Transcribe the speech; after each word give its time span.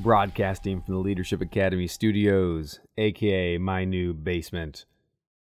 Broadcasting 0.00 0.80
from 0.80 0.94
the 0.94 1.00
Leadership 1.00 1.40
Academy 1.40 1.88
studios, 1.88 2.78
aka 2.96 3.58
my 3.58 3.84
new 3.84 4.14
basement. 4.14 4.84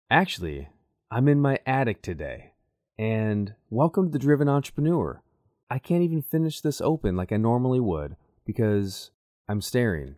Actually, 0.10 0.70
I'm 1.12 1.28
in 1.28 1.42
my 1.42 1.60
attic 1.66 2.02
today. 2.02 2.54
And 2.98 3.56
welcome 3.70 4.06
to 4.06 4.12
the 4.12 4.18
Driven 4.18 4.48
Entrepreneur. 4.48 5.22
I 5.70 5.80
can't 5.80 6.02
even 6.02 6.22
finish 6.22 6.62
this 6.62 6.80
open 6.80 7.18
like 7.18 7.34
I 7.34 7.38
normally 7.38 7.82
would 7.82 8.16
because 8.46 9.12
I'm 9.50 9.60
staring 9.60 10.16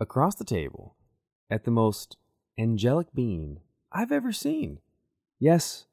across 0.00 0.36
the 0.36 0.44
table 0.44 0.96
at 1.50 1.64
the 1.64 1.70
most 1.70 2.16
angelic 2.58 3.08
being 3.14 3.60
I've 3.92 4.10
ever 4.10 4.32
seen. 4.32 4.78
Yes, 5.38 5.84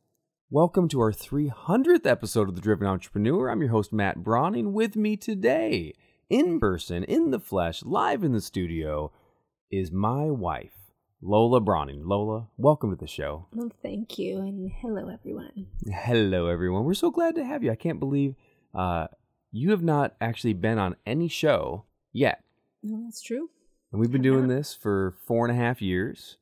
welcome 0.50 0.88
to 0.88 1.02
our 1.02 1.12
300th 1.12 2.06
episode 2.06 2.48
of 2.48 2.56
the 2.56 2.62
Driven 2.62 2.88
Entrepreneur. 2.88 3.50
I'm 3.50 3.60
your 3.60 3.72
host, 3.72 3.92
Matt 3.92 4.24
Brauning. 4.24 4.72
With 4.72 4.96
me 4.96 5.18
today, 5.18 5.94
in 6.34 6.60
person, 6.60 7.04
in 7.04 7.30
the 7.30 7.40
flesh, 7.40 7.84
live 7.84 8.24
in 8.24 8.32
the 8.32 8.42
studio, 8.42 9.12
is 9.70 9.92
my 9.92 10.32
wife. 10.32 10.74
Lola 11.22 11.62
Brauning. 11.62 12.08
Lola, 12.08 12.48
welcome 12.58 12.90
to 12.90 12.96
the 12.96 13.06
show. 13.06 13.46
Well, 13.54 13.72
thank 13.84 14.18
you, 14.18 14.40
and 14.40 14.72
hello, 14.82 15.10
everyone. 15.10 15.68
Hello, 15.86 16.48
everyone. 16.48 16.86
We're 16.86 16.96
so 16.96 17.12
glad 17.12 17.36
to 17.36 17.46
have 17.46 17.64
you. 17.64 17.72
I 17.72 17.76
can't 17.76 18.00
believe 18.00 18.34
uh, 18.74 19.10
you 19.52 19.70
have 19.70 19.84
not 19.84 20.16
actually 20.20 20.54
been 20.54 20.80
on 20.80 20.96
any 21.06 21.28
show 21.28 21.86
yet. 22.12 22.44
No, 22.82 23.04
that's 23.04 23.22
true. 23.22 23.52
And 23.92 24.02
we've 24.02 24.12
been 24.12 24.24
doing 24.24 24.48
this 24.48 24.74
for 24.74 25.14
four 25.28 25.48
and 25.48 25.56
a 25.56 25.62
half 25.62 25.84
years, 25.84 26.38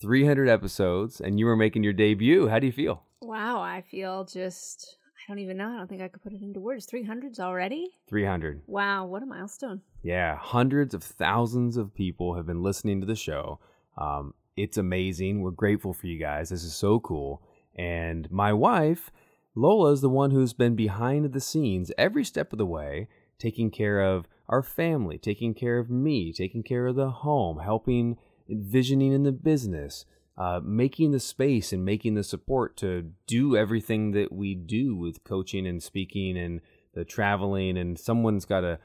300 0.00 0.48
episodes, 0.48 1.20
and 1.20 1.38
you 1.38 1.44
were 1.44 1.54
making 1.54 1.84
your 1.84 1.92
debut. 1.92 2.48
How 2.48 2.60
do 2.60 2.66
you 2.66 2.72
feel? 2.72 3.02
Wow, 3.20 3.60
I 3.60 3.82
feel 3.82 4.24
just, 4.24 4.96
I 5.26 5.32
don't 5.32 5.38
even 5.38 5.56
know. 5.56 5.70
I 5.70 5.78
don't 5.78 5.88
think 5.88 6.02
I 6.02 6.08
could 6.08 6.22
put 6.22 6.34
it 6.34 6.42
into 6.42 6.60
words. 6.60 6.86
300s 6.86 7.40
already? 7.40 7.88
300. 8.08 8.62
Wow, 8.66 9.06
what 9.06 9.22
a 9.22 9.26
milestone. 9.26 9.80
Yeah, 10.02 10.36
hundreds 10.36 10.92
of 10.92 11.02
thousands 11.02 11.78
of 11.78 11.94
people 11.94 12.34
have 12.34 12.44
been 12.44 12.62
listening 12.62 13.00
to 13.00 13.06
the 13.06 13.16
show. 13.16 13.58
Um, 13.96 14.34
it's 14.54 14.76
amazing. 14.76 15.40
We're 15.40 15.50
grateful 15.50 15.94
for 15.94 16.08
you 16.08 16.18
guys. 16.18 16.50
This 16.50 16.62
is 16.62 16.74
so 16.74 17.00
cool. 17.00 17.42
And 17.74 18.30
my 18.30 18.52
wife, 18.52 19.10
Lola, 19.54 19.92
is 19.92 20.02
the 20.02 20.10
one 20.10 20.30
who's 20.30 20.52
been 20.52 20.76
behind 20.76 21.32
the 21.32 21.40
scenes 21.40 21.90
every 21.96 22.24
step 22.24 22.52
of 22.52 22.58
the 22.58 22.66
way, 22.66 23.08
taking 23.38 23.70
care 23.70 24.00
of 24.02 24.28
our 24.48 24.62
family, 24.62 25.16
taking 25.16 25.54
care 25.54 25.78
of 25.78 25.88
me, 25.88 26.34
taking 26.34 26.62
care 26.62 26.86
of 26.86 26.96
the 26.96 27.10
home, 27.10 27.60
helping 27.60 28.18
envisioning 28.48 29.12
in 29.12 29.22
the 29.22 29.32
business, 29.32 30.04
uh, 30.36 30.60
making 30.62 31.12
the 31.12 31.20
space 31.20 31.72
and 31.72 31.84
making 31.84 32.14
the 32.14 32.24
support 32.24 32.76
to 32.78 33.12
do 33.26 33.56
everything 33.56 34.12
that 34.12 34.32
we 34.32 34.54
do 34.54 34.96
with 34.96 35.22
coaching 35.24 35.66
and 35.66 35.82
speaking 35.82 36.36
and 36.36 36.60
the 36.94 37.04
traveling. 37.04 37.78
And 37.78 37.98
someone's 37.98 38.44
got 38.44 38.60
to 38.60 38.78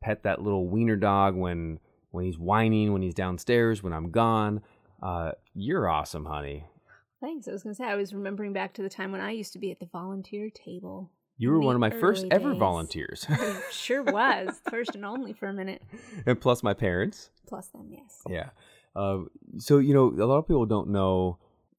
pet 0.00 0.22
that 0.24 0.42
little 0.42 0.68
wiener 0.68 0.96
dog 0.96 1.36
when 1.36 1.78
when 2.10 2.24
he's 2.24 2.38
whining, 2.38 2.92
when 2.92 3.02
he's 3.02 3.14
downstairs, 3.14 3.82
when 3.82 3.92
I'm 3.92 4.10
gone. 4.10 4.62
Uh, 5.02 5.32
you're 5.54 5.88
awesome, 5.88 6.24
honey. 6.24 6.64
Thanks. 7.20 7.46
I 7.46 7.52
was 7.52 7.62
going 7.62 7.74
to 7.74 7.76
say, 7.76 7.84
I 7.84 7.94
was 7.94 8.14
remembering 8.14 8.52
back 8.52 8.72
to 8.74 8.82
the 8.82 8.88
time 8.88 9.12
when 9.12 9.20
I 9.20 9.32
used 9.32 9.52
to 9.52 9.58
be 9.58 9.70
at 9.70 9.80
the 9.80 9.86
volunteer 9.86 10.48
table. 10.48 11.10
You 11.38 11.50
were 11.50 11.60
one 11.60 11.74
of 11.74 11.80
my 11.80 11.90
first 11.90 12.24
early 12.24 12.32
ever 12.32 12.54
volunteers. 12.54 13.26
I 13.28 13.60
sure 13.70 14.02
was. 14.02 14.58
First 14.70 14.94
and 14.94 15.04
only 15.04 15.34
for 15.34 15.48
a 15.48 15.52
minute. 15.52 15.82
and 16.24 16.40
plus 16.40 16.62
my 16.62 16.72
parents. 16.72 17.30
Plus 17.46 17.66
them, 17.68 17.88
yes. 17.90 18.22
Yeah. 18.28 18.50
Uh, 18.96 19.24
so, 19.58 19.78
you 19.78 19.92
know, 19.92 20.06
a 20.08 20.24
lot 20.24 20.38
of 20.38 20.48
people 20.48 20.66
don't 20.66 20.88
know 20.88 21.38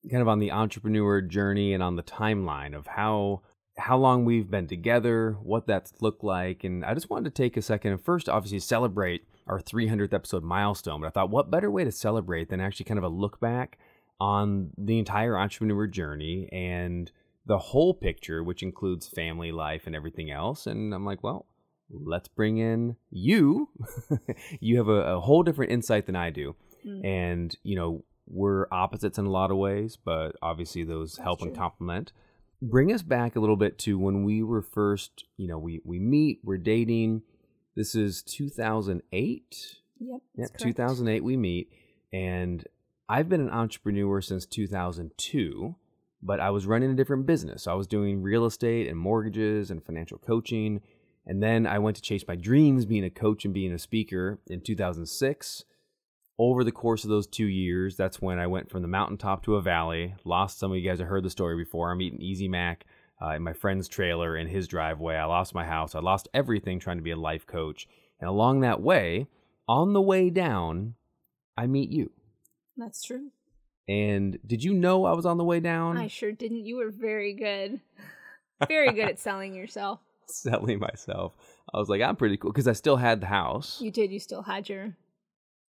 kind 0.10 0.22
of 0.22 0.28
on 0.28 0.40
the 0.40 0.52
entrepreneur 0.52 1.22
journey 1.22 1.74
and 1.74 1.82
on 1.82 1.96
the 1.96 2.04
timeline 2.04 2.76
of 2.76 2.88
how 2.88 3.42
how 3.78 3.98
long 3.98 4.26
we've 4.26 4.50
been 4.50 4.68
together, 4.68 5.38
what 5.44 5.68
that's 5.68 5.94
looked 6.02 6.24
like. 6.24 6.64
And 6.64 6.84
I 6.84 6.94
just 6.96 7.10
wanted 7.12 7.36
to 7.36 7.42
take 7.42 7.58
a 7.58 7.62
second 7.62 7.92
and 7.92 8.02
first 8.04 8.28
obviously 8.28 8.60
celebrate 8.60 9.28
our 9.46 9.60
300th 9.60 10.14
episode 10.14 10.44
milestone. 10.44 11.02
But 11.02 11.08
I 11.08 11.10
thought, 11.12 11.30
what 11.30 11.52
better 11.52 11.70
way 11.70 11.84
to 11.84 11.92
celebrate 11.92 12.50
than 12.50 12.60
actually 12.60 12.86
kind 12.86 12.98
of 12.98 13.04
a 13.04 13.10
look 13.10 13.40
back 13.40 13.78
on 14.20 14.72
the 14.78 14.98
entire 14.98 15.38
entrepreneur 15.38 15.86
journey 15.86 16.50
and 16.52 17.12
the 17.46 17.58
whole 17.58 17.94
picture, 17.94 18.44
which 18.44 18.64
includes 18.64 19.08
family 19.08 19.52
life 19.52 19.86
and 19.86 19.96
everything 19.96 20.32
else. 20.32 20.66
And 20.66 20.94
I'm 20.94 21.06
like, 21.06 21.24
well, 21.24 21.46
let's 21.90 22.28
bring 22.28 22.58
in 22.58 22.98
you. 23.10 23.70
you 24.60 24.78
have 24.78 24.90
a, 24.90 25.16
a 25.16 25.20
whole 25.20 25.44
different 25.44 25.72
insight 25.72 26.08
than 26.08 26.16
I 26.16 26.30
do. 26.30 26.56
Mm. 26.86 27.06
And, 27.06 27.56
you 27.64 27.76
know, 27.76 28.04
we're 28.28 28.68
opposites 28.72 29.18
in 29.18 29.26
a 29.26 29.32
lot 29.32 29.52
of 29.52 29.58
ways, 29.58 29.98
but 30.04 30.36
obviously 30.42 30.84
those 30.84 31.14
That's 31.14 31.24
help 31.24 31.42
and 31.42 31.56
complement. 31.56 32.12
Bring 32.62 32.92
us 32.92 33.02
back 33.02 33.36
a 33.36 33.40
little 33.40 33.56
bit 33.56 33.78
to 33.80 33.98
when 34.00 34.24
we 34.24 34.44
were 34.44 34.62
first, 34.62 35.26
you 35.38 35.48
know, 35.48 35.60
we, 35.60 35.82
we 35.86 36.00
meet, 36.00 36.40
we're 36.44 36.58
dating. 36.58 37.22
This 37.76 37.94
is 37.96 38.24
2008. 38.24 39.78
Yep. 40.00 40.22
Yep, 40.36 40.58
2008 40.58 41.24
we 41.24 41.38
meet, 41.38 41.72
and 42.14 42.64
I've 43.10 43.30
been 43.30 43.42
an 43.42 43.50
entrepreneur 43.50 44.22
since 44.22 44.46
2002, 44.46 45.76
but 46.22 46.40
I 46.40 46.50
was 46.50 46.66
running 46.66 46.92
a 46.92 46.96
different 46.96 47.26
business. 47.26 47.68
I 47.68 47.74
was 47.74 47.88
doing 47.88 48.22
real 48.22 48.46
estate 48.46 48.88
and 48.88 48.98
mortgages 48.98 49.72
and 49.72 49.84
financial 49.84 50.18
coaching, 50.18 50.82
and 51.26 51.42
then 51.42 51.66
I 51.66 51.80
went 51.80 51.96
to 51.98 52.02
chase 52.02 52.26
my 52.28 52.36
dreams, 52.36 52.86
being 52.86 53.04
a 53.04 53.10
coach 53.10 53.46
and 53.46 53.54
being 53.54 53.74
a 53.74 53.80
speaker 53.80 54.40
in 54.48 54.62
2006. 54.62 55.64
Over 56.40 56.64
the 56.64 56.72
course 56.72 57.04
of 57.04 57.10
those 57.10 57.26
two 57.26 57.48
years, 57.48 57.96
that's 57.96 58.22
when 58.22 58.38
I 58.38 58.46
went 58.46 58.70
from 58.70 58.84
the 58.84 58.88
mountaintop 58.88 59.44
to 59.46 59.56
a 59.56 59.62
valley. 59.62 60.14
Lost 60.24 60.60
some 60.60 60.72
of 60.72 60.78
you 60.78 60.88
guys 60.88 61.00
have 61.00 61.08
heard 61.08 61.24
the 61.24 61.32
story 61.32 61.56
before. 61.56 61.92
I'm 61.92 62.02
eating 62.02 62.22
Easy 62.22 62.48
Mac 62.48 62.86
uh, 63.20 63.30
in 63.30 63.42
my 63.42 63.54
friend's 63.54 63.88
trailer 63.88 64.38
in 64.38 64.48
his 64.48 64.68
driveway. 64.68 65.16
I 65.16 65.26
lost 65.26 65.56
my 65.56 65.66
house. 65.66 65.96
I 65.96 66.00
lost 66.00 66.28
everything 66.36 66.80
trying 66.80 66.98
to 66.98 67.04
be 67.04 67.12
a 67.12 67.18
life 67.18 67.48
coach. 67.48 67.88
And 68.20 68.30
along 68.30 68.62
that 68.62 68.82
way, 68.82 69.28
on 69.68 69.94
the 69.94 70.02
way 70.02 70.30
down, 70.30 70.94
I 71.58 71.66
meet 71.66 71.90
you. 71.90 72.12
That's 72.78 73.02
true. 73.02 73.32
And 73.88 74.38
did 74.46 74.64
you 74.64 74.74
know 74.74 75.06
I 75.06 75.14
was 75.14 75.26
on 75.26 75.38
the 75.38 75.44
way 75.44 75.60
down? 75.60 75.98
I 75.98 76.08
sure 76.08 76.32
didn't. 76.32 76.66
You 76.66 76.78
were 76.78 76.92
very 76.92 77.34
good. 77.34 77.80
Very 78.68 78.92
good 78.92 79.08
at 79.08 79.20
selling 79.20 79.54
yourself. 79.56 80.00
Selling 80.30 80.80
myself. 80.80 81.34
I 81.74 81.78
was 81.78 81.88
like, 81.88 82.02
I'm 82.02 82.18
pretty 82.18 82.36
cool 82.36 82.52
because 82.52 82.68
I 82.68 82.74
still 82.74 82.98
had 82.98 83.22
the 83.22 83.28
house. 83.28 83.80
You 83.80 83.92
did. 83.92 84.12
You 84.12 84.20
still 84.20 84.42
had 84.42 84.68
your 84.68 84.94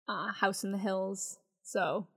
uh, 0.08 0.32
house 0.34 0.64
in 0.64 0.72
the 0.72 0.78
hills. 0.78 1.38
So, 1.62 2.08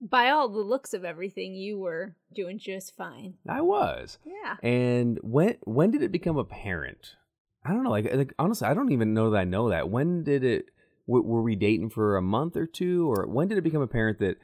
by 0.00 0.30
all 0.30 0.48
the 0.48 0.58
looks 0.58 0.94
of 0.94 1.04
everything, 1.04 1.54
you 1.54 1.78
were 1.78 2.14
doing 2.34 2.58
just 2.58 2.96
fine. 2.96 3.34
I 3.48 3.60
was. 3.60 4.18
Yeah. 4.24 4.56
And 4.62 5.18
when 5.22 5.56
when 5.62 5.90
did 5.90 6.02
it 6.02 6.12
become 6.12 6.36
apparent? 6.36 7.16
I 7.64 7.70
don't 7.70 7.82
know. 7.84 7.90
Like, 7.90 8.12
like 8.12 8.34
honestly, 8.38 8.68
I 8.68 8.74
don't 8.74 8.92
even 8.92 9.14
know 9.14 9.30
that 9.30 9.38
I 9.38 9.44
know 9.44 9.70
that. 9.70 9.88
When 9.88 10.22
did 10.24 10.44
it? 10.44 10.66
W- 11.08 11.24
were 11.26 11.42
we 11.42 11.56
dating 11.56 11.90
for 11.90 12.16
a 12.16 12.22
month 12.22 12.56
or 12.56 12.66
two, 12.66 13.10
or 13.10 13.26
when 13.26 13.48
did 13.48 13.58
it 13.58 13.62
become 13.62 13.82
apparent 13.82 14.18
that 14.20 14.36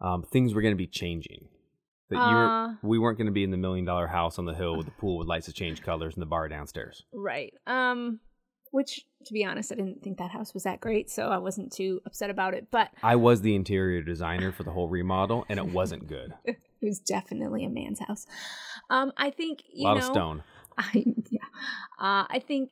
um, 0.00 0.22
things 0.22 0.54
were 0.54 0.62
going 0.62 0.74
to 0.74 0.76
be 0.76 0.86
changing? 0.86 1.48
That 2.10 2.16
you 2.28 2.36
were, 2.36 2.48
Uh, 2.48 2.74
we 2.82 2.98
weren't 2.98 3.16
going 3.18 3.26
to 3.26 3.32
be 3.32 3.42
in 3.44 3.50
the 3.50 3.56
million 3.56 3.84
dollar 3.84 4.06
house 4.06 4.38
on 4.38 4.44
the 4.44 4.54
hill 4.54 4.76
with 4.76 4.86
the 4.86 4.92
pool 4.92 5.18
with 5.18 5.26
lights 5.26 5.46
that 5.46 5.54
change 5.54 5.82
colors 5.82 6.14
and 6.14 6.22
the 6.22 6.26
bar 6.26 6.48
downstairs. 6.48 7.04
Right. 7.12 7.54
Um, 7.66 8.20
which, 8.74 9.06
to 9.24 9.32
be 9.32 9.44
honest, 9.44 9.70
I 9.70 9.76
didn't 9.76 10.02
think 10.02 10.18
that 10.18 10.32
house 10.32 10.52
was 10.52 10.64
that 10.64 10.80
great, 10.80 11.08
so 11.08 11.28
I 11.28 11.38
wasn't 11.38 11.72
too 11.72 12.00
upset 12.04 12.28
about 12.28 12.54
it. 12.54 12.72
But 12.72 12.90
I 13.04 13.14
was 13.14 13.40
the 13.40 13.54
interior 13.54 14.02
designer 14.02 14.50
for 14.50 14.64
the 14.64 14.72
whole 14.72 14.88
remodel, 14.88 15.46
and 15.48 15.60
it 15.60 15.66
wasn't 15.66 16.08
good. 16.08 16.34
it 16.44 16.58
was 16.82 16.98
definitely 16.98 17.64
a 17.64 17.70
man's 17.70 18.00
house. 18.00 18.26
Um, 18.90 19.12
I 19.16 19.30
think 19.30 19.60
A 19.60 19.78
you 19.78 19.84
lot 19.84 19.94
know. 19.94 19.98
of 19.98 20.04
stone. 20.06 20.42
I 20.78 21.04
yeah. 21.30 21.44
Uh, 22.00 22.26
I 22.28 22.42
think 22.44 22.70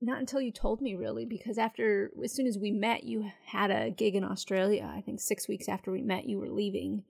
not 0.00 0.18
until 0.18 0.40
you 0.40 0.50
told 0.50 0.82
me 0.82 0.96
really, 0.96 1.24
because 1.24 1.56
after 1.56 2.10
as 2.24 2.32
soon 2.32 2.48
as 2.48 2.58
we 2.58 2.72
met, 2.72 3.04
you 3.04 3.30
had 3.46 3.70
a 3.70 3.90
gig 3.90 4.16
in 4.16 4.24
Australia. 4.24 4.92
I 4.92 5.02
think 5.02 5.20
six 5.20 5.46
weeks 5.46 5.68
after 5.68 5.92
we 5.92 6.02
met, 6.02 6.28
you 6.28 6.40
were 6.40 6.50
leaving 6.50 7.04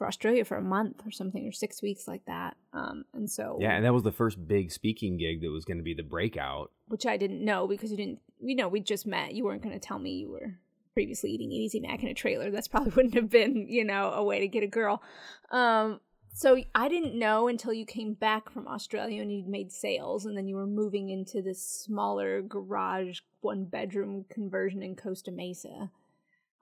for 0.00 0.06
Australia 0.06 0.46
for 0.46 0.56
a 0.56 0.62
month 0.62 1.02
or 1.04 1.10
something, 1.10 1.46
or 1.46 1.52
six 1.52 1.82
weeks 1.82 2.08
like 2.08 2.24
that. 2.24 2.56
Um, 2.72 3.04
and 3.12 3.30
so 3.30 3.58
Yeah, 3.60 3.76
and 3.76 3.84
that 3.84 3.92
was 3.92 4.02
the 4.02 4.10
first 4.10 4.48
big 4.48 4.72
speaking 4.72 5.18
gig 5.18 5.42
that 5.42 5.50
was 5.50 5.66
going 5.66 5.76
to 5.76 5.82
be 5.82 5.92
the 5.92 6.02
breakout. 6.02 6.70
which 6.88 7.04
I 7.04 7.18
didn't 7.18 7.44
know 7.44 7.68
because 7.68 7.90
you 7.90 7.98
didn't. 7.98 8.20
You 8.40 8.56
know, 8.56 8.66
we 8.66 8.80
just 8.80 9.06
met. 9.06 9.34
You 9.34 9.44
weren't 9.44 9.60
going 9.60 9.78
to 9.78 9.86
tell 9.86 9.98
me 9.98 10.12
you 10.12 10.30
were 10.30 10.54
previously 10.94 11.32
eating 11.32 11.52
Easy 11.52 11.80
Mac 11.80 12.02
in 12.02 12.08
a 12.08 12.14
trailer. 12.14 12.50
That's 12.50 12.66
probably 12.66 12.92
wouldn't 12.96 13.14
have 13.14 13.28
been, 13.28 13.66
you 13.68 13.84
know, 13.84 14.10
a 14.12 14.24
way 14.24 14.40
to 14.40 14.48
get 14.48 14.62
a 14.62 14.66
girl. 14.66 15.02
Um, 15.50 16.00
so 16.32 16.56
I 16.74 16.88
didn't 16.88 17.18
know 17.18 17.48
until 17.48 17.74
you 17.74 17.84
came 17.84 18.14
back 18.14 18.48
from 18.48 18.66
Australia 18.68 19.20
and 19.20 19.30
you'd 19.30 19.48
made 19.48 19.70
sales, 19.70 20.24
and 20.24 20.34
then 20.34 20.48
you 20.48 20.56
were 20.56 20.66
moving 20.66 21.10
into 21.10 21.42
this 21.42 21.62
smaller 21.62 22.40
garage, 22.40 23.18
one 23.42 23.66
bedroom 23.66 24.24
conversion 24.30 24.82
in 24.82 24.96
Costa 24.96 25.30
Mesa. 25.30 25.90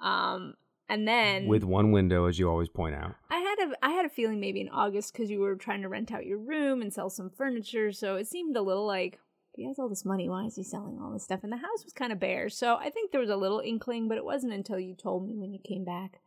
Um, 0.01 0.55
And 0.89 1.07
then 1.07 1.47
with 1.47 1.65
one 1.65 1.93
window, 1.93 2.27
as 2.27 2.39
you 2.39 2.49
always 2.49 2.69
point 2.69 2.95
out. 2.95 3.15
I 3.31 3.39
had 3.39 3.59
a 3.59 3.85
I 3.85 3.91
had 3.91 4.07
a 4.07 4.11
feeling 4.11 4.41
maybe 4.41 4.61
in 4.61 4.71
August 4.71 5.13
because 5.13 5.31
you 5.31 5.41
were 5.41 5.55
trying 5.55 5.83
to 5.83 5.89
rent 5.89 6.13
out 6.13 6.25
your 6.25 6.39
room 6.39 6.81
and 6.81 6.93
sell 6.93 7.11
some 7.11 7.31
furniture, 7.31 7.93
so 7.93 8.17
it 8.17 8.27
seemed 8.27 8.57
a 8.57 8.63
little 8.63 8.87
like 8.87 9.19
he 9.55 9.67
has 9.67 9.79
all 9.79 9.89
this 9.89 10.05
money. 10.05 10.29
Why 10.29 10.45
is 10.45 10.57
he 10.57 10.63
selling 10.63 10.99
all 11.01 11.13
this 11.13 11.25
stuff? 11.25 11.41
And 11.43 11.53
the 11.53 11.59
house 11.59 11.85
was 11.85 11.93
kind 11.93 12.13
of 12.13 12.21
bare, 12.21 12.49
so 12.49 12.77
I 12.77 12.91
think 12.91 13.11
there 13.11 13.21
was 13.21 13.31
a 13.31 13.37
little 13.37 13.61
inkling, 13.61 14.09
but 14.09 14.17
it 14.17 14.25
wasn't 14.25 14.55
until 14.55 14.79
you 14.79 14.95
told 14.95 15.27
me 15.27 15.37
when 15.37 15.53
you 15.53 15.59
came 15.63 15.85
back, 15.85 16.21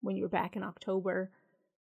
when 0.00 0.16
you 0.16 0.24
were 0.24 0.28
back 0.28 0.56
in 0.56 0.64
October, 0.64 1.30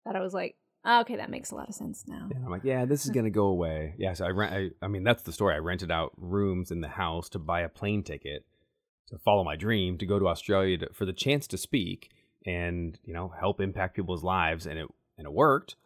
that 0.05 0.17
I 0.17 0.21
was 0.21 0.35
like, 0.35 0.57
oh, 0.85 1.01
okay, 1.01 1.17
that 1.17 1.31
makes 1.31 1.53
a 1.53 1.55
lot 1.55 1.69
of 1.69 1.75
sense 1.75 2.05
now. 2.07 2.29
And 2.35 2.45
I'm 2.45 2.51
like, 2.51 2.65
yeah, 2.65 2.85
this 2.85 3.07
is 3.07 3.11
gonna 3.15 3.31
go 3.31 3.47
away. 3.47 3.95
Yeah, 3.97 4.13
so 4.13 4.27
I 4.27 4.29
rent. 4.29 4.53
I, 4.53 4.85
I 4.85 4.89
mean, 4.89 5.05
that's 5.05 5.23
the 5.23 5.33
story. 5.33 5.55
I 5.55 5.59
rented 5.59 5.91
out 5.91 6.13
rooms 6.19 6.71
in 6.71 6.83
the 6.83 6.89
house 6.89 7.31
to 7.31 7.39
buy 7.39 7.61
a 7.63 7.69
plane 7.71 8.03
ticket 8.03 8.45
to 9.11 9.19
follow 9.19 9.45
my 9.45 9.57
dream 9.57 9.99
to 9.99 10.07
go 10.07 10.19
to 10.19 10.29
Australia 10.29 10.79
to, 10.79 10.89
for 10.93 11.05
the 11.05 11.13
chance 11.13 11.47
to 11.49 11.59
speak 11.59 12.11
and 12.47 12.99
you 13.05 13.13
know 13.13 13.29
help 13.39 13.61
impact 13.61 13.97
people's 13.97 14.25
lives, 14.25 14.67
and 14.67 14.79
it 14.79 14.89
and 15.19 15.27
it 15.27 15.33
worked. 15.33 15.77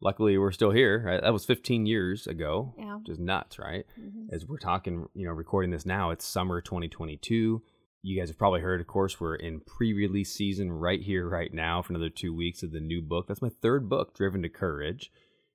Luckily, 0.00 0.36
we're 0.36 0.52
still 0.52 0.70
here. 0.70 1.02
Right? 1.04 1.20
That 1.22 1.32
was 1.32 1.44
15 1.46 1.86
years 1.86 2.26
ago, 2.26 2.74
Yeah. 2.78 2.96
which 2.96 3.08
is 3.08 3.18
nuts, 3.18 3.58
right? 3.58 3.84
Mhm. 3.98 4.26
As 4.32 4.46
we're 4.46 4.58
talking, 4.58 5.06
you 5.14 5.26
know, 5.26 5.32
recording 5.32 5.70
this 5.70 5.86
now, 5.86 6.10
it's 6.10 6.26
summer 6.26 6.60
2022. 6.60 7.62
You 8.02 8.18
guys 8.20 8.28
have 8.28 8.36
probably 8.36 8.60
heard, 8.60 8.82
of 8.82 8.86
course, 8.86 9.18
we're 9.18 9.36
in 9.36 9.60
pre-release 9.60 10.30
season 10.30 10.70
right 10.70 11.00
here, 11.00 11.26
right 11.26 11.52
now, 11.54 11.80
for 11.80 11.92
another 11.94 12.10
two 12.10 12.34
weeks 12.34 12.62
of 12.62 12.70
the 12.70 12.80
new 12.80 13.00
book. 13.00 13.26
That's 13.26 13.40
my 13.40 13.48
third 13.48 13.88
book, 13.88 14.14
Driven 14.14 14.42
to 14.42 14.50
Courage, 14.50 15.10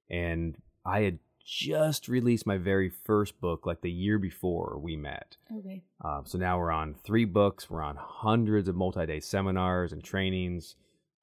and 0.10 0.58
I 0.84 1.02
had 1.02 1.20
just 1.50 2.08
released 2.08 2.46
my 2.46 2.58
very 2.58 2.90
first 2.90 3.42
book 3.42 3.66
like 3.66 3.82
the 3.82 3.90
year 3.90 4.20
before 4.20 4.80
we 4.80 4.96
met. 4.96 5.36
Okay. 5.58 5.82
Uh, 6.04 6.22
so 6.24 6.38
now 6.38 6.60
we're 6.60 6.70
on 6.70 6.94
three 6.94 7.26
books. 7.26 7.70
We're 7.70 7.82
on 7.82 7.98
hundreds 8.00 8.68
of 8.68 8.76
multi-day 8.76 9.20
seminars 9.20 9.92
and 9.92 10.04
trainings 10.04 10.76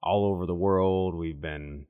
all 0.03 0.25
over 0.25 0.45
the 0.45 0.55
world. 0.55 1.15
We've 1.15 1.41
been, 1.41 1.87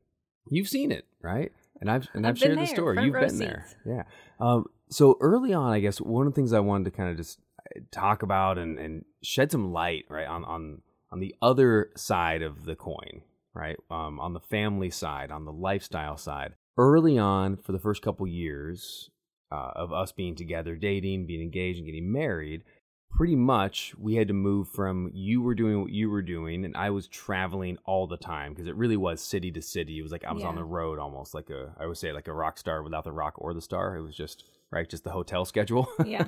you've 0.51 0.69
seen 0.69 0.93
it, 0.93 1.07
right? 1.23 1.51
And 1.81 1.91
I've 1.91 2.09
and 2.13 2.27
I've, 2.27 2.33
I've 2.33 2.39
shared 2.39 2.59
the 2.59 2.67
story. 2.67 3.03
You've 3.03 3.15
been 3.15 3.39
there, 3.39 3.67
yeah. 3.87 4.03
Um, 4.39 4.67
so 4.91 5.17
early 5.21 5.55
on, 5.55 5.73
I 5.73 5.81
guess 5.81 5.99
one 5.99 6.27
of 6.27 6.33
the 6.35 6.37
things 6.37 6.53
I 6.53 6.61
wanted 6.61 6.85
to 6.85 6.91
kind 6.91 7.11
of 7.11 7.17
just 7.17 7.39
uh, 7.59 7.81
talk 7.91 8.23
about 8.23 8.59
and, 8.59 8.79
and 8.79 9.05
shed 9.23 9.51
some 9.51 9.73
light, 9.73 10.05
right, 10.09 10.27
on 10.27 10.45
on 10.45 10.83
on 11.11 11.21
the 11.21 11.35
other 11.43 11.91
side 11.97 12.43
of 12.43 12.65
the 12.65 12.77
coin, 12.77 13.23
right, 13.55 13.77
um, 13.91 14.21
on 14.21 14.33
the 14.33 14.41
family 14.41 14.91
side, 14.91 15.31
on 15.31 15.45
the 15.45 15.53
lifestyle 15.53 16.17
side. 16.17 16.55
Early 16.79 17.19
on, 17.19 17.57
for 17.57 17.73
the 17.73 17.79
first 17.79 18.03
couple 18.03 18.27
years 18.27 19.11
uh, 19.51 19.71
of 19.75 19.93
us 19.93 20.13
being 20.13 20.35
together, 20.35 20.77
dating, 20.77 21.27
being 21.27 21.41
engaged, 21.41 21.79
and 21.79 21.87
getting 21.87 22.13
married, 22.13 22.63
pretty 23.11 23.37
much 23.37 23.95
we 23.99 24.17
had 24.17 24.29
to 24.29 24.35
move 24.35 24.69
from 24.69 25.11
you 25.15 25.41
were 25.41 25.55
doing 25.55 25.81
what 25.81 25.91
you 25.91 26.11
were 26.11 26.23
doing 26.23 26.65
and 26.65 26.77
I 26.77 26.91
was 26.91 27.09
traveling 27.09 27.79
all 27.87 28.07
the 28.07 28.19
time 28.19 28.53
because 28.53 28.67
it 28.67 28.77
really 28.77 28.97
was 28.97 29.23
city 29.23 29.51
to 29.53 29.63
city. 29.63 29.99
It 29.99 30.03
was 30.03 30.13
like 30.13 30.25
I 30.25 30.33
was 30.33 30.45
on 30.45 30.55
the 30.55 30.65
road 30.65 30.99
almost 30.99 31.33
like 31.33 31.49
a 31.49 31.75
I 31.81 31.87
would 31.87 31.97
say 31.97 32.13
like 32.13 32.29
a 32.29 32.33
rock 32.35 32.59
star 32.59 32.83
without 32.83 33.05
the 33.05 33.13
rock 33.13 33.35
or 33.39 33.55
the 33.55 33.63
star. 33.63 33.97
It 33.97 34.03
was 34.03 34.15
just 34.15 34.45
right, 34.71 34.89
just 34.89 35.05
the 35.05 35.13
hotel 35.13 35.45
schedule. 35.47 35.89
Yeah. 36.05 36.27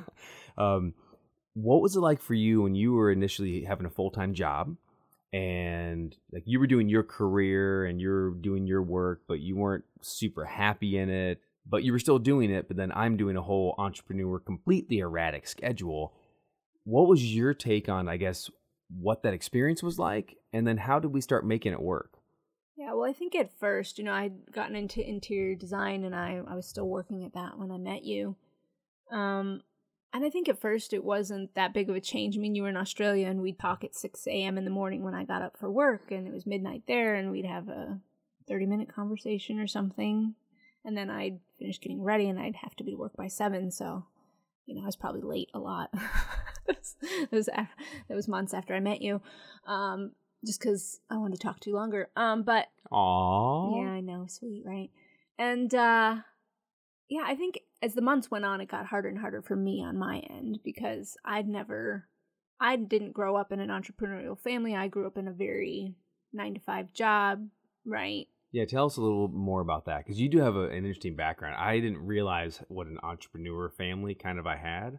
um 0.56 0.94
what 1.52 1.82
was 1.82 1.96
it 1.96 2.00
like 2.00 2.22
for 2.22 2.34
you 2.34 2.62
when 2.62 2.74
you 2.74 2.92
were 2.92 3.10
initially 3.10 3.64
having 3.64 3.84
a 3.84 3.90
full-time 3.90 4.32
job 4.32 4.76
and 5.32 6.16
like 6.32 6.44
you 6.46 6.58
were 6.58 6.66
doing 6.66 6.88
your 6.88 7.02
career 7.02 7.84
and 7.84 8.00
you're 8.00 8.30
doing 8.30 8.66
your 8.66 8.82
work 8.82 9.22
but 9.28 9.40
you 9.40 9.56
weren't 9.56 9.84
super 10.00 10.44
happy 10.44 10.96
in 10.96 11.10
it 11.10 11.40
but 11.66 11.82
you 11.82 11.92
were 11.92 11.98
still 11.98 12.18
doing 12.18 12.50
it 12.50 12.66
but 12.66 12.76
then 12.76 12.90
I'm 12.94 13.16
doing 13.16 13.36
a 13.36 13.42
whole 13.42 13.74
entrepreneur 13.76 14.38
completely 14.38 15.00
erratic 15.00 15.46
schedule 15.46 16.14
what 16.84 17.06
was 17.06 17.34
your 17.34 17.52
take 17.52 17.90
on 17.90 18.08
i 18.08 18.16
guess 18.16 18.50
what 18.88 19.22
that 19.22 19.34
experience 19.34 19.82
was 19.82 19.98
like 19.98 20.36
and 20.54 20.66
then 20.66 20.78
how 20.78 20.98
did 20.98 21.12
we 21.12 21.20
start 21.20 21.46
making 21.46 21.72
it 21.72 21.82
work 21.82 22.18
Yeah, 22.78 22.92
well, 22.92 23.10
I 23.10 23.12
think 23.12 23.34
at 23.34 23.58
first, 23.58 23.98
you 23.98 24.04
know, 24.04 24.12
I'd 24.12 24.52
gotten 24.52 24.76
into 24.76 25.06
interior 25.06 25.56
design 25.56 26.04
and 26.04 26.14
I, 26.14 26.40
I 26.46 26.54
was 26.54 26.68
still 26.68 26.86
working 26.86 27.24
at 27.24 27.34
that 27.34 27.58
when 27.58 27.72
I 27.72 27.76
met 27.76 28.04
you. 28.04 28.36
Um, 29.10 29.62
and 30.12 30.24
I 30.24 30.30
think 30.30 30.48
at 30.48 30.60
first 30.60 30.92
it 30.92 31.04
wasn't 31.04 31.54
that 31.54 31.74
big 31.74 31.90
of 31.90 31.96
a 31.96 32.00
change. 32.00 32.36
I 32.36 32.40
mean, 32.40 32.54
you 32.54 32.62
were 32.62 32.68
in 32.68 32.76
Australia 32.76 33.26
and 33.26 33.42
we'd 33.42 33.58
talk 33.58 33.84
at 33.84 33.94
6 33.94 34.26
a.m. 34.26 34.56
in 34.56 34.64
the 34.64 34.70
morning 34.70 35.02
when 35.02 35.14
I 35.14 35.24
got 35.24 35.42
up 35.42 35.56
for 35.58 35.70
work 35.70 36.10
and 36.10 36.26
it 36.26 36.32
was 36.32 36.46
midnight 36.46 36.84
there 36.88 37.14
and 37.14 37.30
we'd 37.30 37.44
have 37.44 37.68
a 37.68 37.98
30 38.48 38.66
minute 38.66 38.94
conversation 38.94 39.58
or 39.60 39.66
something. 39.66 40.34
And 40.84 40.96
then 40.96 41.10
I'd 41.10 41.40
finish 41.58 41.80
getting 41.80 42.02
ready 42.02 42.28
and 42.28 42.38
I'd 42.38 42.56
have 42.56 42.74
to 42.76 42.84
be 42.84 42.92
to 42.92 42.96
work 42.96 43.16
by 43.16 43.28
7. 43.28 43.70
So, 43.70 44.06
you 44.64 44.74
know, 44.74 44.82
I 44.82 44.86
was 44.86 44.96
probably 44.96 45.20
late 45.20 45.50
a 45.52 45.58
lot. 45.58 45.90
that, 46.66 46.78
was, 47.30 47.46
that, 47.46 47.68
was, 48.08 48.28
months 48.28 48.54
after 48.54 48.74
I 48.74 48.80
met 48.80 49.02
you. 49.02 49.20
Um, 49.66 50.12
just 50.46 50.60
because 50.60 51.00
I 51.10 51.16
wanted 51.18 51.38
to 51.38 51.46
talk 51.46 51.60
to 51.60 51.70
you 51.70 51.76
longer. 51.76 52.08
Um, 52.16 52.44
but 52.44 52.68
Aww. 52.90 53.82
yeah, 53.82 53.90
I 53.90 54.00
know, 54.00 54.26
sweet, 54.28 54.62
right? 54.64 54.90
And 55.38 55.74
uh 55.74 56.16
yeah, 57.08 57.22
I 57.26 57.34
think 57.34 57.60
as 57.82 57.94
the 57.94 58.02
months 58.02 58.30
went 58.30 58.44
on, 58.44 58.60
it 58.60 58.70
got 58.70 58.86
harder 58.86 59.08
and 59.08 59.18
harder 59.18 59.42
for 59.42 59.56
me 59.56 59.82
on 59.84 59.98
my 59.98 60.18
end 60.30 60.60
because 60.64 61.16
I'd 61.24 61.48
never, 61.48 62.06
I 62.60 62.76
didn't 62.76 63.12
grow 63.12 63.36
up 63.36 63.52
in 63.52 63.60
an 63.60 63.70
entrepreneurial 63.70 64.38
family. 64.38 64.74
I 64.74 64.88
grew 64.88 65.06
up 65.06 65.16
in 65.16 65.28
a 65.28 65.32
very 65.32 65.94
nine 66.32 66.54
to 66.54 66.60
five 66.60 66.92
job, 66.92 67.46
right? 67.86 68.26
Yeah, 68.52 68.64
tell 68.64 68.86
us 68.86 68.96
a 68.96 69.02
little 69.02 69.28
more 69.28 69.60
about 69.60 69.86
that 69.86 70.04
because 70.04 70.20
you 70.20 70.28
do 70.28 70.38
have 70.38 70.56
a, 70.56 70.68
an 70.68 70.76
interesting 70.76 71.16
background. 71.16 71.56
I 71.58 71.80
didn't 71.80 71.98
realize 72.04 72.62
what 72.68 72.86
an 72.86 72.98
entrepreneur 73.02 73.70
family 73.70 74.14
kind 74.14 74.38
of 74.38 74.46
I 74.46 74.56
had. 74.56 74.98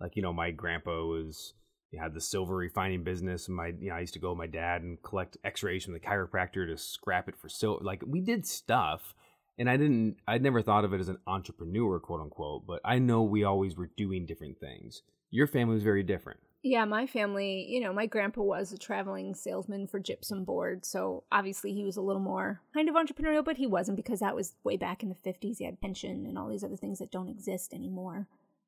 Like, 0.00 0.14
you 0.14 0.22
know, 0.22 0.32
my 0.32 0.52
grandpa 0.52 1.02
was 1.04 1.54
he 1.90 1.96
had 1.96 2.14
the 2.14 2.20
silver 2.20 2.54
refining 2.54 3.02
business, 3.02 3.48
and 3.48 3.56
my 3.56 3.68
you 3.78 3.88
know 3.88 3.96
I 3.96 4.00
used 4.00 4.14
to 4.14 4.20
go 4.20 4.30
with 4.30 4.38
my 4.38 4.46
dad 4.46 4.82
and 4.82 5.02
collect 5.02 5.38
X-rays 5.42 5.84
from 5.84 5.94
the 5.94 6.00
chiropractor 6.00 6.66
to 6.66 6.76
scrap 6.76 7.28
it 7.28 7.36
for 7.36 7.48
silver. 7.48 7.82
Like 7.82 8.02
we 8.06 8.20
did 8.20 8.46
stuff, 8.46 9.14
and 9.58 9.68
I 9.68 9.76
didn't. 9.76 10.16
I'd 10.26 10.42
never 10.42 10.62
thought 10.62 10.84
of 10.84 10.92
it 10.92 11.00
as 11.00 11.08
an 11.08 11.18
entrepreneur, 11.26 11.98
quote 11.98 12.20
unquote. 12.20 12.66
But 12.66 12.80
I 12.84 12.98
know 12.98 13.22
we 13.22 13.44
always 13.44 13.76
were 13.76 13.90
doing 13.96 14.26
different 14.26 14.58
things. 14.60 15.02
Your 15.30 15.46
family 15.46 15.74
was 15.74 15.82
very 15.82 16.02
different. 16.02 16.40
Yeah, 16.62 16.84
my 16.86 17.06
family, 17.06 17.66
you 17.68 17.80
know, 17.80 17.92
my 17.92 18.06
grandpa 18.06 18.42
was 18.42 18.72
a 18.72 18.78
traveling 18.78 19.34
salesman 19.34 19.86
for 19.86 20.00
gypsum 20.00 20.44
board. 20.44 20.84
So 20.84 21.22
obviously 21.30 21.72
he 21.72 21.84
was 21.84 21.96
a 21.96 22.02
little 22.02 22.20
more 22.20 22.60
kind 22.74 22.88
of 22.88 22.96
entrepreneurial, 22.96 23.44
but 23.44 23.58
he 23.58 23.66
wasn't 23.66 23.96
because 23.96 24.20
that 24.20 24.34
was 24.34 24.54
way 24.64 24.76
back 24.76 25.04
in 25.04 25.08
the 25.08 25.14
50s. 25.14 25.58
He 25.58 25.64
had 25.64 25.80
pension 25.80 26.26
and 26.26 26.36
all 26.36 26.48
these 26.48 26.64
other 26.64 26.76
things 26.76 26.98
that 26.98 27.12
don't 27.12 27.28
exist 27.28 27.72
anymore 27.72 28.26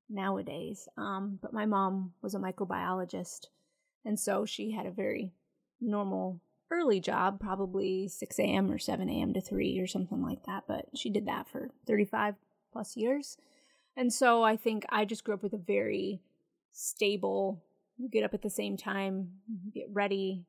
nowadays. 0.08 0.88
Um, 0.96 1.40
but 1.42 1.52
my 1.52 1.66
mom 1.66 2.12
was 2.22 2.34
a 2.34 2.38
microbiologist. 2.38 3.46
And 4.04 4.20
so 4.20 4.44
she 4.44 4.70
had 4.70 4.86
a 4.86 4.92
very 4.92 5.32
normal 5.80 6.40
early 6.70 7.00
job, 7.00 7.40
probably 7.40 8.08
6 8.08 8.38
a.m. 8.38 8.70
or 8.70 8.78
7 8.78 9.08
a.m. 9.08 9.32
to 9.34 9.40
3 9.40 9.78
or 9.80 9.86
something 9.86 10.22
like 10.22 10.44
that. 10.46 10.64
But 10.68 10.86
she 10.94 11.10
did 11.10 11.26
that 11.26 11.48
for 11.48 11.70
35 11.86 12.36
plus 12.72 12.96
years. 12.96 13.36
And 13.96 14.12
so 14.12 14.42
I 14.44 14.56
think 14.56 14.84
I 14.88 15.04
just 15.04 15.24
grew 15.24 15.34
up 15.34 15.42
with 15.42 15.52
a 15.52 15.58
very 15.58 16.20
stable, 16.72 17.62
you 17.98 18.08
get 18.08 18.24
up 18.24 18.34
at 18.34 18.42
the 18.42 18.50
same 18.50 18.76
time, 18.76 19.30
you 19.64 19.72
get 19.72 19.88
ready, 19.92 20.44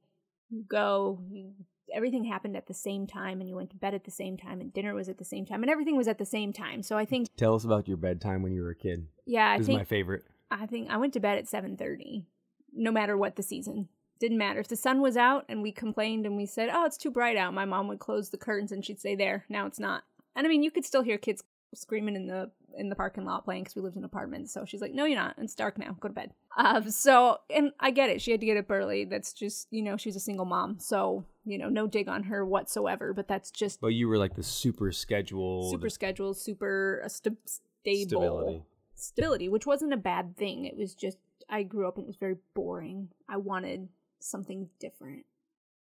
you 0.50 0.64
go, 0.68 1.20
you, 1.32 1.52
everything 1.94 2.24
happened 2.24 2.56
at 2.56 2.68
the 2.68 2.74
same 2.74 3.08
time, 3.08 3.42
and 3.42 3.50
you 3.50 3.56
went 3.56 3.72
to 3.72 3.76
bed 3.78 3.94
at 3.94 4.06
the 4.06 4.12
same 4.12 4.38
time, 4.38 4.62
and 4.62 4.72
dinner 4.74 4.94
was 4.94 5.10
at 5.10 5.18
the 5.18 5.26
same 5.26 5.46
time, 5.46 5.64
and 5.64 5.72
everything 5.72 5.98
was 5.98 6.08
at 6.08 6.18
the 6.20 6.26
same 6.26 6.54
time. 6.54 6.84
So 6.84 6.98
I 6.98 7.06
think, 7.06 7.28
Tell 7.36 7.56
us 7.56 7.66
about 7.66 7.88
your 7.88 7.98
bedtime 7.98 8.44
when 8.44 8.52
you 8.54 8.62
were 8.62 8.70
a 8.70 8.76
kid. 8.76 9.08
yeah, 9.26 9.50
I 9.50 9.58
this 9.58 9.68
think 9.68 9.78
is 9.78 9.80
my 9.80 9.86
favorite. 9.86 10.24
I 10.52 10.66
think 10.68 10.90
I 10.90 10.98
went 10.98 11.14
to 11.14 11.20
bed 11.20 11.38
at 11.38 11.46
7:30 11.48 12.26
no 12.74 12.92
matter 12.92 13.18
what 13.18 13.36
the 13.36 13.44
season. 13.44 13.90
Didn't 14.22 14.38
matter 14.38 14.60
if 14.60 14.68
the 14.68 14.76
sun 14.76 15.02
was 15.02 15.18
out 15.18 15.46
and 15.50 15.64
we 15.64 15.72
complained 15.72 16.28
and 16.28 16.38
we 16.38 16.46
said, 16.46 16.70
"Oh, 16.72 16.86
it's 16.86 16.96
too 16.96 17.10
bright 17.10 17.38
out." 17.38 17.56
My 17.56 17.66
mom 17.66 17.88
would 17.88 17.98
close 17.98 18.30
the 18.30 18.38
curtains 18.38 18.72
and 18.72 18.86
she'd 18.86 19.02
say, 19.02 19.16
"There, 19.16 19.46
now 19.50 19.66
it's 19.66 19.80
not." 19.80 20.04
And 20.36 20.46
I 20.46 20.50
mean, 20.50 20.62
you 20.62 20.70
could 20.70 20.86
still 20.86 21.02
hear 21.02 21.18
kids 21.18 21.44
screaming 21.74 22.16
in 22.16 22.28
the 22.28 22.52
in 22.78 22.90
the 22.90 22.96
parking 22.96 23.26
lot 23.26 23.44
playing 23.46 23.64
because 23.64 23.76
we 23.76 23.82
lived 23.82 23.98
in 23.98 24.04
apartments. 24.04 24.54
So 24.54 24.64
she's 24.64 24.80
like, 24.80 24.94
"No, 24.94 25.06
you're 25.06 25.18
not. 25.18 25.34
It's 25.40 25.56
dark 25.56 25.80
now. 25.80 25.98
Go 26.00 26.08
to 26.08 26.14
bed." 26.14 26.34
Um, 26.56 26.92
so 26.92 27.40
and 27.50 27.72
I 27.80 27.90
get 27.90 28.12
it. 28.12 28.22
She 28.22 28.30
had 28.30 28.42
to 28.42 28.46
get 28.46 28.58
up 28.58 28.70
early. 28.70 29.06
That's 29.06 29.34
just 29.34 29.68
you 29.72 29.82
know 29.82 29.98
she's 29.98 30.16
a 30.16 30.20
single 30.20 30.46
mom, 30.46 30.78
so 30.78 31.26
you 31.44 31.58
know 31.58 31.70
no 31.70 31.88
dig 31.88 32.08
on 32.08 32.22
her 32.26 32.46
whatsoever. 32.46 33.14
But 33.14 33.28
that's 33.28 33.50
just 33.50 33.82
But 33.82 33.96
you 33.96 34.08
were 34.08 34.20
like 34.20 34.36
the 34.36 34.44
super 34.44 34.92
scheduled 34.92 35.72
super 35.72 35.90
scheduled, 35.90 36.38
super 36.38 37.02
uh, 37.04 37.10
st- 37.10 37.40
stable 37.84 38.08
stability. 38.08 38.64
stability, 38.94 39.50
which 39.50 39.66
wasn't 39.66 39.94
a 39.94 39.98
bad 39.98 40.38
thing. 40.38 40.66
It 40.66 40.78
was 40.78 40.94
just 40.94 41.18
I 41.50 41.64
grew 41.64 41.88
up 41.88 41.98
and 41.98 42.04
it 42.06 42.08
was 42.08 42.18
very 42.18 42.38
boring. 42.54 43.10
I 43.28 43.38
wanted 43.38 43.90
something 44.24 44.70
different. 44.80 45.26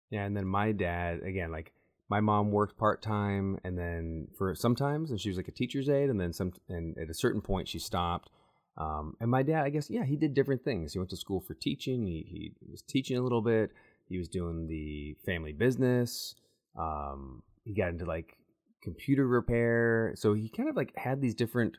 Yeah, 0.10 0.25
and 0.25 0.36
then 0.36 0.48
my 0.48 0.72
dad 0.72 1.22
again, 1.24 1.51
like 1.51 1.74
my 2.10 2.19
mom 2.19 2.51
worked 2.51 2.77
part 2.77 3.01
time, 3.01 3.60
and 3.63 3.77
then 3.77 4.27
for 4.38 4.55
sometimes, 4.55 5.12
and 5.12 5.22
she 5.22 5.29
was 5.29 5.38
like 5.38 5.48
a 5.48 5.51
teacher's 5.51 5.89
aide, 5.89 6.10
and 6.10 6.19
then 6.19 6.34
some, 6.34 6.53
and 6.67 6.98
at 6.98 7.10
a 7.10 7.13
certain 7.13 7.41
point 7.41 7.67
she 7.67 7.79
stopped. 7.79 8.29
Um, 8.77 9.15
and 9.19 9.29
my 9.29 9.43
dad, 9.43 9.63
I 9.63 9.69
guess, 9.69 9.89
yeah, 9.89 10.05
he 10.05 10.15
did 10.15 10.34
different 10.34 10.63
things. 10.63 10.93
He 10.93 11.00
went 11.00 11.12
to 11.12 11.17
school 11.17 11.41
for 11.41 11.53
teaching. 11.53 12.08
He 12.08 12.25
he 12.60 12.72
was 12.72 12.81
teaching 12.81 13.17
a 13.17 13.22
little 13.22 13.41
bit. 13.41 13.72
He 14.08 14.17
was 14.17 14.27
doing 14.27 14.67
the 14.67 15.15
family 15.25 15.53
business. 15.53 16.36
Um, 16.75 17.43
he 17.63 17.74
got 17.75 17.89
into 17.89 18.05
like 18.05 18.38
computer 18.81 19.27
repair. 19.27 20.13
So 20.15 20.34
he 20.34 20.50
kind 20.50 20.69
of 20.69 20.75
like 20.75 20.98
had 20.98 21.22
these 21.22 21.36
different 21.36 21.77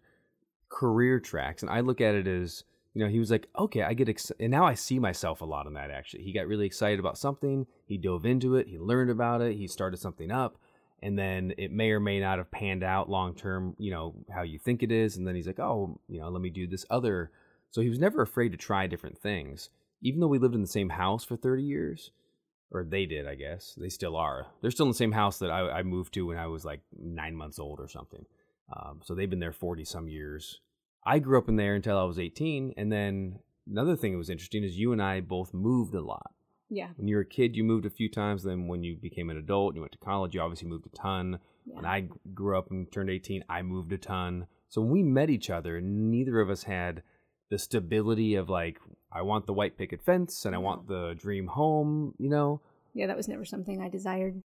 career 0.68 1.18
tracks, 1.18 1.62
and 1.62 1.70
I 1.70 1.80
look 1.80 2.00
at 2.00 2.14
it 2.14 2.28
as 2.28 2.62
you 2.94 3.04
know, 3.04 3.10
he 3.10 3.18
was 3.18 3.30
like, 3.30 3.48
okay, 3.56 3.82
I 3.82 3.94
get 3.94 4.08
excited. 4.08 4.42
And 4.42 4.50
now 4.50 4.66
I 4.66 4.74
see 4.74 4.98
myself 4.98 5.40
a 5.40 5.44
lot 5.44 5.66
in 5.66 5.74
that 5.74 5.90
actually. 5.90 6.24
He 6.24 6.32
got 6.32 6.48
really 6.48 6.66
excited 6.66 6.98
about 6.98 7.18
something. 7.18 7.66
He 7.86 7.96
dove 7.96 8.26
into 8.26 8.56
it. 8.56 8.66
He 8.66 8.78
learned 8.78 9.10
about 9.10 9.42
it. 9.42 9.56
He 9.56 9.68
started 9.68 9.98
something 9.98 10.30
up. 10.30 10.58
And 11.02 11.18
then 11.18 11.54
it 11.56 11.72
may 11.72 11.90
or 11.90 12.00
may 12.00 12.20
not 12.20 12.38
have 12.38 12.50
panned 12.50 12.82
out 12.82 13.08
long 13.08 13.34
term, 13.34 13.74
you 13.78 13.90
know, 13.90 14.14
how 14.30 14.42
you 14.42 14.58
think 14.58 14.82
it 14.82 14.92
is. 14.92 15.16
And 15.16 15.26
then 15.26 15.34
he's 15.34 15.46
like, 15.46 15.60
oh, 15.60 15.98
you 16.08 16.20
know, 16.20 16.28
let 16.28 16.42
me 16.42 16.50
do 16.50 16.66
this 16.66 16.84
other. 16.90 17.30
So 17.70 17.80
he 17.80 17.88
was 17.88 17.98
never 17.98 18.22
afraid 18.22 18.50
to 18.50 18.58
try 18.58 18.86
different 18.86 19.18
things. 19.18 19.70
Even 20.02 20.20
though 20.20 20.26
we 20.26 20.38
lived 20.38 20.54
in 20.54 20.60
the 20.60 20.66
same 20.66 20.90
house 20.90 21.24
for 21.24 21.36
30 21.36 21.62
years, 21.62 22.10
or 22.72 22.84
they 22.84 23.06
did, 23.06 23.26
I 23.26 23.34
guess. 23.34 23.74
They 23.76 23.88
still 23.88 24.16
are. 24.16 24.46
They're 24.60 24.70
still 24.70 24.86
in 24.86 24.92
the 24.92 24.96
same 24.96 25.12
house 25.12 25.38
that 25.38 25.50
I, 25.50 25.78
I 25.78 25.82
moved 25.82 26.14
to 26.14 26.26
when 26.26 26.38
I 26.38 26.46
was 26.46 26.64
like 26.64 26.80
nine 26.98 27.34
months 27.36 27.58
old 27.58 27.80
or 27.80 27.88
something. 27.88 28.24
Um, 28.74 29.00
so 29.04 29.14
they've 29.14 29.30
been 29.30 29.40
there 29.40 29.52
40 29.52 29.84
some 29.84 30.08
years 30.08 30.60
I 31.04 31.18
grew 31.18 31.38
up 31.38 31.48
in 31.48 31.56
there 31.56 31.74
until 31.74 31.98
I 31.98 32.04
was 32.04 32.18
18. 32.18 32.74
And 32.76 32.92
then 32.92 33.38
another 33.70 33.96
thing 33.96 34.12
that 34.12 34.18
was 34.18 34.30
interesting 34.30 34.64
is 34.64 34.78
you 34.78 34.92
and 34.92 35.02
I 35.02 35.20
both 35.20 35.54
moved 35.54 35.94
a 35.94 36.00
lot. 36.00 36.32
Yeah. 36.68 36.88
When 36.96 37.08
you 37.08 37.16
were 37.16 37.22
a 37.22 37.26
kid, 37.26 37.56
you 37.56 37.64
moved 37.64 37.86
a 37.86 37.90
few 37.90 38.08
times. 38.08 38.44
Then 38.44 38.68
when 38.68 38.82
you 38.82 38.96
became 38.96 39.28
an 39.30 39.36
adult, 39.36 39.70
and 39.70 39.76
you 39.76 39.80
went 39.82 39.92
to 39.92 39.98
college, 39.98 40.34
you 40.34 40.40
obviously 40.40 40.68
moved 40.68 40.86
a 40.86 40.96
ton. 40.96 41.40
Yeah. 41.66 41.76
When 41.76 41.84
I 41.84 42.08
grew 42.32 42.56
up 42.56 42.70
and 42.70 42.90
turned 42.92 43.10
18, 43.10 43.44
I 43.48 43.62
moved 43.62 43.92
a 43.92 43.98
ton. 43.98 44.46
So 44.68 44.80
when 44.80 44.90
we 44.90 45.02
met 45.02 45.30
each 45.30 45.50
other, 45.50 45.80
neither 45.80 46.40
of 46.40 46.48
us 46.48 46.62
had 46.62 47.02
the 47.50 47.58
stability 47.58 48.36
of 48.36 48.48
like, 48.48 48.78
I 49.12 49.22
want 49.22 49.46
the 49.46 49.52
white 49.52 49.76
picket 49.76 50.02
fence 50.02 50.44
and 50.44 50.54
I 50.54 50.58
want 50.58 50.86
the 50.86 51.14
dream 51.18 51.48
home, 51.48 52.14
you 52.18 52.28
know? 52.28 52.60
Yeah, 52.94 53.08
that 53.08 53.16
was 53.16 53.26
never 53.26 53.44
something 53.44 53.82
I 53.82 53.88
desired. 53.88 54.40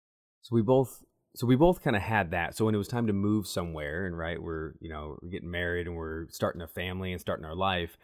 So 0.42 0.54
we 0.54 0.62
both 0.62 1.02
so 1.34 1.46
we 1.46 1.56
both 1.56 1.82
kind 1.82 1.96
of 1.96 2.02
had 2.02 2.30
that. 2.32 2.56
So 2.56 2.66
when 2.66 2.74
it 2.74 2.78
was 2.78 2.88
time 2.88 3.06
to 3.06 3.12
move 3.12 3.46
somewhere, 3.46 4.06
and 4.06 4.16
right, 4.16 4.42
we're 4.42 4.74
you 4.80 4.88
know 4.88 5.18
we're 5.22 5.30
getting 5.30 5.50
married 5.50 5.86
and 5.86 5.96
we're 5.96 6.28
starting 6.28 6.62
a 6.62 6.68
family 6.68 7.12
and 7.12 7.20
starting 7.20 7.46
our 7.46 7.56
life, 7.56 7.96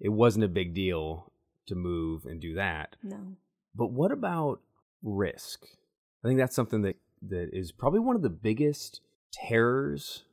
it 0.00 0.08
wasn't 0.08 0.44
a 0.44 0.48
big 0.48 0.74
deal 0.74 1.32
to 1.68 1.74
move 1.74 2.24
and 2.24 2.40
do 2.40 2.54
that. 2.54 2.96
No. 3.02 3.36
But 3.74 3.92
what 3.92 4.10
about 4.10 4.60
risk? 5.02 5.64
I 6.24 6.28
think 6.28 6.38
that's 6.38 6.56
something 6.56 6.82
that 6.82 6.96
that 7.28 7.50
is 7.52 7.72
probably 7.72 8.00
one 8.00 8.16
of 8.16 8.22
the 8.22 8.30
biggest 8.30 9.00
terrors. 9.32 10.24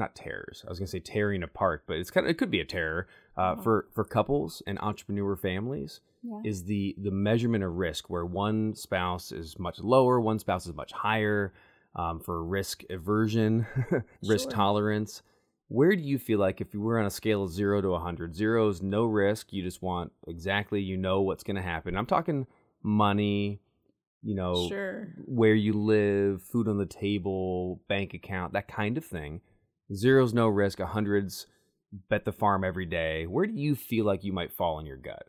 Not 0.00 0.14
terrors. 0.16 0.64
I 0.66 0.70
was 0.70 0.78
gonna 0.78 0.86
say 0.88 0.98
tearing 0.98 1.42
apart, 1.42 1.84
but 1.86 1.98
it's 1.98 2.10
kind 2.10 2.26
of 2.26 2.30
it 2.30 2.38
could 2.38 2.50
be 2.50 2.60
a 2.60 2.64
terror 2.64 3.06
uh, 3.36 3.54
Oh. 3.58 3.62
for 3.62 3.86
for 3.92 4.02
couples 4.04 4.62
and 4.66 4.78
entrepreneur 4.80 5.36
families 5.36 6.00
Yeah. 6.22 6.40
is 6.44 6.64
the 6.64 6.94
the 6.98 7.10
measurement 7.10 7.62
of 7.62 7.76
risk 7.76 8.08
where 8.10 8.24
one 8.26 8.74
spouse 8.74 9.30
is 9.30 9.58
much 9.58 9.78
lower 9.80 10.20
one 10.20 10.38
spouse 10.38 10.66
is 10.66 10.74
much 10.74 10.92
higher 10.92 11.52
um, 11.94 12.18
for 12.20 12.42
risk 12.44 12.82
aversion 12.90 13.66
risk 14.22 14.44
Sure. 14.44 14.52
tolerance 14.52 15.22
where 15.68 15.94
do 15.94 16.02
you 16.02 16.18
feel 16.18 16.38
like 16.40 16.60
if 16.60 16.72
you 16.74 16.80
were 16.80 16.98
on 16.98 17.06
a 17.06 17.10
scale 17.10 17.44
of 17.44 17.50
0 17.52 17.80
to 17.82 17.90
100 17.90 18.34
0 18.34 18.68
is 18.68 18.80
no 18.82 19.04
risk 19.04 19.52
you 19.52 19.62
just 19.62 19.82
want 19.82 20.12
exactly 20.26 20.80
you 20.80 20.96
know 20.96 21.20
what's 21.20 21.44
going 21.44 21.56
to 21.56 21.62
happen 21.62 21.96
i'm 21.96 22.06
talking 22.06 22.46
money 22.82 23.60
you 24.22 24.34
know 24.34 24.66
Sure. 24.68 25.08
where 25.26 25.54
you 25.54 25.72
live 25.72 26.42
food 26.42 26.68
on 26.68 26.78
the 26.78 26.86
table 26.86 27.80
bank 27.88 28.14
account 28.14 28.52
that 28.52 28.68
kind 28.68 28.96
of 28.98 29.04
thing 29.04 29.40
zero's 29.94 30.34
no 30.34 30.48
risk 30.48 30.80
a 30.80 30.86
hundred's 30.86 31.46
bet 32.08 32.24
the 32.24 32.32
farm 32.32 32.62
every 32.62 32.86
day 32.86 33.26
where 33.26 33.46
do 33.46 33.52
you 33.52 33.74
feel 33.74 34.04
like 34.04 34.24
you 34.24 34.32
might 34.32 34.52
fall 34.52 34.78
in 34.78 34.86
your 34.86 34.96
gut 34.96 35.26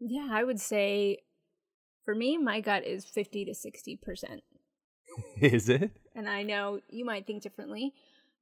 Yeah, 0.00 0.28
I 0.30 0.44
would 0.44 0.60
say 0.60 1.18
for 2.08 2.14
me, 2.14 2.38
my 2.38 2.62
gut 2.62 2.86
is 2.86 3.04
50 3.04 3.44
to 3.44 3.52
60%. 3.52 4.40
Is 5.42 5.68
it? 5.68 5.90
And 6.14 6.26
I 6.26 6.42
know 6.42 6.80
you 6.88 7.04
might 7.04 7.26
think 7.26 7.42
differently, 7.42 7.92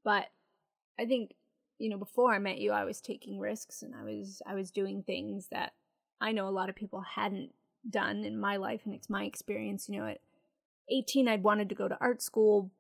but 0.05 0.27
I 1.01 1.05
think, 1.05 1.35
you 1.81 1.91
know, 1.91 1.99
before 1.99 2.33
I 2.33 2.39
met 2.39 2.59
you, 2.59 2.71
I 2.71 2.85
was 2.85 3.01
taking 3.01 3.41
risks 3.41 3.83
and 3.83 3.93
I 3.93 4.05
was 4.05 4.41
I 4.47 4.55
was 4.55 4.71
doing 4.71 5.03
things 5.03 5.49
that 5.51 5.73
I 6.21 6.31
know 6.31 6.47
a 6.47 6.51
lot 6.51 6.69
of 6.69 6.77
people 6.77 7.01
hadn't 7.01 7.51
done 7.91 8.25
in 8.25 8.39
my 8.39 8.57
life 8.57 8.83
and 8.85 8.95
it's 8.95 9.11
my 9.11 9.25
experience, 9.25 9.89
you 9.89 9.99
know, 9.99 10.07
at 10.07 10.21
18 10.89 11.27
I'd 11.27 11.43
wanted 11.43 11.69
to 11.69 11.75
go 11.75 11.89
to 11.89 11.99
art 12.01 12.23
school, 12.23 12.71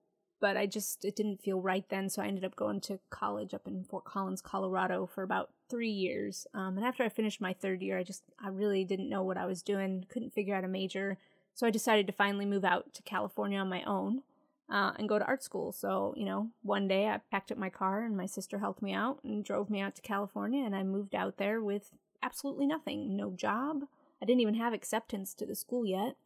but 0.40 0.56
I 0.56 0.66
just 0.66 1.04
it 1.04 1.16
didn't 1.16 1.42
feel 1.42 1.60
right 1.60 1.88
then, 1.88 2.08
so 2.08 2.22
I 2.22 2.26
ended 2.26 2.44
up 2.44 2.56
going 2.56 2.80
to 2.82 2.98
college 3.10 3.54
up 3.54 3.66
in 3.66 3.84
Fort 3.84 4.04
Collins, 4.04 4.40
Colorado 4.40 5.06
for 5.06 5.22
about 5.22 5.50
3 5.68 5.88
years. 5.88 6.46
Um, 6.54 6.76
and 6.76 6.86
after 6.86 7.02
I 7.02 7.08
finished 7.08 7.40
my 7.40 7.52
third 7.52 7.82
year, 7.82 7.98
I 7.98 8.02
just 8.02 8.22
I 8.42 8.48
really 8.48 8.84
didn't 8.84 9.08
know 9.08 9.22
what 9.22 9.36
I 9.36 9.46
was 9.46 9.62
doing, 9.62 10.04
couldn't 10.08 10.34
figure 10.34 10.54
out 10.54 10.64
a 10.64 10.68
major. 10.68 11.18
So 11.54 11.66
I 11.66 11.70
decided 11.70 12.06
to 12.06 12.12
finally 12.12 12.44
move 12.44 12.64
out 12.64 12.92
to 12.94 13.02
California 13.02 13.58
on 13.58 13.70
my 13.70 13.82
own 13.84 14.22
uh, 14.68 14.92
and 14.98 15.08
go 15.08 15.18
to 15.18 15.24
art 15.24 15.42
school. 15.42 15.72
So, 15.72 16.12
you 16.16 16.24
know, 16.24 16.50
one 16.62 16.88
day 16.88 17.06
I 17.08 17.20
packed 17.30 17.52
up 17.52 17.58
my 17.58 17.70
car 17.70 18.02
and 18.02 18.16
my 18.16 18.26
sister 18.26 18.58
helped 18.58 18.82
me 18.82 18.92
out 18.92 19.20
and 19.24 19.44
drove 19.44 19.70
me 19.70 19.80
out 19.80 19.94
to 19.96 20.02
California. 20.02 20.64
And 20.64 20.74
I 20.74 20.82
moved 20.82 21.14
out 21.14 21.38
there 21.38 21.62
with 21.62 21.92
absolutely 22.22 22.66
nothing 22.66 23.16
no 23.16 23.30
job. 23.30 23.84
I 24.20 24.26
didn't 24.26 24.40
even 24.40 24.54
have 24.54 24.72
acceptance 24.72 25.34
to 25.34 25.46
the 25.46 25.54
school 25.54 25.86
yet. 25.86 26.16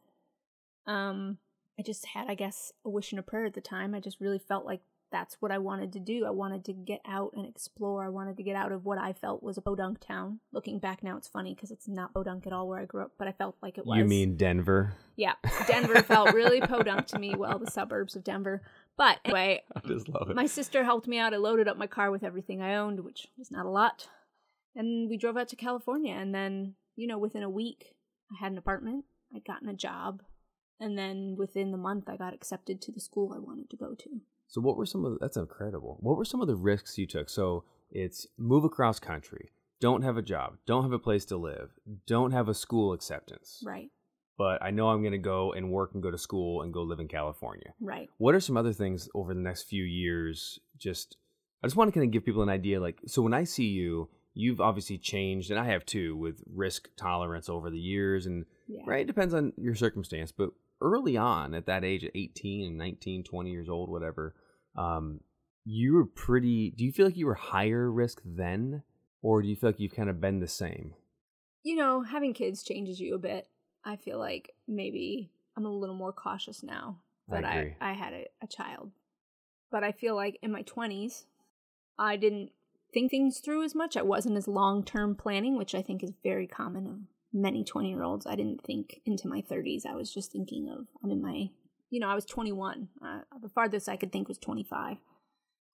Um, 0.87 1.37
I 1.79 1.83
just 1.83 2.05
had, 2.07 2.27
I 2.29 2.35
guess, 2.35 2.71
a 2.85 2.89
wish 2.89 3.11
and 3.11 3.19
a 3.19 3.23
prayer 3.23 3.45
at 3.45 3.53
the 3.53 3.61
time. 3.61 3.95
I 3.95 3.99
just 3.99 4.19
really 4.21 4.39
felt 4.39 4.65
like 4.65 4.81
that's 5.11 5.35
what 5.41 5.51
I 5.51 5.57
wanted 5.57 5.91
to 5.93 5.99
do. 5.99 6.25
I 6.25 6.29
wanted 6.29 6.63
to 6.65 6.73
get 6.73 7.01
out 7.05 7.31
and 7.35 7.45
explore. 7.45 8.05
I 8.05 8.09
wanted 8.09 8.37
to 8.37 8.43
get 8.43 8.55
out 8.55 8.71
of 8.71 8.85
what 8.85 8.97
I 8.97 9.11
felt 9.11 9.43
was 9.43 9.57
a 9.57 9.61
podunk 9.61 9.99
town. 9.99 10.39
Looking 10.53 10.79
back 10.79 11.03
now, 11.03 11.17
it's 11.17 11.27
funny 11.27 11.53
because 11.53 11.69
it's 11.69 11.87
not 11.87 12.13
podunk 12.13 12.47
at 12.47 12.53
all 12.53 12.67
where 12.67 12.79
I 12.79 12.85
grew 12.85 13.01
up, 13.03 13.11
but 13.19 13.27
I 13.27 13.33
felt 13.33 13.57
like 13.61 13.77
it 13.77 13.85
was. 13.85 13.97
You 13.97 14.05
mean 14.05 14.37
Denver? 14.37 14.93
Yeah, 15.17 15.33
Denver 15.67 16.01
felt 16.01 16.33
really 16.33 16.61
podunk 16.61 17.07
to 17.07 17.19
me. 17.19 17.35
Well, 17.41 17.59
the 17.59 17.69
suburbs 17.71 18.15
of 18.15 18.23
Denver. 18.23 18.61
But 18.97 19.19
anyway, 19.25 19.63
I 19.75 19.79
just 19.85 20.07
love 20.07 20.29
it. 20.29 20.35
my 20.35 20.45
sister 20.45 20.83
helped 20.83 21.07
me 21.07 21.17
out. 21.17 21.33
I 21.33 21.37
loaded 21.37 21.67
up 21.67 21.75
my 21.77 21.87
car 21.87 22.09
with 22.11 22.23
everything 22.23 22.61
I 22.61 22.75
owned, 22.75 22.99
which 23.01 23.27
was 23.37 23.51
not 23.51 23.65
a 23.65 23.69
lot. 23.69 24.07
And 24.75 25.09
we 25.09 25.17
drove 25.17 25.35
out 25.37 25.49
to 25.49 25.55
California. 25.57 26.13
And 26.13 26.33
then, 26.33 26.75
you 26.95 27.07
know, 27.07 27.17
within 27.17 27.43
a 27.43 27.49
week, 27.49 27.95
I 28.31 28.35
had 28.41 28.51
an 28.53 28.57
apartment. 28.57 29.03
I'd 29.35 29.43
gotten 29.43 29.67
a 29.67 29.73
job. 29.73 30.21
And 30.81 30.97
then 30.97 31.35
within 31.37 31.71
the 31.71 31.77
month, 31.77 32.09
I 32.09 32.17
got 32.17 32.33
accepted 32.33 32.81
to 32.81 32.91
the 32.91 32.99
school 32.99 33.33
I 33.33 33.39
wanted 33.39 33.69
to 33.69 33.77
go 33.77 33.93
to. 33.95 34.09
so 34.47 34.59
what 34.59 34.75
were 34.75 34.85
some 34.85 35.05
of 35.05 35.13
the, 35.13 35.17
that's 35.19 35.37
incredible. 35.37 35.97
What 36.01 36.17
were 36.17 36.25
some 36.25 36.41
of 36.41 36.47
the 36.47 36.55
risks 36.55 36.97
you 36.97 37.07
took? 37.07 37.29
So 37.29 37.63
it's 37.91 38.27
move 38.37 38.63
across 38.65 38.99
country, 38.99 39.51
don't 39.79 40.01
have 40.01 40.17
a 40.17 40.21
job, 40.21 40.57
don't 40.65 40.83
have 40.83 40.91
a 40.91 40.99
place 40.99 41.23
to 41.25 41.37
live, 41.37 41.69
don't 42.07 42.31
have 42.31 42.49
a 42.49 42.53
school 42.53 42.91
acceptance. 42.93 43.61
Right, 43.65 43.89
But 44.37 44.61
I 44.63 44.71
know 44.71 44.89
I'm 44.89 45.01
going 45.01 45.11
to 45.11 45.17
go 45.35 45.53
and 45.53 45.71
work 45.71 45.91
and 45.93 46.01
go 46.03 46.09
to 46.11 46.17
school 46.17 46.61
and 46.63 46.73
go 46.73 46.81
live 46.83 46.99
in 46.99 47.07
California. 47.07 47.73
right. 47.79 48.09
What 48.17 48.33
are 48.35 48.39
some 48.39 48.57
other 48.57 48.73
things 48.73 49.07
over 49.13 49.33
the 49.33 49.39
next 49.39 49.63
few 49.63 49.83
years? 49.83 50.59
Just, 50.77 51.17
I 51.63 51.67
just 51.67 51.75
want 51.75 51.89
to 51.89 51.93
kind 51.93 52.05
of 52.07 52.11
give 52.11 52.25
people 52.25 52.41
an 52.43 52.49
idea. 52.49 52.79
Like, 52.81 52.99
so 53.05 53.21
when 53.21 53.33
I 53.33 53.43
see 53.43 53.67
you, 53.67 54.09
you've 54.33 54.61
obviously 54.61 54.97
changed, 54.97 55.51
and 55.51 55.59
I 55.59 55.65
have 55.65 55.85
too, 55.85 56.15
with 56.15 56.41
risk 56.53 56.87
tolerance 56.95 57.49
over 57.49 57.69
the 57.69 57.77
years. 57.79 58.25
And, 58.25 58.45
Yeah. 58.67 58.83
right, 58.87 59.01
it 59.01 59.07
depends 59.07 59.33
on 59.33 59.51
your 59.57 59.75
circumstance. 59.75 60.31
But 60.31 60.51
early 60.81 61.17
on, 61.17 61.53
at 61.53 61.65
that 61.67 61.83
age, 61.83 62.03
of 62.03 62.11
18 62.15 62.67
and 62.67 62.77
19, 62.77 63.23
20 63.23 63.51
years 63.51 63.69
old, 63.69 63.89
whatever, 63.89 64.35
um, 64.75 65.19
you 65.63 65.93
were 65.93 66.05
pretty, 66.05 66.71
do 66.71 66.83
you 66.83 66.91
feel 66.91 67.05
like 67.05 67.17
you 67.17 67.27
were 67.27 67.35
higher 67.35 67.91
risk 67.91 68.21
then? 68.25 68.83
Or 69.21 69.41
do 69.41 69.47
you 69.47 69.55
feel 69.55 69.69
like 69.69 69.79
you've 69.79 69.95
kind 69.95 70.09
of 70.09 70.19
been 70.19 70.39
the 70.39 70.47
same? 70.47 70.95
You 71.63 71.75
know, 71.75 72.01
having 72.01 72.33
kids 72.33 72.63
changes 72.63 72.99
you 72.99 73.13
a 73.13 73.19
bit. 73.19 73.47
I 73.85 73.95
feel 73.95 74.17
like 74.17 74.53
maybe 74.67 75.29
I'm 75.55 75.65
a 75.65 75.71
little 75.71 75.95
more 75.95 76.11
cautious 76.11 76.63
now 76.63 76.97
that 77.27 77.45
I, 77.45 77.55
agree. 77.55 77.75
I, 77.79 77.93
had 77.93 78.13
a, 78.13 78.27
a 78.41 78.47
child. 78.47 78.91
But 79.71 79.83
I 79.83 79.91
feel 79.91 80.15
like 80.15 80.39
in 80.41 80.51
my 80.51 80.63
20s, 80.63 81.25
I 81.99 82.15
didn't 82.15 82.51
think 82.93 83.11
things 83.11 83.39
through 83.39 83.63
as 83.63 83.75
much. 83.75 83.95
I 83.95 84.01
wasn't 84.01 84.37
as 84.37 84.47
long 84.47 84.83
term 84.83 85.15
planning, 85.15 85.55
which 85.55 85.75
I 85.75 85.81
think 85.83 86.03
is 86.03 86.11
very 86.23 86.47
common 86.47 87.07
many 87.33 87.63
20 87.63 87.89
year 87.89 88.03
olds. 88.03 88.25
I 88.25 88.35
didn't 88.35 88.63
think 88.63 89.01
into 89.05 89.27
my 89.27 89.41
30s. 89.41 89.85
I 89.85 89.95
was 89.95 90.13
just 90.13 90.31
thinking 90.31 90.69
of, 90.69 90.87
I'm 91.03 91.11
in 91.11 91.21
my, 91.21 91.49
you 91.89 91.99
know, 91.99 92.07
I 92.07 92.15
was 92.15 92.25
21. 92.25 92.89
Uh, 93.03 93.19
the 93.41 93.49
farthest 93.49 93.89
I 93.89 93.97
could 93.97 94.11
think 94.11 94.27
was 94.27 94.37
25. 94.37 94.97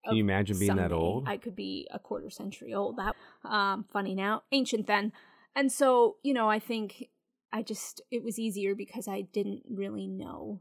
Can 0.05 0.17
you 0.17 0.23
imagine 0.23 0.59
being 0.59 0.77
that 0.77 0.93
old? 0.93 1.29
I 1.29 1.37
could 1.37 1.57
be 1.57 1.89
a 1.91 1.99
quarter 1.99 2.31
century 2.31 2.73
old. 2.73 2.97
That 2.97 3.17
um 3.45 3.85
funny 3.93 4.15
now, 4.15 4.43
ancient 4.53 4.87
then. 4.87 5.13
And 5.55 5.73
so, 5.73 6.17
you 6.23 6.33
know, 6.33 6.49
I 6.49 6.59
think 6.59 7.09
I 7.53 7.63
just 7.63 8.03
it 8.11 8.23
was 8.23 8.39
easier 8.39 8.75
because 8.75 9.09
I 9.09 9.23
didn't 9.23 9.63
really 9.69 10.07
know. 10.07 10.61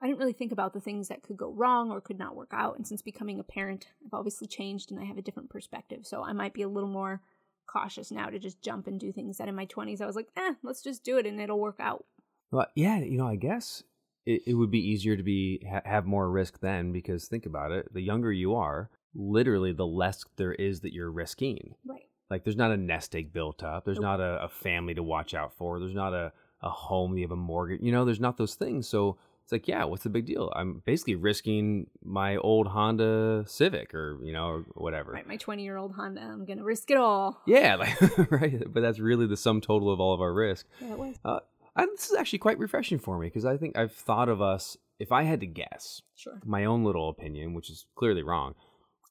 I 0.00 0.06
didn't 0.06 0.20
really 0.20 0.32
think 0.32 0.52
about 0.52 0.74
the 0.74 0.80
things 0.80 1.08
that 1.08 1.24
could 1.24 1.36
go 1.36 1.50
wrong 1.50 1.90
or 1.90 2.00
could 2.00 2.20
not 2.20 2.36
work 2.36 2.50
out. 2.52 2.76
And 2.76 2.86
since 2.86 3.02
becoming 3.02 3.40
a 3.40 3.44
parent, 3.44 3.88
I've 4.06 4.14
obviously 4.14 4.46
changed 4.46 4.92
and 4.92 5.00
I 5.00 5.04
have 5.04 5.18
a 5.18 5.22
different 5.22 5.50
perspective. 5.50 6.06
So 6.06 6.22
I 6.22 6.32
might 6.32 6.54
be 6.54 6.62
a 6.62 6.68
little 6.68 6.88
more 6.88 7.20
cautious 7.68 8.10
now 8.10 8.26
to 8.26 8.38
just 8.38 8.60
jump 8.62 8.86
and 8.86 8.98
do 8.98 9.12
things 9.12 9.38
that 9.38 9.48
in 9.48 9.54
my 9.54 9.66
20s 9.66 10.00
I 10.00 10.06
was 10.06 10.16
like, 10.16 10.28
eh, 10.36 10.54
let's 10.62 10.82
just 10.82 11.04
do 11.04 11.18
it 11.18 11.26
and 11.26 11.40
it'll 11.40 11.60
work 11.60 11.78
out. 11.78 12.04
Well, 12.50 12.66
yeah, 12.74 12.98
you 12.98 13.18
know, 13.18 13.28
I 13.28 13.36
guess 13.36 13.82
it, 14.26 14.42
it 14.46 14.54
would 14.54 14.70
be 14.70 14.90
easier 14.90 15.16
to 15.16 15.22
be 15.22 15.64
ha- 15.70 15.82
have 15.84 16.06
more 16.06 16.30
risk 16.30 16.60
then 16.60 16.92
because 16.92 17.28
think 17.28 17.46
about 17.46 17.72
it: 17.72 17.92
the 17.92 18.00
younger 18.00 18.32
you 18.32 18.54
are, 18.54 18.90
literally, 19.14 19.72
the 19.72 19.86
less 19.86 20.24
there 20.36 20.52
is 20.52 20.80
that 20.80 20.92
you're 20.92 21.10
risking. 21.10 21.74
Right. 21.84 22.08
Like, 22.30 22.44
there's 22.44 22.56
not 22.56 22.70
a 22.70 22.76
nest 22.76 23.14
egg 23.16 23.32
built 23.32 23.62
up. 23.62 23.84
There's 23.86 24.00
not 24.00 24.20
a, 24.20 24.44
a 24.44 24.48
family 24.48 24.94
to 24.94 25.02
watch 25.02 25.32
out 25.32 25.54
for. 25.56 25.80
There's 25.80 25.94
not 25.94 26.12
a, 26.12 26.32
a 26.60 26.68
home. 26.68 27.16
You 27.16 27.24
have 27.24 27.30
a 27.32 27.36
mortgage. 27.36 27.80
You 27.82 27.90
know, 27.90 28.04
there's 28.04 28.20
not 28.20 28.36
those 28.36 28.54
things. 28.54 28.86
So 28.86 29.16
It's 29.48 29.52
like, 29.54 29.66
yeah, 29.66 29.84
what's 29.84 30.02
the 30.02 30.10
big 30.10 30.26
deal? 30.26 30.52
I'm 30.54 30.82
basically 30.84 31.14
risking 31.14 31.86
my 32.04 32.36
old 32.36 32.66
Honda 32.66 33.44
Civic 33.46 33.94
or, 33.94 34.18
you 34.22 34.30
know, 34.30 34.46
or 34.46 34.66
whatever. 34.74 35.12
Right, 35.12 35.26
my 35.26 35.38
20 35.38 35.64
year 35.64 35.78
old 35.78 35.92
Honda. 35.94 36.20
I'm 36.20 36.44
going 36.44 36.58
to 36.58 36.64
risk 36.64 36.90
it 36.90 36.98
all. 36.98 37.40
Yeah, 37.46 37.76
like, 37.76 38.30
right. 38.30 38.62
But 38.70 38.82
that's 38.82 38.98
really 38.98 39.26
the 39.26 39.38
sum 39.38 39.62
total 39.62 39.90
of 39.90 40.00
all 40.00 40.12
of 40.12 40.20
our 40.20 40.34
risk. 40.34 40.66
Yeah, 40.82 40.92
it 40.92 40.98
was. 40.98 41.16
Uh, 41.24 41.40
I, 41.74 41.86
this 41.86 42.10
is 42.10 42.16
actually 42.16 42.40
quite 42.40 42.58
refreshing 42.58 42.98
for 42.98 43.18
me 43.18 43.28
because 43.28 43.46
I 43.46 43.56
think 43.56 43.78
I've 43.78 43.94
thought 43.94 44.28
of 44.28 44.42
us, 44.42 44.76
if 44.98 45.12
I 45.12 45.22
had 45.22 45.40
to 45.40 45.46
guess, 45.46 46.02
Sure. 46.14 46.38
my 46.44 46.66
own 46.66 46.84
little 46.84 47.08
opinion, 47.08 47.54
which 47.54 47.70
is 47.70 47.86
clearly 47.94 48.22
wrong, 48.22 48.54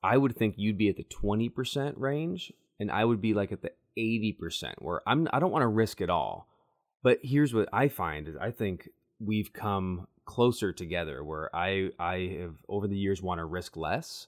I 0.04 0.18
would 0.18 0.36
think 0.36 0.54
you'd 0.60 0.78
be 0.78 0.90
at 0.90 0.98
the 0.98 1.06
20% 1.06 1.94
range 1.98 2.54
and 2.80 2.92
I 2.92 3.06
would 3.06 3.22
be 3.22 3.34
like 3.34 3.52
at 3.52 3.64
the 3.64 3.72
80% 3.98 4.74
where 4.78 5.02
I'm 5.08 5.28
I 5.34 5.40
don't 5.40 5.50
want 5.52 5.64
to 5.64 5.68
risk 5.68 6.00
it 6.00 6.12
all. 6.12 6.48
But 7.02 7.18
here's 7.24 7.56
what 7.56 7.70
I 7.74 7.88
find 7.88 8.28
is 8.28 8.36
I 8.40 8.52
think 8.52 8.90
we've 9.20 9.52
come 9.52 10.06
closer 10.28 10.72
together 10.74 11.24
where 11.24 11.50
I 11.56 11.90
I 11.98 12.38
have 12.42 12.56
over 12.68 12.88
the 12.88 12.98
years 12.98 13.22
want 13.24 13.40
to 13.40 13.46
risk 13.46 13.76
less. 13.76 14.28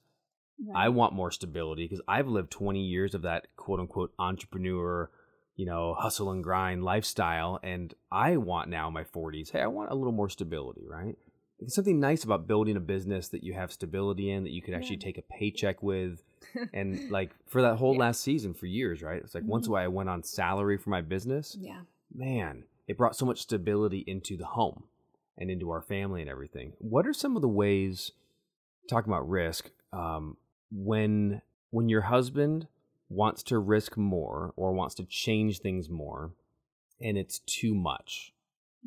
I 0.76 0.90
want 0.90 1.14
more 1.14 1.32
stability 1.32 1.86
because 1.86 2.02
I've 2.06 2.28
lived 2.28 2.52
20 2.52 2.82
years 2.82 3.14
of 3.16 3.22
that 3.22 3.48
quote 3.56 3.80
unquote 3.80 4.12
entrepreneur, 4.20 5.10
you 5.56 5.66
know, 5.66 5.94
hustle 5.94 6.32
and 6.32 6.44
grind 6.44 6.84
lifestyle. 6.84 7.60
And 7.64 7.94
I 8.12 8.36
want 8.36 8.70
now 8.70 8.88
in 8.90 8.94
my 8.94 9.06
40s, 9.06 9.52
hey, 9.52 9.62
I 9.62 9.68
want 9.68 9.90
a 9.92 9.96
little 9.96 10.12
more 10.12 10.30
stability, 10.30 10.84
right? 10.86 11.16
There's 11.60 11.74
something 11.76 12.00
nice 12.02 12.26
about 12.26 12.46
building 12.48 12.76
a 12.76 12.82
business 12.82 13.30
that 13.30 13.42
you 13.44 13.54
have 13.54 13.72
stability 13.72 14.32
in, 14.32 14.44
that 14.44 14.52
you 14.52 14.62
could 14.62 14.74
actually 14.74 14.98
Yeah. 14.98 15.06
take 15.06 15.18
a 15.18 15.22
paycheck 15.22 15.82
with. 15.82 16.24
and 16.74 17.10
like 17.10 17.32
for 17.48 17.62
that 17.62 17.78
whole 17.78 17.94
Yeah. 17.94 18.00
last 18.00 18.20
season 18.22 18.54
for 18.54 18.66
years, 18.66 19.02
right? 19.02 19.22
It's 19.22 19.36
like 19.36 19.46
once 19.46 19.68
Mhm. 19.70 19.78
I 19.78 19.88
went 19.88 20.10
on 20.10 20.24
salary 20.24 20.78
for 20.78 20.90
my 20.90 21.02
business, 21.02 21.56
yeah. 21.60 21.84
man, 22.14 22.66
it 22.88 22.98
brought 22.98 23.16
so 23.16 23.26
much 23.26 23.40
stability 23.42 24.00
into 24.08 24.36
the 24.36 24.46
home 24.46 24.84
and 25.40 25.50
into 25.50 25.72
our 25.72 25.82
family 25.82 26.22
and 26.22 26.30
everything. 26.30 26.74
What 26.78 27.08
are 27.08 27.14
some 27.14 27.36
of 27.36 27.42
the 27.42 27.48
ways 27.48 28.12
talking 28.90 29.12
about 29.12 29.28
risk 29.28 29.72
um, 29.92 30.38
when 30.72 31.42
when 31.72 31.90
your 31.90 32.02
husband 32.02 32.68
wants 33.10 33.42
to 33.44 33.58
risk 33.58 33.98
more 33.98 34.54
or 34.56 34.74
wants 34.74 34.96
to 34.96 35.06
change 35.06 35.60
things 35.60 35.90
more 35.90 36.34
and 37.02 37.18
it's 37.18 37.40
too 37.40 37.74
much? 37.74 38.34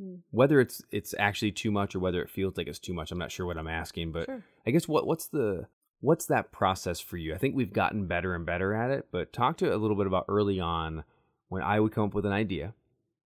Mm. 0.00 0.20
Whether 0.30 0.60
it's 0.60 0.82
it's 0.90 1.14
actually 1.18 1.52
too 1.52 1.70
much 1.70 1.94
or 1.94 2.00
whether 2.00 2.22
it 2.22 2.30
feels 2.30 2.56
like 2.56 2.68
it's 2.68 2.78
too 2.78 2.94
much, 2.94 3.10
I'm 3.10 3.18
not 3.18 3.32
sure 3.32 3.46
what 3.46 3.58
I'm 3.58 3.66
asking, 3.66 4.12
but 4.12 4.26
Sure. 4.26 4.44
I 4.66 4.70
guess 4.70 4.86
what 4.86 5.06
what's 5.06 5.26
the 5.26 5.66
what's 6.00 6.26
that 6.26 6.52
process 6.52 7.00
for 7.00 7.16
you? 7.16 7.34
I 7.34 7.38
think 7.38 7.56
we've 7.56 7.72
gotten 7.72 8.06
better 8.06 8.34
and 8.34 8.44
better 8.44 8.74
at 8.74 8.90
it, 8.90 9.06
but 9.10 9.32
talk 9.32 9.56
to 9.58 9.74
a 9.74 9.78
little 9.78 9.96
bit 9.96 10.06
about 10.06 10.26
early 10.28 10.60
on 10.60 11.04
when 11.48 11.62
I 11.62 11.80
would 11.80 11.92
come 11.92 12.04
up 12.04 12.14
with 12.14 12.26
an 12.26 12.32
idea 12.32 12.74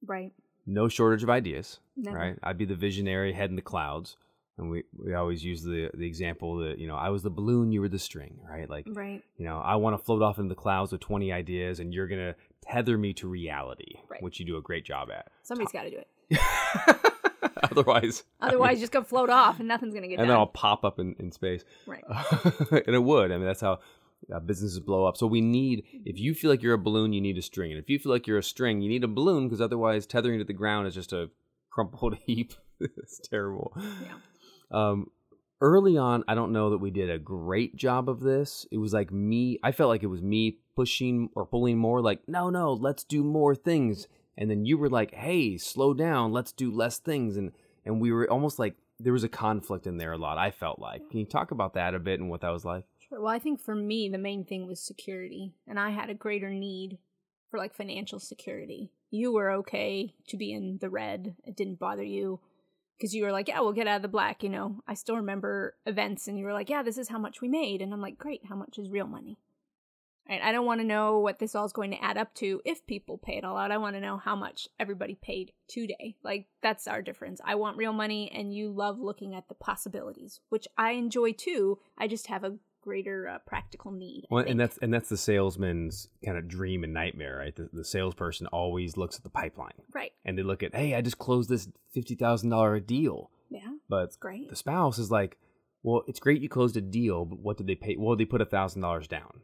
Right. 0.05 0.33
No 0.65 0.87
shortage 0.87 1.23
of 1.23 1.29
ideas, 1.29 1.79
Never. 1.95 2.17
right? 2.17 2.39
I'd 2.43 2.57
be 2.57 2.65
the 2.65 2.75
visionary 2.75 3.33
head 3.33 3.49
in 3.49 3.55
the 3.55 3.61
clouds. 3.61 4.17
And 4.57 4.69
we, 4.69 4.83
we 4.95 5.13
always 5.15 5.43
use 5.43 5.63
the, 5.63 5.89
the 5.93 6.05
example 6.05 6.57
that, 6.57 6.77
you 6.77 6.85
know, 6.87 6.95
I 6.95 7.09
was 7.09 7.23
the 7.23 7.31
balloon, 7.31 7.71
you 7.71 7.81
were 7.81 7.87
the 7.89 7.97
string, 7.97 8.37
right? 8.47 8.69
Like, 8.69 8.85
Right. 8.91 9.23
you 9.37 9.45
know, 9.45 9.57
I 9.59 9.75
want 9.77 9.97
to 9.97 10.03
float 10.03 10.21
off 10.21 10.37
into 10.37 10.49
the 10.49 10.55
clouds 10.55 10.91
with 10.91 11.01
20 11.01 11.31
ideas 11.31 11.79
and 11.79 11.91
you're 11.93 12.07
going 12.07 12.21
to 12.21 12.35
tether 12.61 12.95
me 12.97 13.13
to 13.13 13.27
reality, 13.27 13.95
Right. 14.07 14.21
which 14.21 14.39
you 14.39 14.45
do 14.45 14.57
a 14.57 14.61
great 14.61 14.85
job 14.85 15.09
at. 15.09 15.29
Somebody's 15.41 15.71
got 15.71 15.83
to 15.83 15.89
do 15.89 15.97
it. 16.29 16.39
Otherwise, 17.63 18.23
Otherwise, 18.39 18.73
you're 18.73 18.81
just 18.81 18.91
going 18.91 19.03
to 19.05 19.09
float 19.09 19.29
off 19.29 19.59
and 19.59 19.67
nothing's 19.67 19.93
going 19.93 20.03
to 20.03 20.07
get 20.09 20.19
and 20.19 20.27
done. 20.27 20.29
And 20.29 20.29
then 20.31 20.37
I'll 20.37 20.47
pop 20.47 20.83
up 20.83 20.99
in, 20.99 21.15
in 21.19 21.31
space. 21.31 21.63
Right. 21.87 22.03
and 22.71 22.95
it 22.95 23.03
would. 23.03 23.31
I 23.31 23.37
mean, 23.37 23.45
that's 23.45 23.61
how 23.61 23.79
uh, 24.33 24.39
businesses 24.39 24.79
blow 24.79 25.05
up. 25.05 25.17
So 25.17 25.27
we 25.27 25.41
need, 25.41 25.83
if 26.05 26.19
you 26.19 26.33
feel 26.33 26.49
like 26.49 26.61
you're 26.61 26.73
a 26.73 26.79
balloon, 26.79 27.13
you 27.13 27.21
need 27.21 27.37
a 27.37 27.41
string. 27.41 27.71
And 27.71 27.79
if 27.79 27.89
you 27.89 27.99
feel 27.99 28.11
like 28.11 28.27
you're 28.27 28.37
a 28.37 28.43
string, 28.43 28.81
you 28.81 28.89
need 28.89 29.03
a 29.03 29.07
balloon 29.07 29.47
because 29.47 29.61
otherwise 29.61 30.05
tethering 30.05 30.39
to 30.39 30.45
the 30.45 30.53
ground 30.53 30.87
is 30.87 30.95
just 30.95 31.13
a 31.13 31.29
crumpled 31.69 32.15
heap. 32.25 32.53
it's 32.79 33.19
terrible. 33.19 33.73
Yeah. 33.75 34.13
Um, 34.71 35.07
early 35.59 35.97
on, 35.97 36.23
I 36.27 36.35
don't 36.35 36.53
know 36.53 36.69
that 36.71 36.79
we 36.79 36.91
did 36.91 37.09
a 37.09 37.19
great 37.19 37.75
job 37.75 38.09
of 38.09 38.21
this. 38.21 38.65
It 38.71 38.77
was 38.77 38.93
like 38.93 39.11
me, 39.11 39.59
I 39.63 39.71
felt 39.71 39.89
like 39.89 40.03
it 40.03 40.07
was 40.07 40.21
me 40.21 40.57
pushing 40.75 41.29
or 41.35 41.45
pulling 41.45 41.77
more, 41.77 42.01
like, 42.01 42.21
no, 42.27 42.49
no, 42.49 42.73
let's 42.73 43.03
do 43.03 43.23
more 43.23 43.55
things. 43.55 44.07
And 44.37 44.49
then 44.49 44.65
you 44.65 44.77
were 44.77 44.89
like, 44.89 45.13
hey, 45.13 45.57
slow 45.57 45.93
down, 45.93 46.31
let's 46.31 46.51
do 46.51 46.71
less 46.71 46.97
things. 46.97 47.37
And, 47.37 47.51
and 47.85 47.99
we 47.99 48.11
were 48.11 48.29
almost 48.29 48.59
like, 48.59 48.75
there 48.99 49.13
was 49.13 49.23
a 49.23 49.29
conflict 49.29 49.87
in 49.87 49.97
there 49.97 50.13
a 50.13 50.17
lot, 50.17 50.37
I 50.37 50.51
felt 50.51 50.79
like. 50.79 51.09
Can 51.09 51.19
you 51.19 51.25
talk 51.25 51.51
about 51.51 51.73
that 51.73 51.95
a 51.95 51.99
bit 51.99 52.19
and 52.19 52.29
what 52.29 52.41
that 52.41 52.49
was 52.49 52.63
like? 52.63 52.85
Well, 53.11 53.27
I 53.27 53.39
think 53.39 53.59
for 53.59 53.75
me, 53.75 54.07
the 54.07 54.17
main 54.17 54.45
thing 54.45 54.67
was 54.67 54.79
security, 54.79 55.53
and 55.67 55.77
I 55.77 55.89
had 55.89 56.09
a 56.09 56.13
greater 56.13 56.49
need 56.49 56.97
for 57.49 57.57
like 57.57 57.75
financial 57.75 58.19
security. 58.19 58.93
You 59.09 59.33
were 59.33 59.51
okay 59.51 60.13
to 60.27 60.37
be 60.37 60.53
in 60.53 60.77
the 60.79 60.89
red; 60.89 61.35
it 61.43 61.57
didn't 61.57 61.79
bother 61.79 62.03
you 62.03 62.39
because 62.97 63.13
you 63.13 63.23
were 63.23 63.33
like, 63.33 63.49
"Yeah, 63.49 63.59
we'll 63.59 63.73
get 63.73 63.87
out 63.87 63.97
of 63.97 64.01
the 64.01 64.07
black." 64.07 64.43
You 64.43 64.49
know, 64.49 64.81
I 64.87 64.93
still 64.93 65.17
remember 65.17 65.75
events, 65.85 66.29
and 66.29 66.39
you 66.39 66.45
were 66.45 66.53
like, 66.53 66.69
"Yeah, 66.69 66.83
this 66.83 66.97
is 66.97 67.09
how 67.09 67.19
much 67.19 67.41
we 67.41 67.49
made," 67.49 67.81
and 67.81 67.93
I'm 67.93 68.01
like, 68.01 68.17
"Great, 68.17 68.45
how 68.45 68.55
much 68.55 68.79
is 68.79 68.89
real 68.89 69.07
money?" 69.07 69.37
I 70.29 70.53
don't 70.53 70.65
want 70.65 70.79
to 70.79 70.87
know 70.87 71.19
what 71.19 71.39
this 71.39 71.55
all 71.55 71.65
is 71.65 71.73
going 71.73 71.91
to 71.91 72.01
add 72.01 72.17
up 72.17 72.33
to 72.35 72.61
if 72.63 72.87
people 72.87 73.17
pay 73.17 73.35
it 73.37 73.43
all 73.43 73.57
out. 73.57 73.71
I 73.71 73.77
want 73.77 73.95
to 73.97 74.01
know 74.01 74.15
how 74.15 74.35
much 74.35 74.69
everybody 74.79 75.15
paid 75.15 75.51
today. 75.67 76.15
Like 76.23 76.47
that's 76.61 76.87
our 76.87 77.01
difference. 77.01 77.41
I 77.43 77.55
want 77.55 77.75
real 77.75 77.91
money, 77.91 78.31
and 78.33 78.55
you 78.55 78.69
love 78.69 78.97
looking 78.99 79.35
at 79.35 79.49
the 79.49 79.55
possibilities, 79.55 80.39
which 80.47 80.67
I 80.77 80.91
enjoy 80.91 81.33
too. 81.33 81.79
I 81.97 82.07
just 82.07 82.27
have 82.27 82.45
a 82.45 82.55
greater 82.81 83.27
uh, 83.27 83.37
practical 83.45 83.91
need. 83.91 84.23
I 84.25 84.33
Well, 84.33 84.45
and 84.45 84.59
that's 84.59 84.77
and 84.79 84.93
that's 84.93 85.09
the 85.09 85.17
salesman's 85.17 86.07
kind 86.25 86.37
of 86.37 86.47
dream 86.47 86.83
and 86.83 86.93
nightmare, 86.93 87.37
right? 87.37 87.55
The, 87.55 87.69
the 87.71 87.85
salesperson 87.85 88.47
always 88.47 88.97
looks 88.97 89.17
at 89.17 89.23
the 89.23 89.29
pipeline 89.29 89.73
right. 89.93 90.11
and 90.25 90.37
they 90.37 90.43
look 90.43 90.63
at, 90.63 90.75
hey, 90.75 90.95
I 90.95 91.01
just 91.01 91.17
closed 91.17 91.49
this 91.49 91.67
fifty 91.93 92.15
thousand 92.15 92.49
dollar 92.49 92.79
deal, 92.79 93.31
Yeah, 93.49 93.67
but 93.87 94.05
it's 94.05 94.17
great. 94.17 94.49
the 94.49 94.55
spouse 94.55 94.97
is 94.97 95.11
like, 95.11 95.37
well, 95.83 96.03
it's 96.07 96.19
great 96.19 96.41
you 96.41 96.49
closed 96.49 96.77
a 96.77 96.81
deal, 96.81 97.25
but 97.25 97.39
what 97.39 97.57
did 97.57 97.67
they 97.67 97.75
pay? 97.75 97.95
Well, 97.97 98.15
they 98.15 98.25
put 98.25 98.41
a 98.41 98.45
thousand 98.45 98.81
dollars 98.81 99.07
down, 99.07 99.41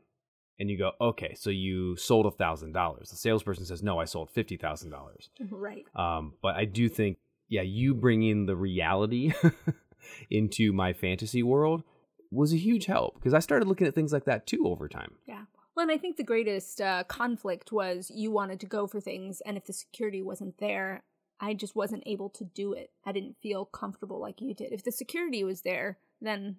and 0.59 0.69
you 0.69 0.77
go, 0.77 0.91
okay, 0.99 1.35
so 1.35 1.49
you 1.49 1.95
sold 1.95 2.25
a 2.25 2.31
thousand 2.31 2.73
dollars. 2.73 3.09
The 3.09 3.17
salesperson 3.17 3.65
says, 3.65 3.83
no, 3.83 3.99
I 3.99 4.05
sold 4.05 4.31
fifty 4.31 4.57
thousand 4.57 4.91
dollars. 4.91 5.29
right. 5.49 5.85
Um, 5.95 6.33
but 6.41 6.55
I 6.55 6.65
do 6.65 6.89
think, 6.89 7.17
yeah, 7.47 7.63
you 7.63 7.93
bring 7.93 8.23
in 8.23 8.45
the 8.45 8.55
reality 8.55 9.33
into 10.29 10.73
my 10.73 10.93
fantasy 10.93 11.43
world 11.43 11.83
was 12.31 12.53
a 12.53 12.57
huge 12.57 12.85
help 12.85 13.15
because 13.15 13.33
I 13.33 13.39
started 13.39 13.67
looking 13.67 13.87
at 13.87 13.95
things 13.95 14.13
like 14.13 14.25
that 14.25 14.47
too 14.47 14.67
over 14.67 14.87
time. 14.87 15.15
Yeah. 15.25 15.43
Well, 15.75 15.83
and 15.83 15.91
I 15.91 15.97
think 15.97 16.17
the 16.17 16.23
greatest 16.23 16.81
uh, 16.81 17.03
conflict 17.03 17.71
was 17.71 18.11
you 18.13 18.31
wanted 18.31 18.59
to 18.61 18.65
go 18.65 18.87
for 18.87 18.99
things, 18.99 19.41
and 19.41 19.57
if 19.57 19.65
the 19.65 19.73
security 19.73 20.23
wasn't 20.23 20.57
there, 20.57 21.03
I 21.39 21.53
just 21.53 21.75
wasn't 21.75 22.03
able 22.07 22.29
to 22.31 22.43
do 22.43 22.73
it. 22.73 22.89
I 23.05 23.11
didn't 23.11 23.37
feel 23.43 23.65
comfortable 23.65 24.19
like 24.19 24.41
you 24.41 24.55
did. 24.55 24.73
If 24.73 24.83
the 24.83 24.91
security 24.91 25.43
was 25.43 25.61
there, 25.61 25.99
then 26.19 26.57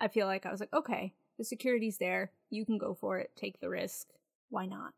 I 0.00 0.08
feel 0.08 0.26
like 0.26 0.44
I 0.44 0.50
was 0.50 0.60
like, 0.60 0.72
okay, 0.74 1.14
the 1.38 1.44
security's 1.44 1.98
there. 1.98 2.32
You 2.50 2.66
can 2.66 2.76
go 2.76 2.92
for 2.92 3.18
it. 3.18 3.30
Take 3.36 3.60
the 3.60 3.70
risk. 3.70 4.08
Why 4.50 4.66
not? 4.66 4.92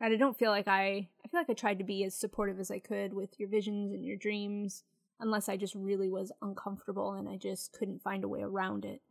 And 0.00 0.14
I 0.14 0.16
don't 0.16 0.38
feel 0.38 0.50
like 0.50 0.68
I. 0.68 1.08
I 1.24 1.28
feel 1.28 1.40
like 1.40 1.50
I 1.50 1.54
tried 1.54 1.78
to 1.78 1.84
be 1.84 2.04
as 2.04 2.14
supportive 2.14 2.60
as 2.60 2.70
I 2.70 2.78
could 2.78 3.12
with 3.12 3.38
your 3.38 3.48
visions 3.48 3.92
and 3.92 4.04
your 4.04 4.16
dreams, 4.16 4.84
unless 5.18 5.48
I 5.48 5.56
just 5.56 5.74
really 5.74 6.08
was 6.08 6.32
uncomfortable 6.40 7.12
and 7.12 7.28
I 7.28 7.36
just 7.36 7.72
couldn't 7.72 8.02
find 8.02 8.24
a 8.24 8.28
way 8.28 8.42
around 8.42 8.84
it. 8.84 9.02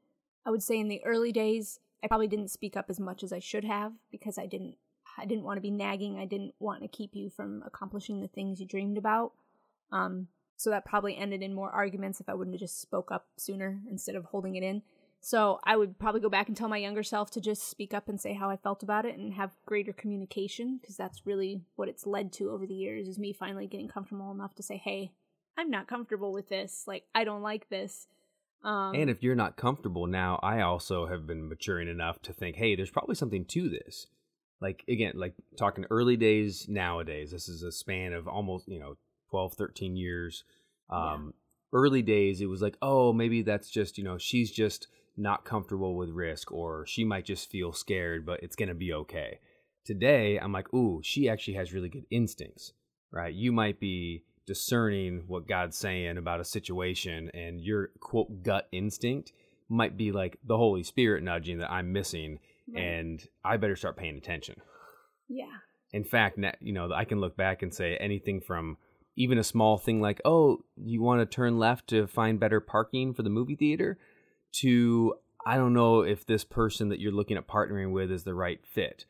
I 0.50 0.52
would 0.52 0.64
say 0.64 0.80
in 0.80 0.88
the 0.88 1.06
early 1.06 1.32
days, 1.32 1.80
I 2.04 2.08
probably 2.08 2.28
didn't 2.28 2.50
speak 2.50 2.76
up 2.76 2.88
as 2.90 3.00
much 3.00 3.22
as 3.22 3.32
I 3.32 3.38
should 3.38 3.64
have 3.66 3.94
because 4.12 4.40
I 4.40 4.48
didn't 4.48 4.78
I 5.16 5.26
didn't 5.26 5.44
want 5.44 5.58
to 5.58 5.62
be 5.62 5.70
nagging. 5.70 6.18
I 6.18 6.26
didn't 6.26 6.56
want 6.60 6.82
to 6.82 6.88
keep 6.88 7.16
you 7.16 7.30
from 7.30 7.62
accomplishing 7.68 8.20
the 8.20 8.28
things 8.28 8.60
you 8.60 8.66
dreamed 8.66 8.98
about. 8.98 9.34
Um, 9.92 10.28
so 10.58 10.72
that 10.72 10.86
probably 10.86 11.16
ended 11.16 11.44
in 11.44 11.54
more 11.54 11.70
arguments 11.70 12.20
if 12.20 12.28
I 12.28 12.34
wouldn't 12.34 12.56
have 12.56 12.62
just 12.62 12.82
spoke 12.82 13.12
up 13.12 13.28
sooner 13.38 13.80
instead 13.92 14.16
of 14.16 14.26
holding 14.26 14.56
it 14.56 14.64
in. 14.64 14.82
So 15.22 15.60
I 15.66 15.78
would 15.78 16.00
probably 16.00 16.22
go 16.22 16.30
back 16.30 16.48
and 16.48 16.58
tell 16.58 16.68
my 16.68 16.78
younger 16.78 17.04
self 17.04 17.30
to 17.32 17.42
just 17.42 17.70
speak 17.70 17.94
up 17.94 18.10
and 18.10 18.20
say 18.20 18.34
how 18.34 18.50
I 18.50 18.58
felt 18.58 18.82
about 18.82 19.06
it 19.06 19.20
and 19.20 19.36
have 19.36 19.52
greater 19.68 19.94
communication 19.94 20.80
because 20.82 20.98
that's 20.98 21.28
really 21.28 21.62
what 21.76 21.90
it's 21.90 22.08
led 22.08 22.34
to 22.34 22.50
over 22.50 22.66
the 22.66 22.74
years 22.74 23.08
is 23.08 23.20
me 23.20 23.34
finally 23.34 23.68
getting 23.68 23.88
comfortable 23.88 24.32
enough 24.32 24.56
to 24.56 24.64
say, 24.64 24.78
"Hey, 24.78 25.12
I'm 25.56 25.70
not 25.70 25.88
comfortable 25.88 26.34
with 26.34 26.50
this. 26.50 26.86
Like 26.88 27.04
I 27.14 27.24
don't 27.24 27.44
like 27.44 27.70
this." 27.70 28.08
Um, 28.64 28.96
And 28.96 29.10
if 29.10 29.24
you're 29.24 29.36
not 29.36 29.58
comfortable 29.58 30.08
now, 30.08 30.40
I 30.44 30.62
also 30.62 31.08
have 31.08 31.26
been 31.26 31.48
maturing 31.48 31.88
enough 31.88 32.22
to 32.24 32.34
think, 32.34 32.58
hey, 32.58 32.76
there's 32.76 32.92
probably 32.92 33.16
something 33.16 33.46
to 33.46 33.70
this. 33.70 34.08
Like, 34.62 34.84
again, 34.90 35.14
like 35.16 35.36
talking 35.58 35.86
early 35.90 36.18
days 36.18 36.68
nowadays, 36.68 37.32
this 37.32 37.48
is 37.48 37.64
a 37.64 37.72
span 37.72 38.12
of 38.12 38.28
almost, 38.28 38.68
you 38.68 38.80
know, 38.80 38.96
12, 39.32 39.54
13 39.54 39.96
years. 39.96 40.44
Um, 40.90 41.34
Early 41.72 42.02
days, 42.02 42.42
it 42.42 42.48
was 42.48 42.64
like, 42.64 42.78
oh, 42.82 43.14
maybe 43.14 43.44
that's 43.44 43.70
just, 43.70 44.00
you 44.00 44.04
know, 44.04 44.18
she's 44.18 44.52
just 44.52 44.88
not 45.16 45.46
comfortable 45.46 45.96
with 45.96 46.10
risk 46.10 46.52
or 46.52 46.84
she 46.88 47.04
might 47.06 47.26
just 47.26 47.50
feel 47.52 47.72
scared, 47.72 48.26
but 48.26 48.42
it's 48.42 48.56
going 48.56 48.70
to 48.70 48.76
be 48.76 48.92
okay. 48.92 49.38
Today, 49.86 50.40
I'm 50.40 50.52
like, 50.52 50.74
ooh, 50.74 51.02
she 51.04 51.30
actually 51.30 51.54
has 51.54 51.72
really 51.72 51.90
good 51.90 52.06
instincts, 52.10 52.74
right? 53.12 53.32
You 53.34 53.52
might 53.52 53.80
be 53.80 54.24
discerning 54.50 55.26
what 55.28 55.48
God's 55.48 55.78
saying 55.78 56.18
about 56.18 56.40
a 56.40 56.44
situation, 56.44 57.30
and 57.36 57.62
your 57.62 57.90
quote 58.00 58.42
gut 58.42 58.68
instinct 58.72 59.32
might 59.70 59.96
be 59.96 60.12
like 60.12 60.40
the 60.44 60.58
Holy 60.58 60.82
Spirit 60.82 61.24
nudging 61.24 61.60
that 61.60 61.72
I'm 61.72 61.94
missing, 61.94 62.40
Right. 62.68 62.82
and 62.84 63.28
I 63.46 63.58
better 63.58 63.76
start 63.76 63.96
paying 63.96 64.18
attention. 64.18 64.56
yeah. 65.28 65.58
In 65.92 66.04
fact, 66.04 66.38
you 66.62 66.74
know, 66.74 66.92
I 66.92 67.06
can 67.06 67.20
look 67.20 67.36
back 67.38 67.62
and 67.64 67.72
say 67.74 67.96
anything 67.98 68.42
from 68.42 68.78
even 69.16 69.38
a 69.40 69.44
small 69.44 69.78
thing 69.78 70.02
like, 70.02 70.22
oh, 70.26 70.64
you 70.76 71.02
want 71.02 71.20
to 71.22 71.26
turn 71.36 71.58
left 71.60 71.88
to 71.90 72.06
find 72.08 72.40
better 72.40 72.60
parking 72.60 73.14
for 73.14 73.22
the 73.24 73.30
movie 73.30 73.56
theater, 73.56 73.98
to 74.62 75.14
I 75.46 75.58
don't 75.58 75.74
know 75.74 76.02
if 76.02 76.26
this 76.26 76.44
person 76.44 76.90
that 76.90 77.00
you're 77.00 77.12
looking 77.12 77.38
at 77.38 77.48
partnering 77.48 77.92
with 77.92 78.12
is 78.12 78.24
the 78.24 78.34
right 78.36 78.60
fit. 78.66 79.06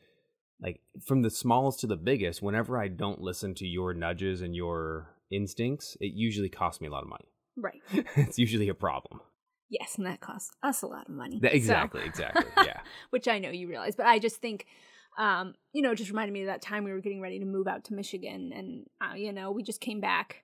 Like 0.62 0.80
from 1.06 1.20
the 1.22 1.30
smallest 1.30 1.80
to 1.80 1.86
the 1.86 1.96
biggest, 1.96 2.40
whenever 2.42 2.78
I 2.78 2.88
don't 2.88 3.20
listen 3.20 3.54
to 3.56 3.66
your 3.66 3.92
nudges 3.94 4.40
and 4.42 4.54
your 4.56 5.14
instincts, 5.30 5.96
it 6.00 6.12
usually 6.14 6.48
costs 6.48 6.80
me 6.80 6.88
a 6.88 6.90
lot 6.90 7.02
of 7.02 7.08
money. 7.08 7.28
Right. 7.56 7.80
it's 8.16 8.38
usually 8.38 8.68
a 8.68 8.74
problem. 8.74 9.20
Yes, 9.68 9.96
and 9.96 10.06
that 10.06 10.20
costs 10.20 10.50
us 10.62 10.82
a 10.82 10.86
lot 10.86 11.08
of 11.08 11.14
money. 11.14 11.38
That- 11.40 11.52
So- 11.52 11.56
exactly, 11.56 12.02
exactly. 12.04 12.44
Yeah. 12.56 12.80
which 13.10 13.28
I 13.28 13.38
know 13.38 13.50
you 13.50 13.68
realize, 13.68 13.94
but 13.94 14.06
I 14.06 14.18
just 14.18 14.36
think, 14.38 14.66
um, 15.18 15.54
you 15.72 15.82
know, 15.82 15.92
it 15.92 15.96
just 15.96 16.10
reminded 16.10 16.32
me 16.32 16.40
of 16.42 16.46
that 16.46 16.62
time 16.62 16.84
we 16.84 16.92
were 16.92 17.00
getting 17.00 17.20
ready 17.20 17.38
to 17.38 17.44
move 17.44 17.68
out 17.68 17.84
to 17.84 17.94
Michigan, 17.94 18.52
and 18.54 18.86
uh, 19.00 19.14
you 19.14 19.32
know, 19.32 19.50
we 19.52 19.62
just 19.62 19.80
came 19.80 20.00
back 20.00 20.42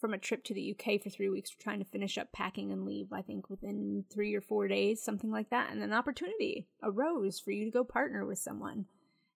from 0.00 0.12
a 0.12 0.18
trip 0.18 0.44
to 0.44 0.54
the 0.54 0.74
UK 0.76 1.00
for 1.02 1.08
three 1.10 1.28
weeks, 1.28 1.50
trying 1.50 1.78
to 1.78 1.84
finish 1.84 2.18
up 2.18 2.32
packing 2.32 2.72
and 2.72 2.84
leave. 2.84 3.12
I 3.12 3.22
think 3.22 3.48
within 3.48 4.04
three 4.12 4.34
or 4.34 4.40
four 4.40 4.66
days, 4.68 5.02
something 5.04 5.30
like 5.30 5.50
that, 5.50 5.70
and 5.72 5.82
an 5.82 5.92
opportunity 5.92 6.66
arose 6.82 7.38
for 7.40 7.50
you 7.52 7.64
to 7.66 7.70
go 7.70 7.84
partner 7.84 8.24
with 8.26 8.38
someone, 8.38 8.86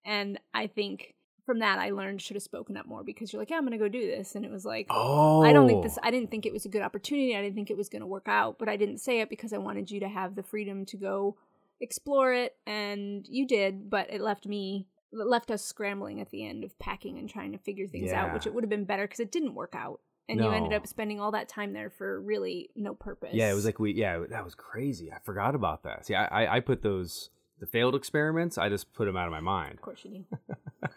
and 0.04 0.40
I 0.54 0.66
think. 0.66 1.14
From 1.48 1.60
that, 1.60 1.78
I 1.78 1.92
learned 1.92 2.20
should 2.20 2.36
have 2.36 2.42
spoken 2.42 2.76
up 2.76 2.84
more 2.84 3.02
because 3.02 3.32
you're 3.32 3.40
like, 3.40 3.48
yeah, 3.48 3.56
I'm 3.56 3.64
gonna 3.64 3.78
go 3.78 3.88
do 3.88 4.06
this, 4.06 4.34
and 4.34 4.44
it 4.44 4.50
was 4.50 4.66
like, 4.66 4.86
Oh, 4.90 5.42
I 5.42 5.54
don't 5.54 5.66
think 5.66 5.82
this. 5.82 5.96
Oh. 5.96 6.06
I 6.06 6.10
didn't 6.10 6.30
think 6.30 6.44
it 6.44 6.52
was 6.52 6.66
a 6.66 6.68
good 6.68 6.82
opportunity. 6.82 7.34
I 7.34 7.40
didn't 7.40 7.54
think 7.54 7.70
it 7.70 7.76
was 7.78 7.88
to 7.88 8.04
work 8.04 8.26
out, 8.26 8.58
but 8.58 8.68
I 8.68 8.76
didn't 8.76 8.98
say 8.98 9.22
it 9.22 9.30
because 9.30 9.54
I 9.54 9.56
wanted 9.56 9.90
you 9.90 9.98
to 10.00 10.08
have 10.08 10.34
the 10.34 10.42
freedom 10.42 10.84
to 10.84 10.98
go 10.98 11.38
explore 11.80 12.34
it, 12.34 12.54
and 12.66 13.26
you 13.26 13.46
did. 13.46 13.88
But 13.88 14.12
it 14.12 14.20
left 14.20 14.46
me, 14.46 14.88
it 15.10 15.26
left 15.26 15.50
us 15.50 15.64
scrambling 15.64 16.20
at 16.20 16.28
the 16.28 16.46
end 16.46 16.64
of 16.64 16.78
packing 16.78 17.18
and 17.18 17.30
trying 17.30 17.52
to 17.52 17.58
figure 17.58 17.86
things 17.86 18.12
out, 18.12 18.34
which 18.34 18.46
it 18.46 18.52
would 18.52 18.62
have 18.62 18.68
been 18.68 18.84
better 18.84 19.04
because 19.04 19.20
it 19.20 19.32
didn't 19.32 19.54
work 19.54 19.74
out, 19.74 20.00
and 20.28 20.38
you 20.38 20.50
ended 20.50 20.74
up 20.74 20.86
spending 20.86 21.18
all 21.18 21.32
that 21.32 21.48
time 21.48 21.72
there 21.72 21.88
for 21.88 22.20
really 22.20 22.68
no 22.76 22.92
purpose. 22.92 23.30
Yeah, 23.32 23.50
it 23.50 23.54
was 23.54 23.64
like 23.64 23.78
we. 23.78 23.94
Yeah, 23.94 24.22
that 24.28 24.44
was 24.44 24.54
crazy. 24.54 25.10
I 25.10 25.18
forgot 25.24 25.54
about 25.54 25.84
that. 25.84 26.04
See, 26.04 26.14
I, 26.14 26.26
I, 26.44 26.56
I 26.56 26.60
put 26.60 26.82
those 26.82 27.30
the 27.60 27.66
failed 27.66 27.94
experiments. 27.94 28.58
I 28.58 28.68
just 28.68 28.92
put 28.94 29.06
them 29.06 29.16
out 29.16 29.26
of 29.26 29.32
my 29.32 29.40
mind. 29.40 29.74
of 29.74 29.80
course 29.82 30.04
you 30.04 30.24
do. 30.30 30.54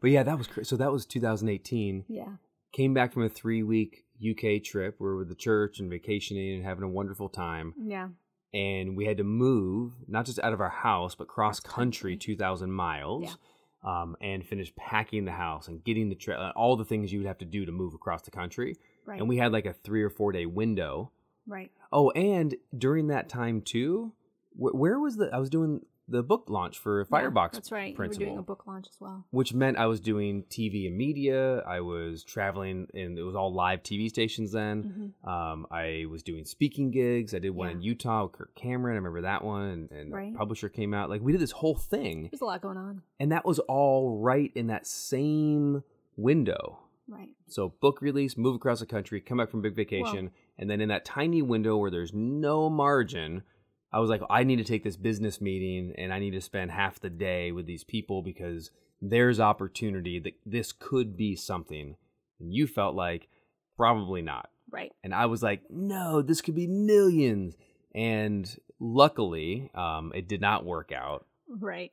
But 0.00 0.10
yeah, 0.10 0.22
that 0.22 0.36
was 0.38 0.46
cra- 0.46 0.64
so. 0.64 0.76
That 0.76 0.92
was 0.92 1.06
2018. 1.06 2.04
Yeah, 2.08 2.26
Came 2.72 2.92
back 2.94 3.12
from 3.12 3.22
a 3.24 3.28
three 3.28 3.62
week 3.62 4.04
UK 4.20 4.62
trip. 4.62 4.96
We 4.98 5.06
were 5.06 5.16
with 5.16 5.28
the 5.28 5.34
church 5.34 5.78
and 5.80 5.88
vacationing 5.90 6.54
and 6.56 6.64
having 6.64 6.84
a 6.84 6.88
wonderful 6.88 7.28
time. 7.28 7.74
yeah, 7.82 8.08
And 8.52 8.96
we 8.96 9.06
had 9.06 9.16
to 9.16 9.24
move 9.24 9.92
not 10.06 10.26
just 10.26 10.38
out 10.40 10.52
of 10.52 10.60
our 10.60 10.68
house, 10.70 11.14
but 11.14 11.26
cross 11.26 11.58
country, 11.60 12.12
country. 12.14 12.34
2,000 12.34 12.70
miles. 12.70 13.36
Um, 13.84 14.14
and 14.20 14.46
finish 14.46 14.72
packing 14.76 15.24
the 15.24 15.32
house 15.32 15.66
and 15.66 15.82
getting 15.82 16.08
the 16.08 16.14
tra- 16.14 16.52
all 16.54 16.76
the 16.76 16.84
things 16.84 17.12
you 17.12 17.18
would 17.18 17.26
have 17.26 17.38
to 17.38 17.44
do 17.44 17.64
to 17.66 17.72
move 17.72 17.94
across 17.94 18.22
the 18.22 18.30
country. 18.30 18.76
right, 19.06 19.18
And 19.18 19.28
we 19.28 19.38
had 19.38 19.50
like 19.50 19.66
a 19.66 19.72
three 19.72 20.04
or 20.04 20.10
four 20.10 20.30
day 20.30 20.46
window 20.46 21.10
right. 21.48 21.72
Oh, 21.92 22.10
and 22.10 22.54
during 22.78 23.08
that 23.08 23.28
time 23.28 23.60
too, 23.60 24.12
wh- 24.52 24.72
where 24.74 25.00
was 25.00 25.16
the? 25.16 25.30
I 25.34 25.38
was 25.38 25.50
doing 25.50 25.84
the 26.12 26.22
book 26.22 26.44
launch 26.48 26.78
for 26.78 27.00
Yeah, 27.00 27.04
Firebox 27.10 27.56
that's 27.56 27.72
right. 27.72 27.94
Principle, 27.96 28.26
We're 28.26 28.30
doing 28.30 28.38
a 28.38 28.42
book 28.42 28.66
launch 28.66 28.86
as 28.88 29.00
well. 29.00 29.24
which 29.30 29.52
meant 29.54 29.76
I 29.78 29.86
was 29.86 29.98
doing 30.00 30.44
TV 30.48 30.86
and 30.86 30.96
media. 30.96 31.60
I 31.66 31.80
was 31.80 32.22
traveling, 32.22 32.86
and 32.94 33.18
it 33.18 33.22
was 33.22 33.34
all 33.34 33.52
live 33.52 33.82
TV 33.82 34.08
stations 34.08 34.52
then. 34.52 35.12
hmm 35.24 35.28
Um, 35.28 35.66
I 35.70 36.04
was 36.10 36.22
doing 36.22 36.44
speaking 36.44 36.90
gigs. 36.90 37.34
I 37.34 37.38
did 37.40 37.50
one 37.50 37.68
Yeah. 37.70 37.74
in 37.76 37.82
Utah 37.82 38.22
with 38.24 38.32
Kirk 38.32 38.54
Cameron. 38.54 38.94
I 38.94 38.98
remember 38.98 39.22
that 39.22 39.42
one, 39.44 39.62
and, 39.68 39.90
and 39.90 40.12
Right. 40.12 40.32
a 40.34 40.36
publisher 40.38 40.68
came 40.68 40.94
out. 40.94 41.10
Like 41.10 41.22
we 41.22 41.32
did 41.32 41.40
this 41.40 41.50
whole 41.52 41.74
thing, 41.76 42.28
There's 42.30 42.40
a 42.42 42.44
lot 42.44 42.60
going 42.62 42.76
on. 42.76 43.02
and 43.18 43.32
that 43.32 43.44
was 43.44 43.58
all 43.60 44.18
right 44.20 44.52
in 44.54 44.68
that 44.68 44.86
same 44.86 45.82
window. 46.16 46.78
Right. 47.08 47.30
So 47.48 47.70
book 47.80 48.00
release, 48.00 48.36
move 48.36 48.54
across 48.56 48.80
the 48.80 48.86
country, 48.86 49.20
come 49.20 49.38
back 49.38 49.50
from 49.50 49.60
big 49.60 49.74
vacation, 49.74 50.30
and 50.56 50.70
then 50.70 50.80
in 50.80 50.88
that 50.88 51.04
tiny 51.04 51.42
window 51.42 51.76
where 51.76 51.90
there's 51.90 52.12
no 52.14 52.70
margin, 52.70 53.42
I 53.92 53.98
was 54.00 54.08
like, 54.10 54.22
I 54.30 54.44
need 54.44 54.56
to 54.56 54.64
take 54.64 54.84
this 54.84 54.96
business 54.96 55.40
meeting 55.40 55.94
and 55.98 56.12
I 56.12 56.18
need 56.18 56.30
to 56.32 56.40
spend 56.40 56.70
half 56.70 56.98
the 57.00 57.10
day 57.10 57.52
with 57.52 57.66
these 57.66 57.84
people 57.84 58.22
because 58.22 58.70
there's 59.00 59.38
opportunity 59.40 60.18
that 60.20 60.34
this 60.46 60.72
could 60.72 61.16
be 61.16 61.36
something. 61.36 61.96
And 62.40 62.54
you 62.54 62.66
felt 62.66 62.94
like 62.94 63.28
probably 63.76 64.22
not. 64.22 64.48
Right. 64.70 64.92
And 65.04 65.14
I 65.14 65.26
was 65.26 65.42
like, 65.42 65.62
no, 65.68 66.22
this 66.22 66.40
could 66.40 66.54
be 66.54 66.66
millions. 66.66 67.54
And 67.94 68.48
luckily, 68.80 69.70
um, 69.74 70.12
it 70.14 70.28
did 70.28 70.40
not 70.40 70.64
work 70.64 70.92
out 70.92 71.26
Right. 71.48 71.92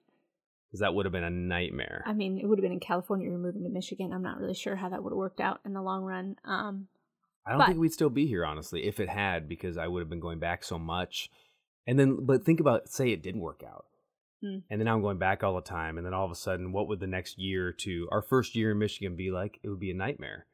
because 0.68 0.80
that 0.80 0.94
would 0.94 1.06
have 1.06 1.12
been 1.12 1.24
a 1.26 1.30
nightmare. 1.30 2.04
I 2.06 2.14
mean, 2.14 2.38
it 2.40 2.46
would 2.46 2.58
have 2.60 2.64
been 2.64 2.72
in 2.72 2.80
California. 2.80 3.30
We're 3.30 3.38
moving 3.38 3.64
to 3.64 3.70
Michigan. 3.70 4.14
I'm 4.14 4.24
not 4.24 4.40
really 4.40 4.54
sure 4.54 4.76
how 4.78 4.88
that 4.90 5.04
would 5.04 5.12
have 5.12 5.18
worked 5.18 5.42
out 5.42 5.60
in 5.66 5.74
the 5.74 5.82
long 5.82 6.04
run. 6.04 6.38
Um, 6.46 6.88
I 7.46 7.52
don't 7.52 7.60
But- 7.60 7.68
think 7.68 7.80
we'd 7.80 7.92
still 7.94 8.10
be 8.10 8.28
here, 8.28 8.46
honestly, 8.46 8.86
if 8.86 9.00
it 9.02 9.10
had, 9.10 9.50
because 9.50 9.78
I 9.78 9.88
would 9.88 10.00
have 10.00 10.10
been 10.10 10.20
going 10.20 10.40
back 10.40 10.64
so 10.64 10.80
much. 10.80 11.30
And 11.88 11.98
then, 12.00 12.26
but 12.26 12.44
think 12.46 12.60
about, 12.60 12.90
say 12.90 13.12
it 13.12 13.24
didn't 13.24 13.42
work 13.42 13.64
out. 13.68 13.86
Hmm. 14.42 14.60
And 14.70 14.80
then 14.80 14.88
I'm 14.88 15.02
going 15.02 15.18
back 15.18 15.44
all 15.44 15.56
the 15.56 15.62
time. 15.62 15.98
And 15.98 16.06
then 16.06 16.14
all 16.14 16.26
of 16.26 16.32
a 16.32 16.36
sudden, 16.36 16.72
what 16.72 16.88
would 16.88 17.00
the 17.00 17.08
next 17.08 17.38
year 17.40 17.72
two, 17.74 18.08
our 18.12 18.22
first 18.22 18.56
year 18.56 18.72
in 18.72 18.80
Michigan, 18.80 19.16
be 19.16 19.32
like? 19.32 19.60
It 19.64 19.70
would 19.70 19.80
be 19.80 19.92
a 19.92 19.96
nightmare. 19.96 20.46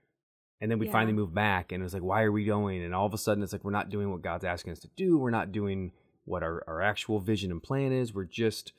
And 0.61 0.71
then 0.71 0.79
we 0.79 0.85
Yeah. 0.87 0.93
finally 0.93 1.13
moved 1.13 1.35
back, 1.35 1.71
and 1.71 1.81
it 1.81 1.83
was 1.83 1.93
like, 1.93 2.01
why 2.01 2.23
are 2.23 2.31
we 2.31 2.45
going? 2.45 2.81
And 2.83 2.95
all 2.95 3.05
of 3.05 3.13
a 3.13 3.17
sudden, 3.17 3.43
it's 3.43 3.51
like, 3.51 3.63
we're 3.65 3.71
not 3.71 3.89
doing 3.89 4.09
what 4.09 4.21
God's 4.21 4.45
asking 4.45 4.71
us 4.71 4.79
to 4.79 4.89
do. 4.95 5.17
We're 5.17 5.29
not 5.29 5.51
doing 5.51 5.91
what 6.23 6.41
our, 6.43 6.63
our 6.67 6.81
actual 6.81 7.19
vision 7.19 7.51
and 7.51 7.61
plan 7.61 7.91
is. 7.91 8.13
We're 8.13 8.23
just 8.23 8.71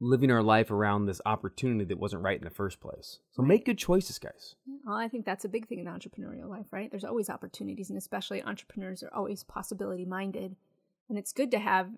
living 0.00 0.30
our 0.30 0.42
life 0.42 0.70
around 0.70 1.06
this 1.06 1.20
opportunity 1.24 1.84
that 1.84 1.98
wasn't 1.98 2.22
right 2.22 2.38
in 2.38 2.44
the 2.44 2.50
first 2.50 2.80
place. 2.80 3.20
So 3.30 3.42
Right. 3.42 3.48
make 3.48 3.64
good 3.66 3.78
choices, 3.78 4.18
guys. 4.18 4.56
well, 4.84 4.96
I 4.96 5.08
think 5.08 5.24
that's 5.24 5.44
a 5.44 5.48
big 5.48 5.68
thing 5.68 5.78
in 5.78 5.86
entrepreneurial 5.86 6.48
life, 6.48 6.66
right? 6.72 6.90
There's 6.90 7.04
always 7.04 7.30
opportunities, 7.30 7.90
and 7.90 7.96
especially 7.98 8.42
entrepreneurs 8.42 9.02
are 9.02 9.14
always 9.14 9.44
possibility 9.44 10.04
minded. 10.04 10.56
And 11.10 11.18
it's 11.18 11.32
good 11.32 11.50
to 11.50 11.58
have 11.58 11.90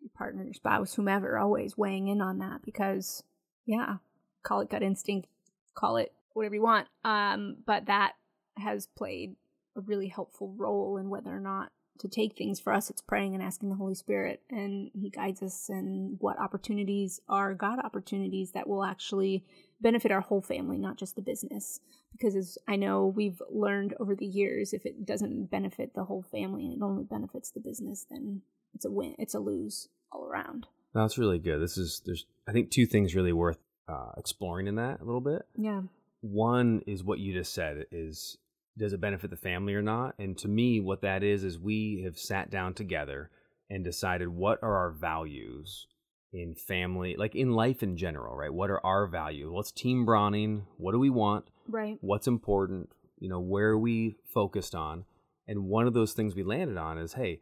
your 0.00 0.10
partner, 0.14 0.44
your 0.44 0.52
spouse, 0.52 0.94
whomever, 0.94 1.38
always 1.38 1.78
weighing 1.78 2.08
in 2.08 2.20
on 2.20 2.38
that 2.38 2.62
because, 2.62 3.22
yeah, 3.64 3.96
call 4.42 4.60
it 4.60 4.68
gut 4.68 4.82
instinct, 4.82 5.28
call 5.74 5.96
it 5.96 6.12
whatever 6.34 6.56
you 6.56 6.62
want. 6.62 6.88
Um, 7.04 7.58
but 7.64 7.86
that 7.86 8.14
has 8.58 8.86
played 8.86 9.36
a 9.76 9.80
really 9.80 10.08
helpful 10.08 10.52
role 10.56 10.96
in 10.96 11.08
whether 11.08 11.34
or 11.34 11.40
not 11.40 11.70
to 12.00 12.08
take 12.08 12.36
things. 12.36 12.60
For 12.60 12.72
us, 12.72 12.90
it's 12.90 13.00
praying 13.00 13.34
and 13.34 13.42
asking 13.42 13.70
the 13.70 13.76
Holy 13.76 13.94
Spirit, 13.94 14.42
and 14.50 14.90
He 14.94 15.10
guides 15.10 15.42
us 15.42 15.68
in 15.68 16.16
what 16.20 16.38
opportunities 16.38 17.20
are 17.28 17.54
God 17.54 17.78
opportunities 17.82 18.52
that 18.52 18.68
will 18.68 18.84
actually 18.84 19.44
benefit 19.80 20.10
our 20.10 20.20
whole 20.20 20.42
family, 20.42 20.78
not 20.78 20.96
just 20.96 21.16
the 21.16 21.22
business. 21.22 21.80
Because 22.12 22.34
as 22.34 22.58
I 22.66 22.76
know 22.76 23.06
we've 23.06 23.40
learned 23.50 23.94
over 24.00 24.14
the 24.14 24.26
years, 24.26 24.72
if 24.72 24.86
it 24.86 25.06
doesn't 25.06 25.50
benefit 25.50 25.94
the 25.94 26.04
whole 26.04 26.22
family 26.22 26.64
and 26.64 26.74
it 26.74 26.82
only 26.82 27.04
benefits 27.04 27.50
the 27.50 27.60
business, 27.60 28.06
then 28.10 28.42
it's 28.76 28.84
a 28.84 28.90
win. 28.90 29.14
It's 29.18 29.34
a 29.34 29.40
lose 29.40 29.88
all 30.12 30.24
around. 30.24 30.66
That's 30.94 31.18
really 31.18 31.38
good. 31.38 31.60
This 31.60 31.76
is 31.78 32.02
there's 32.04 32.26
I 32.46 32.52
think 32.52 32.70
two 32.70 32.86
things 32.86 33.14
really 33.14 33.32
worth 33.32 33.58
uh, 33.88 34.12
exploring 34.16 34.66
in 34.66 34.76
that 34.76 35.00
a 35.00 35.04
little 35.04 35.20
bit. 35.20 35.42
Yeah. 35.56 35.82
One 36.20 36.82
is 36.86 37.02
what 37.02 37.18
you 37.18 37.32
just 37.32 37.52
said 37.52 37.86
is 37.90 38.36
does 38.78 38.92
it 38.92 39.00
benefit 39.00 39.30
the 39.30 39.36
family 39.36 39.74
or 39.74 39.82
not? 39.82 40.14
And 40.18 40.36
to 40.38 40.48
me, 40.48 40.80
what 40.80 41.00
that 41.00 41.22
is 41.22 41.42
is 41.42 41.58
we 41.58 42.02
have 42.04 42.18
sat 42.18 42.50
down 42.50 42.74
together 42.74 43.30
and 43.70 43.82
decided 43.82 44.28
what 44.28 44.62
are 44.62 44.76
our 44.76 44.90
values 44.90 45.86
in 46.32 46.54
family, 46.54 47.16
like 47.16 47.34
in 47.34 47.52
life 47.52 47.82
in 47.82 47.96
general, 47.96 48.36
right? 48.36 48.52
What 48.52 48.70
are 48.70 48.84
our 48.84 49.06
values? 49.06 49.50
What's 49.50 49.72
team 49.72 50.04
Brauning? 50.04 50.66
What 50.76 50.92
do 50.92 50.98
we 50.98 51.08
want? 51.08 51.46
Right. 51.66 51.96
What's 52.02 52.26
important? 52.26 52.90
You 53.18 53.30
know, 53.30 53.40
where 53.40 53.70
are 53.70 53.78
we 53.78 54.16
focused 54.34 54.74
on? 54.74 55.06
And 55.48 55.64
one 55.64 55.86
of 55.86 55.94
those 55.94 56.12
things 56.12 56.34
we 56.34 56.42
landed 56.42 56.76
on 56.76 56.98
is 56.98 57.14
hey, 57.14 57.40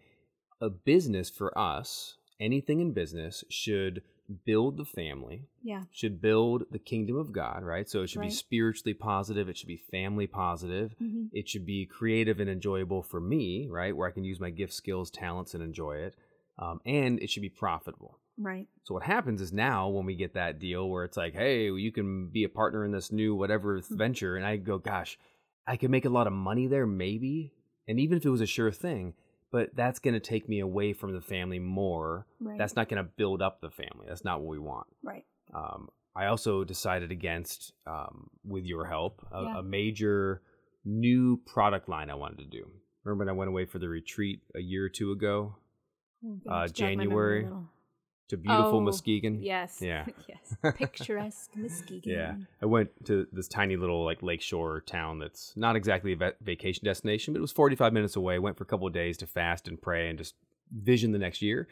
a 0.65 0.71
business 0.71 1.29
for 1.31 1.57
us, 1.59 2.17
anything 2.41 2.81
in 2.81 2.93
business 2.93 3.45
should 3.51 4.03
build 4.45 4.77
the 4.79 4.85
family, 4.85 5.43
Yeah. 5.63 5.85
should 5.91 6.21
build 6.21 6.65
the 6.71 6.79
kingdom 6.79 7.17
of 7.17 7.33
God, 7.33 7.63
right? 7.63 7.89
So 7.89 8.03
it 8.03 8.09
should 8.09 8.21
Right. 8.21 8.31
be 8.31 8.35
spiritually 8.35 8.95
positive, 8.95 9.49
it 9.49 9.57
should 9.59 9.69
be 9.69 9.77
family 9.77 10.27
positive, 10.27 10.95
hmm 10.99 11.27
it 11.33 11.49
should 11.49 11.67
be 11.67 11.85
creative 11.85 12.39
and 12.39 12.49
enjoyable 12.49 13.03
for 13.03 13.21
me, 13.21 13.67
right? 13.69 13.97
Where 13.97 14.07
I 14.07 14.13
can 14.13 14.23
use 14.23 14.39
my 14.39 14.51
gift, 14.51 14.73
skills, 14.73 15.11
talents, 15.11 15.53
and 15.53 15.65
enjoy 15.65 15.97
it. 15.97 16.15
Um, 16.61 16.81
and 16.87 17.21
it 17.21 17.29
should 17.29 17.43
be 17.43 17.49
profitable. 17.49 18.21
Right. 18.39 18.69
So 18.85 18.95
what 18.95 19.03
happens 19.03 19.41
is 19.41 19.53
now 19.53 19.89
when 19.89 20.07
we 20.07 20.15
get 20.15 20.35
that 20.35 20.61
deal 20.61 20.89
where 20.89 21.03
it's 21.05 21.17
like, 21.17 21.35
hey, 21.35 21.73
you 21.73 21.91
can 21.91 22.29
be 22.29 22.45
a 22.45 22.49
partner 22.49 22.85
in 22.85 22.93
this 22.93 23.11
new 23.11 23.35
whatever 23.35 23.81
Hmm. 23.81 23.97
venture, 23.97 24.37
and 24.37 24.47
I 24.47 24.57
go, 24.59 24.79
gosh, 24.79 25.19
I 25.67 25.77
could 25.77 25.91
make 25.91 26.05
a 26.05 26.11
lot 26.11 26.29
of 26.29 26.33
money 26.33 26.69
there, 26.69 26.87
maybe, 26.87 27.53
and 27.89 27.99
even 27.99 28.17
if 28.17 28.25
it 28.25 28.31
was 28.31 28.41
a 28.41 28.47
sure 28.47 28.71
thing, 28.71 29.15
but 29.55 29.71
that's 29.77 30.01
going 30.01 30.15
to 30.15 30.21
take 30.21 30.49
me 30.49 30.59
away 30.59 30.93
from 30.93 31.13
the 31.15 31.21
family 31.21 31.61
more. 31.61 32.27
Right. 32.41 32.59
That's 32.59 32.75
not 32.75 32.89
going 32.89 33.03
to 33.05 33.09
build 33.17 33.41
up 33.41 33.61
the 33.61 33.71
family. 33.71 34.07
That's 34.09 34.25
not 34.25 34.41
what 34.41 34.49
we 34.51 34.59
want. 34.59 34.89
right. 35.03 35.25
Um, 35.55 35.89
I 36.17 36.27
also 36.27 36.65
decided 36.65 37.13
against, 37.13 37.73
um, 37.87 38.31
with 38.45 38.65
your 38.65 38.85
help, 38.87 39.25
a, 39.33 39.43
Yeah. 39.43 39.59
a 39.59 39.63
major 39.63 40.43
new 40.85 41.37
product 41.47 41.89
line 41.89 42.11
I 42.11 42.15
wanted 42.15 42.39
to 42.39 42.45
do. 42.47 42.69
Remember 43.05 43.23
when 43.25 43.29
I 43.29 43.37
went 43.39 43.49
away 43.51 43.65
for 43.67 43.79
the 43.79 43.89
retreat 43.89 44.41
a 44.57 44.61
year 44.61 44.85
or 44.87 44.89
two 44.89 45.13
ago? 45.13 45.57
Oh, 46.27 46.41
Uh, 46.49 46.67
gosh, 46.67 46.73
jog 46.73 46.97
my 46.97 47.05
memory 47.05 47.39
a 47.41 47.43
January. 47.43 47.65
To 48.29 48.37
beautiful 48.37 48.79
Oh, 48.79 48.81
Muskegon. 48.81 49.43
Yes. 49.43 49.79
Yeah. 49.81 50.07
yes. 50.29 50.57
Picturesque 50.77 51.51
Muskegon. 51.57 52.13
Yeah, 52.13 52.35
I 52.63 52.67
went 52.67 52.91
to 53.07 53.27
this 53.33 53.49
tiny 53.49 53.77
little 53.77 54.05
like 54.05 54.23
lakeshore 54.23 54.81
town 54.81 55.19
that's 55.19 55.53
not 55.57 55.77
exactly 55.77 56.13
a 56.13 56.17
va- 56.17 56.35
vacation 56.41 56.85
destination, 56.85 57.35
but 57.35 57.39
it 57.39 57.43
was 57.43 57.53
45 57.53 57.93
minutes 57.93 58.17
away. 58.17 58.39
Went 58.39 58.57
for 58.57 58.65
a 58.65 58.67
couple 58.67 58.87
of 58.87 58.93
days 58.93 59.17
to 59.19 59.27
fast 59.27 59.69
and 59.69 59.81
pray 59.81 60.09
and 60.09 60.19
just 60.19 60.35
vision 60.73 61.13
the 61.13 61.19
next 61.19 61.43
year. 61.43 61.69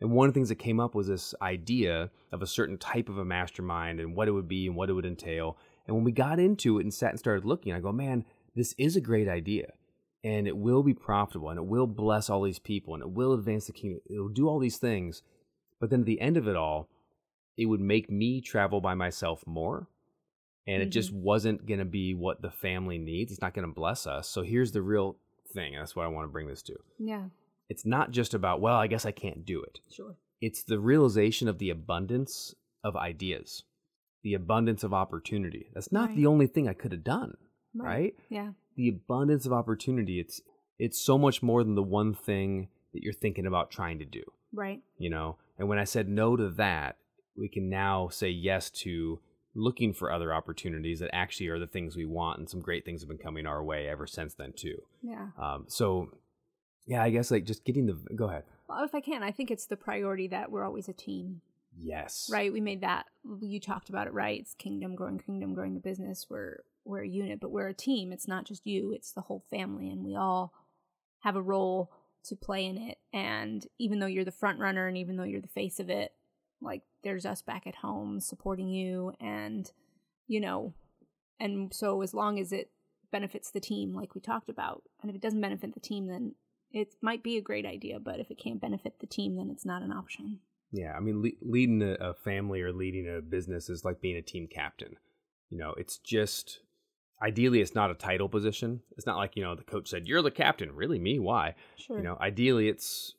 And 0.00 0.10
one 0.10 0.26
of 0.28 0.34
the 0.34 0.38
things 0.38 0.48
that 0.48 0.56
came 0.56 0.80
up 0.80 0.94
was 0.96 1.06
this 1.06 1.32
idea 1.40 2.10
of 2.32 2.42
a 2.42 2.46
certain 2.46 2.76
type 2.76 3.08
of 3.08 3.18
a 3.18 3.24
mastermind 3.24 4.00
and 4.00 4.16
what 4.16 4.26
it 4.26 4.32
would 4.32 4.48
be 4.48 4.66
and 4.66 4.74
what 4.74 4.90
it 4.90 4.94
would 4.94 5.06
entail. 5.06 5.56
And 5.86 5.94
when 5.94 6.04
we 6.04 6.10
got 6.10 6.40
into 6.40 6.78
it 6.78 6.82
and 6.82 6.92
sat 6.92 7.10
and 7.10 7.18
started 7.18 7.44
looking, 7.44 7.72
I 7.72 7.78
go, 7.80 7.92
man, 7.92 8.24
this 8.56 8.74
is 8.78 8.96
a 8.96 9.00
great 9.00 9.28
idea. 9.28 9.74
And 10.24 10.48
it 10.48 10.56
will 10.56 10.82
be 10.82 10.94
profitable 10.94 11.50
and 11.50 11.58
it 11.58 11.66
will 11.66 11.86
bless 11.86 12.28
all 12.30 12.42
these 12.42 12.58
people 12.58 12.94
and 12.94 13.02
it 13.02 13.10
will 13.10 13.32
advance 13.32 13.66
the 13.66 13.72
kingdom. 13.72 14.00
It'll 14.10 14.28
do 14.28 14.48
all 14.48 14.58
these 14.58 14.78
things. 14.78 15.22
But 15.82 15.90
then 15.90 16.00
at 16.02 16.06
the 16.06 16.20
end 16.20 16.36
of 16.36 16.46
it 16.46 16.54
all, 16.54 16.88
it 17.56 17.66
would 17.66 17.80
make 17.80 18.08
me 18.08 18.40
travel 18.40 18.80
by 18.80 18.94
myself 18.94 19.42
more. 19.48 19.88
And 20.64 20.80
it 20.80 20.90
just 20.90 21.10
mm-hmm. 21.10 21.24
wasn't 21.24 21.66
going 21.66 21.80
to 21.80 21.84
be 21.84 22.14
what 22.14 22.40
the 22.40 22.52
family 22.52 22.98
needs. 22.98 23.32
It's 23.32 23.40
not 23.40 23.52
going 23.52 23.66
to 23.66 23.74
bless 23.74 24.06
us. 24.06 24.28
So 24.28 24.42
here's 24.42 24.70
the 24.70 24.80
real 24.80 25.16
thing. 25.52 25.74
And 25.74 25.82
that's 25.82 25.96
what 25.96 26.04
I 26.04 26.08
want 26.08 26.28
to 26.28 26.32
bring 26.32 26.46
this 26.46 26.62
to. 26.62 26.76
Yeah. 27.00 27.24
It's 27.68 27.84
not 27.84 28.12
just 28.12 28.32
about, 28.32 28.60
well, 28.60 28.76
I 28.76 28.86
guess 28.86 29.04
I 29.04 29.10
can't 29.10 29.44
do 29.44 29.60
it. 29.64 29.80
Sure. 29.90 30.14
It's 30.40 30.62
the 30.62 30.78
realization 30.78 31.48
of 31.48 31.58
the 31.58 31.70
abundance 31.70 32.54
of 32.84 32.94
ideas, 32.94 33.64
the 34.22 34.34
abundance 34.34 34.84
of 34.84 34.94
opportunity. 34.94 35.66
That's 35.74 35.90
not 35.90 36.10
Right. 36.10 36.16
the 36.16 36.26
only 36.26 36.46
thing 36.46 36.68
I 36.68 36.74
could 36.74 36.92
have 36.92 37.02
done, 37.02 37.36
right? 37.74 38.14
Yeah. 38.28 38.52
The 38.76 38.88
abundance 38.88 39.46
of 39.46 39.52
opportunity. 39.52 40.20
It's 40.20 40.42
it's 40.78 41.00
so 41.00 41.18
much 41.18 41.42
more 41.42 41.64
than 41.64 41.74
the 41.74 41.82
one 41.82 42.14
thing 42.14 42.68
that 42.92 43.02
you're 43.02 43.12
thinking 43.12 43.46
about 43.46 43.72
trying 43.72 43.98
to 43.98 44.04
do 44.04 44.22
Right. 44.52 44.80
you 44.98 45.10
know 45.10 45.38
and 45.62 45.68
when 45.68 45.78
i 45.78 45.84
said 45.84 46.08
no 46.08 46.36
to 46.36 46.48
that 46.48 46.96
we 47.36 47.48
can 47.48 47.70
now 47.70 48.08
say 48.08 48.28
yes 48.28 48.68
to 48.68 49.20
looking 49.54 49.92
for 49.92 50.10
other 50.10 50.34
opportunities 50.34 50.98
that 50.98 51.14
actually 51.14 51.46
are 51.46 51.58
the 51.60 51.66
things 51.66 51.94
we 51.96 52.04
want 52.04 52.38
and 52.40 52.48
some 52.50 52.60
great 52.60 52.84
things 52.84 53.00
have 53.02 53.08
been 53.08 53.16
coming 53.18 53.46
our 53.46 53.62
way 53.62 53.86
ever 53.86 54.06
since 54.06 54.34
then 54.34 54.52
too 54.52 54.82
Yeah. 55.02 55.28
um, 55.38 55.66
so 55.68 56.10
yeah 56.86 57.02
i 57.02 57.10
guess 57.10 57.30
like 57.30 57.44
just 57.44 57.64
getting 57.64 57.86
the 57.86 57.94
go 58.16 58.28
ahead 58.28 58.42
Well, 58.68 58.82
if 58.84 58.94
I 58.94 59.00
can, 59.00 59.22
I 59.22 59.30
think 59.30 59.50
it's 59.50 59.66
the 59.66 59.76
priority 59.76 60.26
that 60.28 60.50
we're 60.50 60.64
always 60.64 60.88
a 60.88 60.92
team. 60.94 61.42
yes 61.78 62.28
Right. 62.32 62.52
We 62.52 62.60
made 62.60 62.80
that. 62.80 63.04
You 63.40 63.60
talked 63.60 63.88
about 63.90 64.06
it. 64.08 64.12
Right. 64.14 64.40
It's 64.40 64.54
kingdom 64.54 64.94
growing, 64.96 65.18
kingdom 65.18 65.54
growing 65.54 65.74
the 65.74 65.80
business. 65.90 66.26
We're 66.30 66.64
we're 66.84 67.02
a 67.04 67.08
unit, 67.08 67.38
but 67.40 67.52
we're 67.52 67.68
a 67.68 67.74
team. 67.88 68.12
It's 68.12 68.26
not 68.26 68.44
just 68.46 68.66
you. 68.66 68.92
It's 68.92 69.12
the 69.12 69.20
whole 69.28 69.44
family, 69.50 69.88
and 69.90 70.02
we 70.04 70.16
all 70.16 70.52
have 71.20 71.36
a 71.36 71.42
role 71.54 71.90
to 72.24 72.36
play 72.36 72.64
in 72.66 72.76
it. 72.78 72.98
And 73.12 73.66
even 73.78 73.98
though 73.98 74.06
you're 74.06 74.24
the 74.24 74.30
front 74.32 74.58
runner, 74.58 74.86
and 74.86 74.96
even 74.96 75.16
though 75.16 75.24
you're 75.24 75.40
the 75.40 75.48
face 75.48 75.80
of 75.80 75.90
it, 75.90 76.12
like 76.60 76.82
there's 77.02 77.26
us 77.26 77.42
back 77.42 77.66
at 77.66 77.76
home 77.76 78.20
supporting 78.20 78.68
you, 78.68 79.12
and 79.20 79.70
you 80.28 80.40
know, 80.40 80.74
and 81.40 81.72
so 81.74 82.02
as 82.02 82.14
long 82.14 82.38
as 82.38 82.52
it 82.52 82.70
benefits 83.10 83.50
the 83.50 83.60
team, 83.60 83.94
like 83.94 84.14
we 84.14 84.20
talked 84.20 84.48
about, 84.48 84.82
and 85.00 85.10
if 85.10 85.16
it 85.16 85.22
doesn't 85.22 85.40
benefit 85.40 85.74
the 85.74 85.80
team, 85.80 86.06
then 86.06 86.34
it 86.70 86.94
might 87.02 87.22
be 87.22 87.36
a 87.36 87.42
great 87.42 87.66
idea. 87.66 87.98
But 88.00 88.20
if 88.20 88.30
it 88.30 88.38
can't 88.38 88.60
benefit 88.60 89.00
the 89.00 89.06
team, 89.06 89.36
then 89.36 89.50
it's 89.50 89.66
not 89.66 89.82
an 89.82 89.92
option. 89.92 90.38
yeah 90.72 90.94
i 90.96 91.00
mean 91.00 91.20
le- 91.22 91.42
leading 91.42 91.82
a, 91.82 91.92
a 92.00 92.14
family 92.14 92.62
or 92.62 92.72
leading 92.72 93.06
a 93.06 93.20
business 93.20 93.68
is 93.68 93.84
like 93.84 94.00
being 94.00 94.16
a 94.16 94.22
team 94.22 94.46
captain 94.46 94.96
you 95.50 95.58
know 95.58 95.74
it's 95.76 95.98
just 95.98 96.60
ideally 97.22 97.60
it's 97.60 97.74
not 97.74 97.90
a 97.90 97.94
title 97.94 98.28
position 98.28 98.80
it's 98.96 99.06
not 99.06 99.16
like 99.16 99.36
you 99.36 99.42
know 99.42 99.54
the 99.54 99.62
coach 99.62 99.88
said 99.88 100.06
you're 100.06 100.22
the 100.22 100.30
captain 100.30 100.72
really 100.72 100.98
me 100.98 101.18
why 101.18 101.54
Sure. 101.82 101.98
You 101.98 102.04
know, 102.04 102.16
ideally, 102.20 102.68
it's 102.68 103.14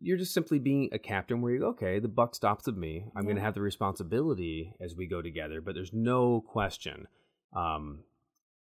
you're 0.00 0.16
just 0.16 0.34
simply 0.34 0.58
being 0.58 0.88
a 0.92 0.98
captain 0.98 1.40
where 1.40 1.52
you 1.52 1.60
go, 1.60 1.68
okay, 1.68 1.98
the 1.98 2.08
buck 2.08 2.34
stops 2.34 2.66
with 2.66 2.76
me. 2.76 3.04
I'm 3.14 3.24
going 3.24 3.36
to 3.36 3.42
have 3.42 3.54
the 3.54 3.60
responsibility 3.60 4.74
as 4.80 4.96
we 4.96 5.06
go 5.06 5.22
together, 5.22 5.60
but 5.60 5.74
there's 5.74 5.92
no 5.92 6.40
question. 6.40 7.06
Um, 7.54 8.00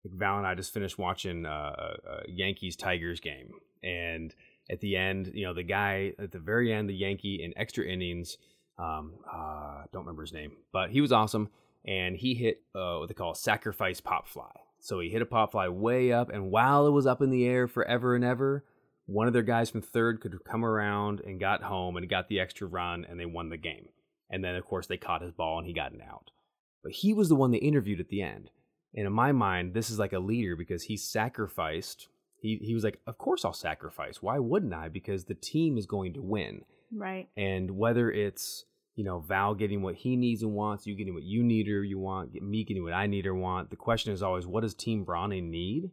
like 0.03 0.17
Val 0.17 0.37
and 0.37 0.47
I 0.47 0.55
just 0.55 0.73
finished 0.73 0.97
watching 0.97 1.45
uh, 1.45 1.95
a 2.07 2.29
Yankees 2.29 2.75
Tigers 2.75 3.19
game, 3.19 3.51
and 3.83 4.33
at 4.69 4.79
the 4.79 4.95
end, 4.95 5.31
you 5.33 5.45
know, 5.45 5.53
the 5.53 5.63
guy 5.63 6.13
at 6.19 6.31
the 6.31 6.39
very 6.39 6.73
end, 6.73 6.89
the 6.89 6.95
Yankee 6.95 7.43
in 7.43 7.53
extra 7.57 7.85
innings, 7.85 8.37
um, 8.77 9.13
uh, 9.31 9.83
don't 9.91 10.03
remember 10.03 10.23
his 10.23 10.33
name, 10.33 10.53
but 10.71 10.89
he 10.89 10.99
was 10.99 11.11
awesome, 11.11 11.49
and 11.85 12.15
he 12.17 12.33
hit 12.33 12.63
uh, 12.75 12.97
what 12.97 13.07
they 13.07 13.13
call 13.13 13.31
a 13.31 13.35
sacrifice 13.35 14.01
pop 14.01 14.27
fly. 14.27 14.51
So 14.83 14.99
he 14.99 15.09
hit 15.09 15.21
a 15.21 15.25
pop 15.25 15.53
fly 15.53 15.69
way 15.69 16.11
up, 16.11 16.29
and 16.29 16.51
while 16.51 16.85
it 16.87 16.91
was 16.91 17.07
up 17.07 17.21
in 17.21 17.29
the 17.29 17.45
air 17.45 17.69
forever 17.69 18.15
and 18.15 18.23
ever, 18.25 18.65
one 19.05 19.27
of 19.27 19.33
their 19.33 19.41
guys 19.41 19.69
from 19.69 19.81
third 19.81 20.19
could 20.19 20.43
come 20.43 20.65
around 20.65 21.21
and 21.21 21.39
got 21.39 21.63
home 21.63 21.95
and 21.95 22.09
got 22.09 22.27
the 22.27 22.41
extra 22.41 22.67
run, 22.67 23.05
and 23.09 23.17
they 23.17 23.25
won 23.25 23.47
the 23.47 23.55
game. 23.55 23.87
And 24.29 24.43
then, 24.43 24.55
of 24.55 24.65
course, 24.65 24.85
they 24.87 24.97
caught 24.97 25.21
his 25.21 25.31
ball 25.31 25.57
and 25.57 25.65
he 25.65 25.71
got 25.73 25.93
an 25.93 26.01
out. 26.01 26.31
But 26.83 26.91
he 26.91 27.13
was 27.13 27.29
the 27.29 27.35
one 27.35 27.51
they 27.51 27.59
interviewed 27.59 28.01
at 28.01 28.09
the 28.09 28.21
end. 28.21 28.49
And 28.93 29.07
in 29.07 29.13
my 29.13 29.31
mind, 29.31 29.73
this 29.73 29.89
is 29.89 29.99
like 29.99 30.11
a 30.11 30.19
leader 30.19 30.57
because 30.57 30.83
he 30.83 30.97
sacrificed. 30.97 32.09
He, 32.35 32.57
he 32.61 32.73
was 32.73 32.83
like, 32.83 32.99
Of 33.07 33.17
course 33.17 33.45
I'll 33.45 33.53
sacrifice. 33.53 34.21
Why 34.21 34.37
wouldn't 34.37 34.73
I? 34.73 34.89
Because 34.89 35.23
the 35.23 35.33
team 35.33 35.77
is 35.77 35.85
going 35.85 36.13
to 36.15 36.21
win. 36.21 36.65
right. 36.91 37.29
And 37.37 37.71
whether 37.77 38.11
it's, 38.11 38.65
you 38.95 39.03
know, 39.03 39.19
Val 39.19 39.55
getting 39.55 39.81
what 39.81 39.95
he 39.95 40.15
needs 40.15 40.43
and 40.43 40.53
wants, 40.53 40.85
you 40.85 40.95
getting 40.95 41.13
what 41.13 41.23
you 41.23 41.43
need 41.43 41.67
or 41.67 41.83
you 41.83 41.97
want, 41.99 42.33
get 42.33 42.43
me 42.43 42.63
getting 42.63 42.83
what 42.83 42.93
I 42.93 43.07
need 43.07 43.25
or 43.25 43.33
want, 43.35 43.69
the 43.69 43.75
question 43.75 44.13
is 44.13 44.21
always, 44.21 44.45
what 44.45 44.61
does 44.61 44.73
Team 44.75 45.03
Brauning 45.03 45.49
need? 45.49 45.89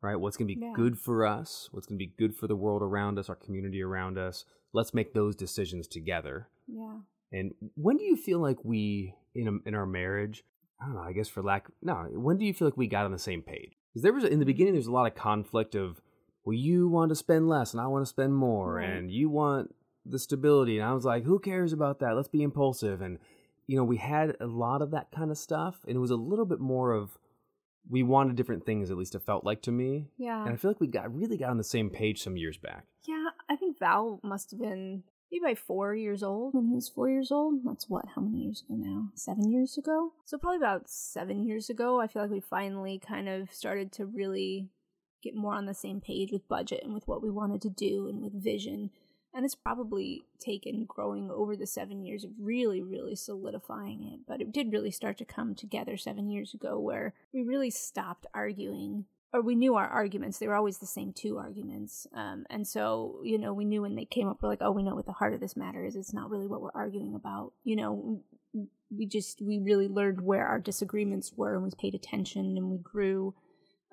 Right? 0.00 0.16
What's 0.16 0.36
going 0.36 0.48
to 0.48 0.54
be 0.54 0.60
Yeah. 0.60 0.72
good 0.76 0.98
for 0.98 1.26
us? 1.26 1.68
What's 1.72 1.86
going 1.86 1.98
to 1.98 2.04
be 2.06 2.12
good 2.18 2.36
for 2.36 2.46
the 2.46 2.56
world 2.56 2.82
around 2.82 3.18
us, 3.18 3.28
our 3.28 3.34
community 3.34 3.82
around 3.82 4.18
us? 4.18 4.44
Let's 4.72 4.92
make 4.94 5.14
those 5.14 5.34
decisions 5.34 5.88
together. 5.88 6.48
Yeah. 6.68 6.98
And 7.32 7.52
when 7.74 7.96
do 7.96 8.04
you 8.04 8.16
feel 8.16 8.38
like 8.38 8.64
we, 8.64 9.14
in, 9.34 9.48
a, 9.48 9.68
in 9.68 9.74
our 9.74 9.86
marriage, 9.86 10.44
I 10.80 10.86
don't 10.86 10.94
know, 10.94 11.00
I 11.00 11.12
guess 11.12 11.28
for 11.28 11.42
lack, 11.42 11.66
no, 11.82 12.06
when 12.12 12.36
do 12.38 12.44
you 12.44 12.52
feel 12.54 12.68
like 12.68 12.76
we 12.76 12.86
got 12.86 13.04
on 13.06 13.12
the 13.12 13.18
same 13.18 13.42
page? 13.42 13.72
Because 13.92 14.02
there 14.02 14.12
was, 14.12 14.24
in 14.24 14.38
the 14.40 14.44
beginning, 14.44 14.74
there's 14.74 14.86
a 14.86 14.92
lot 14.92 15.06
of 15.10 15.14
conflict 15.16 15.74
of, 15.74 16.00
well, 16.44 16.54
you 16.54 16.88
want 16.88 17.08
to 17.08 17.14
spend 17.14 17.48
less 17.48 17.72
and 17.72 17.80
I 17.80 17.86
want 17.86 18.02
to 18.04 18.08
spend 18.10 18.34
more, 18.34 18.74
Right. 18.74 18.90
and 18.90 19.10
you 19.10 19.30
want 19.30 19.74
the 20.04 20.18
stability. 20.18 20.78
And 20.78 20.88
I 20.88 20.92
was 20.92 21.04
like, 21.04 21.24
who 21.24 21.38
cares 21.38 21.72
about 21.72 22.00
that? 22.00 22.14
Let's 22.14 22.28
be 22.28 22.42
impulsive. 22.42 23.00
And, 23.00 23.18
you 23.66 23.76
know, 23.76 23.84
we 23.84 23.96
had 23.96 24.36
a 24.40 24.46
lot 24.46 24.82
of 24.82 24.90
that 24.90 25.10
kind 25.14 25.30
of 25.30 25.38
stuff. 25.38 25.76
And 25.86 25.96
it 25.96 26.00
was 26.00 26.10
a 26.10 26.16
little 26.16 26.44
bit 26.44 26.60
more 26.60 26.92
of, 26.92 27.18
we 27.88 28.02
wanted 28.02 28.36
different 28.36 28.64
things, 28.64 28.90
at 28.90 28.96
least 28.96 29.14
it 29.14 29.22
felt 29.22 29.44
like 29.44 29.62
to 29.62 29.72
me. 29.72 30.08
Yeah. 30.16 30.42
And 30.44 30.54
I 30.54 30.56
feel 30.56 30.70
like 30.70 30.80
we 30.80 30.86
got 30.86 31.14
really 31.14 31.36
got 31.36 31.50
on 31.50 31.58
the 31.58 31.64
same 31.64 31.90
page 31.90 32.22
some 32.22 32.36
years 32.36 32.56
back. 32.56 32.86
Yeah, 33.06 33.26
I 33.48 33.56
think 33.56 33.78
Val 33.78 34.20
must 34.22 34.50
have 34.52 34.60
been 34.60 35.02
maybe 35.30 35.42
by 35.42 35.54
four 35.54 35.94
years 35.94 36.22
old 36.22 36.54
when 36.54 36.66
he 36.66 36.74
was 36.74 36.88
four 36.88 37.10
years 37.10 37.30
old. 37.30 37.60
That's 37.64 37.88
what, 37.88 38.06
how 38.14 38.22
many 38.22 38.44
years 38.44 38.62
ago 38.62 38.76
now? 38.78 39.08
Seven 39.14 39.50
years 39.50 39.76
ago? 39.76 40.12
So, 40.24 40.38
probably 40.38 40.58
about 40.58 40.88
seven 40.88 41.44
years 41.44 41.68
ago, 41.68 42.00
I 42.00 42.06
feel 42.06 42.22
like 42.22 42.30
we 42.30 42.40
finally 42.40 42.98
kind 42.98 43.28
of 43.28 43.52
started 43.52 43.92
to 43.92 44.06
really 44.06 44.70
get 45.22 45.34
more 45.34 45.54
on 45.54 45.66
the 45.66 45.74
same 45.74 46.00
page 46.00 46.30
with 46.32 46.48
budget 46.48 46.82
and 46.84 46.94
with 46.94 47.08
what 47.08 47.22
we 47.22 47.30
wanted 47.30 47.62
to 47.62 47.70
do 47.70 48.08
and 48.08 48.22
with 48.22 48.42
vision. 48.42 48.90
And 49.34 49.44
it's 49.44 49.56
probably 49.56 50.24
taken 50.38 50.84
growing 50.84 51.30
over 51.30 51.56
the 51.56 51.66
seven 51.66 52.04
years 52.04 52.22
of 52.22 52.30
really, 52.38 52.82
really 52.82 53.16
solidifying 53.16 54.04
it. 54.04 54.20
But 54.28 54.40
it 54.40 54.52
did 54.52 54.72
really 54.72 54.92
start 54.92 55.18
to 55.18 55.24
come 55.24 55.54
together 55.54 55.96
seven 55.96 56.30
years 56.30 56.54
ago 56.54 56.78
where 56.78 57.14
we 57.32 57.42
really 57.42 57.70
stopped 57.70 58.26
arguing 58.32 59.06
or 59.32 59.42
we 59.42 59.56
knew 59.56 59.74
our 59.74 59.88
arguments. 59.88 60.38
They 60.38 60.46
were 60.46 60.54
always 60.54 60.78
the 60.78 60.86
same 60.86 61.12
two 61.12 61.38
arguments. 61.38 62.06
Um, 62.14 62.46
and 62.48 62.64
so 62.66 63.18
you 63.24 63.36
know 63.36 63.52
we 63.52 63.64
knew 63.64 63.82
when 63.82 63.96
they 63.96 64.04
came 64.04 64.28
up 64.28 64.40
we're 64.40 64.48
like 64.48 64.62
oh 64.62 64.70
we 64.70 64.84
know 64.84 64.94
what 64.94 65.06
the 65.06 65.12
heart 65.12 65.34
of 65.34 65.40
this 65.40 65.56
matter 65.56 65.84
is. 65.84 65.96
It's 65.96 66.14
not 66.14 66.30
really 66.30 66.46
what 66.46 66.62
we're 66.62 66.70
arguing 66.72 67.16
about. 67.16 67.52
You 67.64 67.74
know 67.74 68.22
we 68.96 69.06
just 69.06 69.42
we 69.42 69.58
really 69.58 69.88
learned 69.88 70.20
where 70.20 70.46
our 70.46 70.60
disagreements 70.60 71.32
were 71.36 71.54
and 71.54 71.64
we 71.64 71.70
paid 71.76 71.94
attention 71.94 72.56
and 72.56 72.70
we 72.70 72.78
grew 72.78 73.34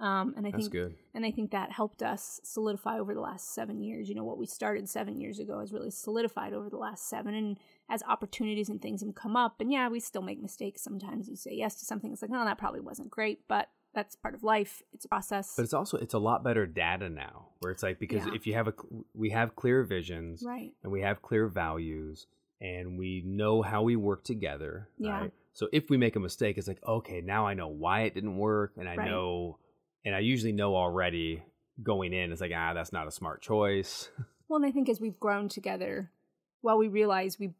um, 0.01 0.33
and 0.35 0.45
i 0.45 0.51
That's 0.51 0.63
think 0.63 0.71
good. 0.73 0.95
and 1.13 1.25
i 1.25 1.31
think 1.31 1.51
that 1.51 1.71
helped 1.71 2.01
us 2.03 2.41
solidify 2.43 2.99
over 2.99 3.13
the 3.13 3.21
last 3.21 3.53
seven 3.53 3.81
years 3.81 4.09
you 4.09 4.15
know 4.15 4.23
what 4.25 4.37
we 4.37 4.45
started 4.45 4.89
seven 4.89 5.15
years 5.21 5.39
ago 5.39 5.59
has 5.59 5.71
really 5.71 5.91
solidified 5.91 6.53
over 6.53 6.69
the 6.69 6.77
last 6.77 7.07
seven 7.07 7.33
and 7.33 7.57
as 7.89 8.03
opportunities 8.03 8.67
and 8.69 8.81
things 8.81 9.01
have 9.01 9.15
come 9.15 9.35
up 9.37 9.61
and 9.61 9.71
yeah 9.71 9.87
we 9.87 9.99
still 9.99 10.21
make 10.21 10.41
mistakes 10.41 10.81
sometimes 10.81 11.29
you 11.29 11.35
say 11.35 11.51
yes 11.53 11.75
to 11.75 11.85
something 11.85 12.11
it's 12.11 12.21
like 12.21 12.31
no 12.31 12.43
that 12.43 12.57
probably 12.57 12.81
wasn't 12.81 13.09
great 13.09 13.39
but 13.47 13.69
that's 13.93 14.15
part 14.15 14.33
of 14.33 14.41
life 14.43 14.81
it's 14.93 15.05
a 15.05 15.09
process 15.09 15.53
But 15.55 15.63
it's 15.63 15.73
also 15.73 15.97
it's 15.97 16.13
a 16.13 16.19
lot 16.19 16.43
better 16.45 16.65
data 16.65 17.09
now, 17.09 17.47
where 17.59 17.71
it's 17.73 17.83
like 17.83 17.99
because 17.99 18.25
Yeah. 18.25 18.33
if 18.33 18.47
you 18.47 18.53
have 18.53 18.67
a 18.69 18.73
we 19.13 19.31
have 19.31 19.55
clear 19.57 19.83
visions, 19.83 20.43
right 20.47 20.71
and 20.81 20.91
we 20.93 21.01
have 21.01 21.21
clear 21.21 21.47
values, 21.47 22.25
and 22.61 22.97
we 22.97 23.21
know 23.25 23.61
how 23.61 23.81
we 23.83 23.97
work 23.97 24.23
together. 24.23 24.87
Yeah. 24.97 25.19
Right? 25.19 25.33
So 25.51 25.67
if 25.73 25.89
we 25.89 25.97
make 25.97 26.15
a 26.15 26.21
mistake, 26.21 26.57
it's 26.57 26.69
like 26.69 26.79
okay, 26.87 27.19
now 27.19 27.45
I 27.45 27.53
know 27.53 27.67
why 27.67 28.03
it 28.03 28.13
didn't 28.13 28.37
work, 28.37 28.71
and 28.77 28.87
I 28.87 28.95
Right. 28.95 29.09
know, 29.09 29.57
and 30.05 30.15
I 30.15 30.19
usually 30.19 30.51
know 30.51 30.75
already 30.75 31.43
going 31.81 32.13
in. 32.13 32.31
It's 32.31 32.41
like 32.41 32.51
ah, 32.55 32.73
that's 32.73 32.93
not 32.93 33.07
a 33.07 33.11
smart 33.11 33.41
choice. 33.41 34.09
Well, 34.51 34.57
and 34.57 34.65
I 34.65 34.71
think 34.71 34.89
as 34.89 34.99
we've 34.99 35.17
grown 35.17 35.47
together, 35.47 36.11
while 36.59 36.77
we 36.77 36.89
realize 36.89 37.39
we 37.39 37.53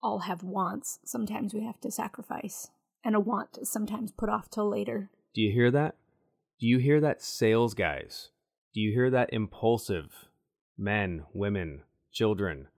all 0.00 0.20
have 0.20 0.44
wants, 0.44 1.00
sometimes 1.04 1.52
we 1.52 1.64
have 1.64 1.80
to 1.80 1.90
sacrifice. 1.90 2.68
And 3.04 3.16
a 3.16 3.20
want 3.20 3.58
is 3.60 3.68
sometimes 3.68 4.12
put 4.12 4.28
off 4.28 4.48
till 4.48 4.68
later. 4.68 5.10
Do 5.34 5.40
you 5.40 5.50
hear 5.50 5.72
that? 5.72 5.96
Do 6.60 6.68
you 6.68 6.78
hear 6.78 7.00
that, 7.00 7.20
sales 7.20 7.74
guys? 7.74 8.30
Do 8.72 8.80
you 8.80 8.92
hear 8.92 9.10
that, 9.10 9.32
impulsive 9.32 10.28
men, 10.78 11.24
women, 11.32 11.82
children? 12.12 12.68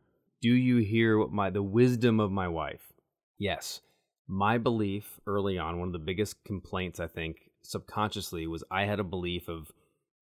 Do 0.40 0.48
you 0.48 0.78
hear 0.78 1.18
what 1.18 1.30
my 1.30 1.50
the 1.50 1.62
wisdom 1.62 2.20
of 2.20 2.32
my 2.32 2.48
wife? 2.48 2.94
Yes. 3.38 3.82
My 4.26 4.56
belief 4.56 5.20
early 5.26 5.58
on, 5.58 5.78
one 5.78 5.88
of 5.88 5.92
the 5.92 5.98
biggest 5.98 6.42
complaints 6.44 7.00
I 7.00 7.06
think 7.06 7.50
subconsciously 7.62 8.46
was 8.46 8.64
I 8.70 8.84
had 8.84 9.00
a 9.00 9.04
belief 9.04 9.48
of 9.48 9.72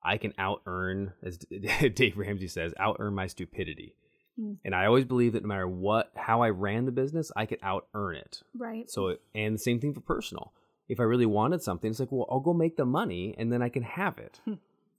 I 0.02 0.16
can 0.16 0.32
out 0.38 0.62
earn, 0.66 1.12
as 1.22 1.38
Dave 1.94 2.16
Ramsey 2.16 2.48
says, 2.48 2.72
out 2.78 2.96
earn 3.00 3.14
my 3.14 3.26
stupidity. 3.26 3.94
Mm. 4.38 4.56
And 4.64 4.74
I 4.74 4.86
always 4.86 5.04
believed 5.04 5.34
that 5.34 5.42
no 5.42 5.48
matter 5.48 5.68
what, 5.68 6.10
how 6.16 6.42
I 6.42 6.50
ran 6.50 6.86
the 6.86 6.92
business, 6.92 7.30
I 7.36 7.46
could 7.46 7.58
out 7.62 7.86
earn 7.94 8.16
it. 8.16 8.42
Right. 8.56 8.90
So, 8.90 9.16
and 9.34 9.54
the 9.54 9.58
same 9.58 9.80
thing 9.80 9.94
for 9.94 10.00
personal. 10.00 10.52
If 10.88 11.00
I 11.00 11.04
really 11.04 11.26
wanted 11.26 11.62
something, 11.62 11.90
it's 11.90 12.00
like, 12.00 12.10
well, 12.10 12.26
I'll 12.30 12.40
go 12.40 12.52
make 12.52 12.76
the 12.76 12.84
money 12.84 13.34
and 13.38 13.52
then 13.52 13.62
I 13.62 13.68
can 13.68 13.82
have 13.82 14.18
it. 14.18 14.40
Hmm. 14.44 14.54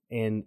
and 0.09 0.43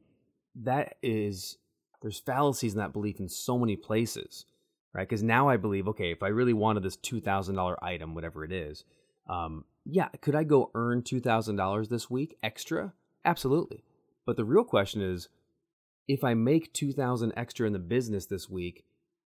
that 0.56 0.96
is, 1.02 1.58
there's 2.00 2.20
fallacies 2.20 2.74
in 2.74 2.78
that 2.78 2.92
belief 2.92 3.18
in 3.18 3.28
so 3.28 3.58
many 3.58 3.76
places, 3.76 4.46
right? 4.92 5.06
Because 5.06 5.22
now 5.22 5.48
I 5.48 5.56
believe, 5.56 5.88
okay, 5.88 6.12
if 6.12 6.22
I 6.22 6.28
really 6.28 6.52
wanted 6.52 6.84
this 6.84 6.96
$2,000 6.96 7.76
item, 7.82 8.14
whatever 8.14 8.44
it 8.44 8.52
is, 8.52 8.84
um, 9.28 9.64
yeah, 9.84 10.08
could 10.20 10.34
I 10.34 10.44
go 10.44 10.70
earn 10.74 11.02
$2,000 11.02 11.88
this 11.88 12.10
week 12.10 12.36
extra? 12.42 12.92
Absolutely. 13.24 13.84
But 14.26 14.36
the 14.36 14.44
real 14.44 14.64
question 14.64 15.02
is, 15.02 15.28
if 16.08 16.24
I 16.24 16.34
make 16.34 16.72
2000 16.72 17.32
extra 17.36 17.66
in 17.66 17.72
the 17.72 17.78
business 17.78 18.26
this 18.26 18.48
week, 18.48 18.84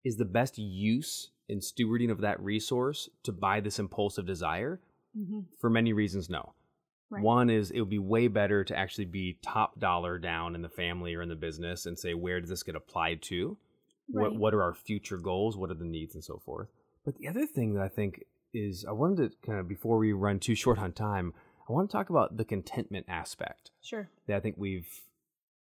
is 0.04 0.16
the 0.16 0.24
best 0.24 0.58
use 0.58 1.30
in 1.48 1.60
stewarding 1.60 2.10
of 2.10 2.20
that 2.20 2.40
resource 2.40 3.08
to 3.24 3.32
buy 3.32 3.60
this 3.60 3.78
impulsive 3.78 4.26
desire? 4.26 4.80
hmm 5.14 5.40
For 5.60 5.70
many 5.70 5.92
reasons, 5.92 6.30
no. 6.30 6.54
Right. 7.10 7.22
One 7.22 7.50
is 7.50 7.70
it 7.70 7.80
would 7.80 7.90
be 7.90 7.98
way 7.98 8.28
better 8.28 8.64
to 8.64 8.78
actually 8.78 9.04
be 9.04 9.38
top 9.42 9.78
dollar 9.78 10.18
down 10.18 10.54
in 10.54 10.62
the 10.62 10.70
family 10.70 11.14
or 11.14 11.20
in 11.20 11.28
the 11.28 11.34
business 11.34 11.84
and 11.84 11.98
say, 11.98 12.14
where 12.14 12.40
does 12.40 12.48
this 12.48 12.62
get 12.62 12.74
applied 12.74 13.20
to? 13.22 13.58
What, 14.08 14.36
what 14.36 14.54
are 14.54 14.62
our 14.62 14.74
future 14.74 15.18
goals? 15.18 15.56
What 15.56 15.70
are 15.70 15.74
the 15.74 15.84
needs 15.84 16.14
and 16.14 16.24
so 16.24 16.40
forth? 16.44 16.68
But 17.04 17.16
the 17.16 17.28
other 17.28 17.46
thing 17.46 17.74
that 17.74 17.82
I 17.82 17.88
think 17.88 18.24
is, 18.54 18.84
I 18.88 18.92
wanted 18.92 19.32
to 19.32 19.36
kind 19.46 19.58
of, 19.58 19.68
before 19.68 19.98
we 19.98 20.12
run 20.12 20.38
too 20.40 20.54
short 20.54 20.78
on 20.78 20.92
time, 20.92 21.34
I 21.68 21.72
want 21.72 21.90
to 21.90 21.96
talk 21.96 22.10
about 22.10 22.36
the 22.36 22.44
contentment 22.44 23.06
aspect 23.08 23.70
Sure. 23.80 24.08
that 24.26 24.36
I 24.36 24.40
think 24.40 24.56
we've 24.58 24.88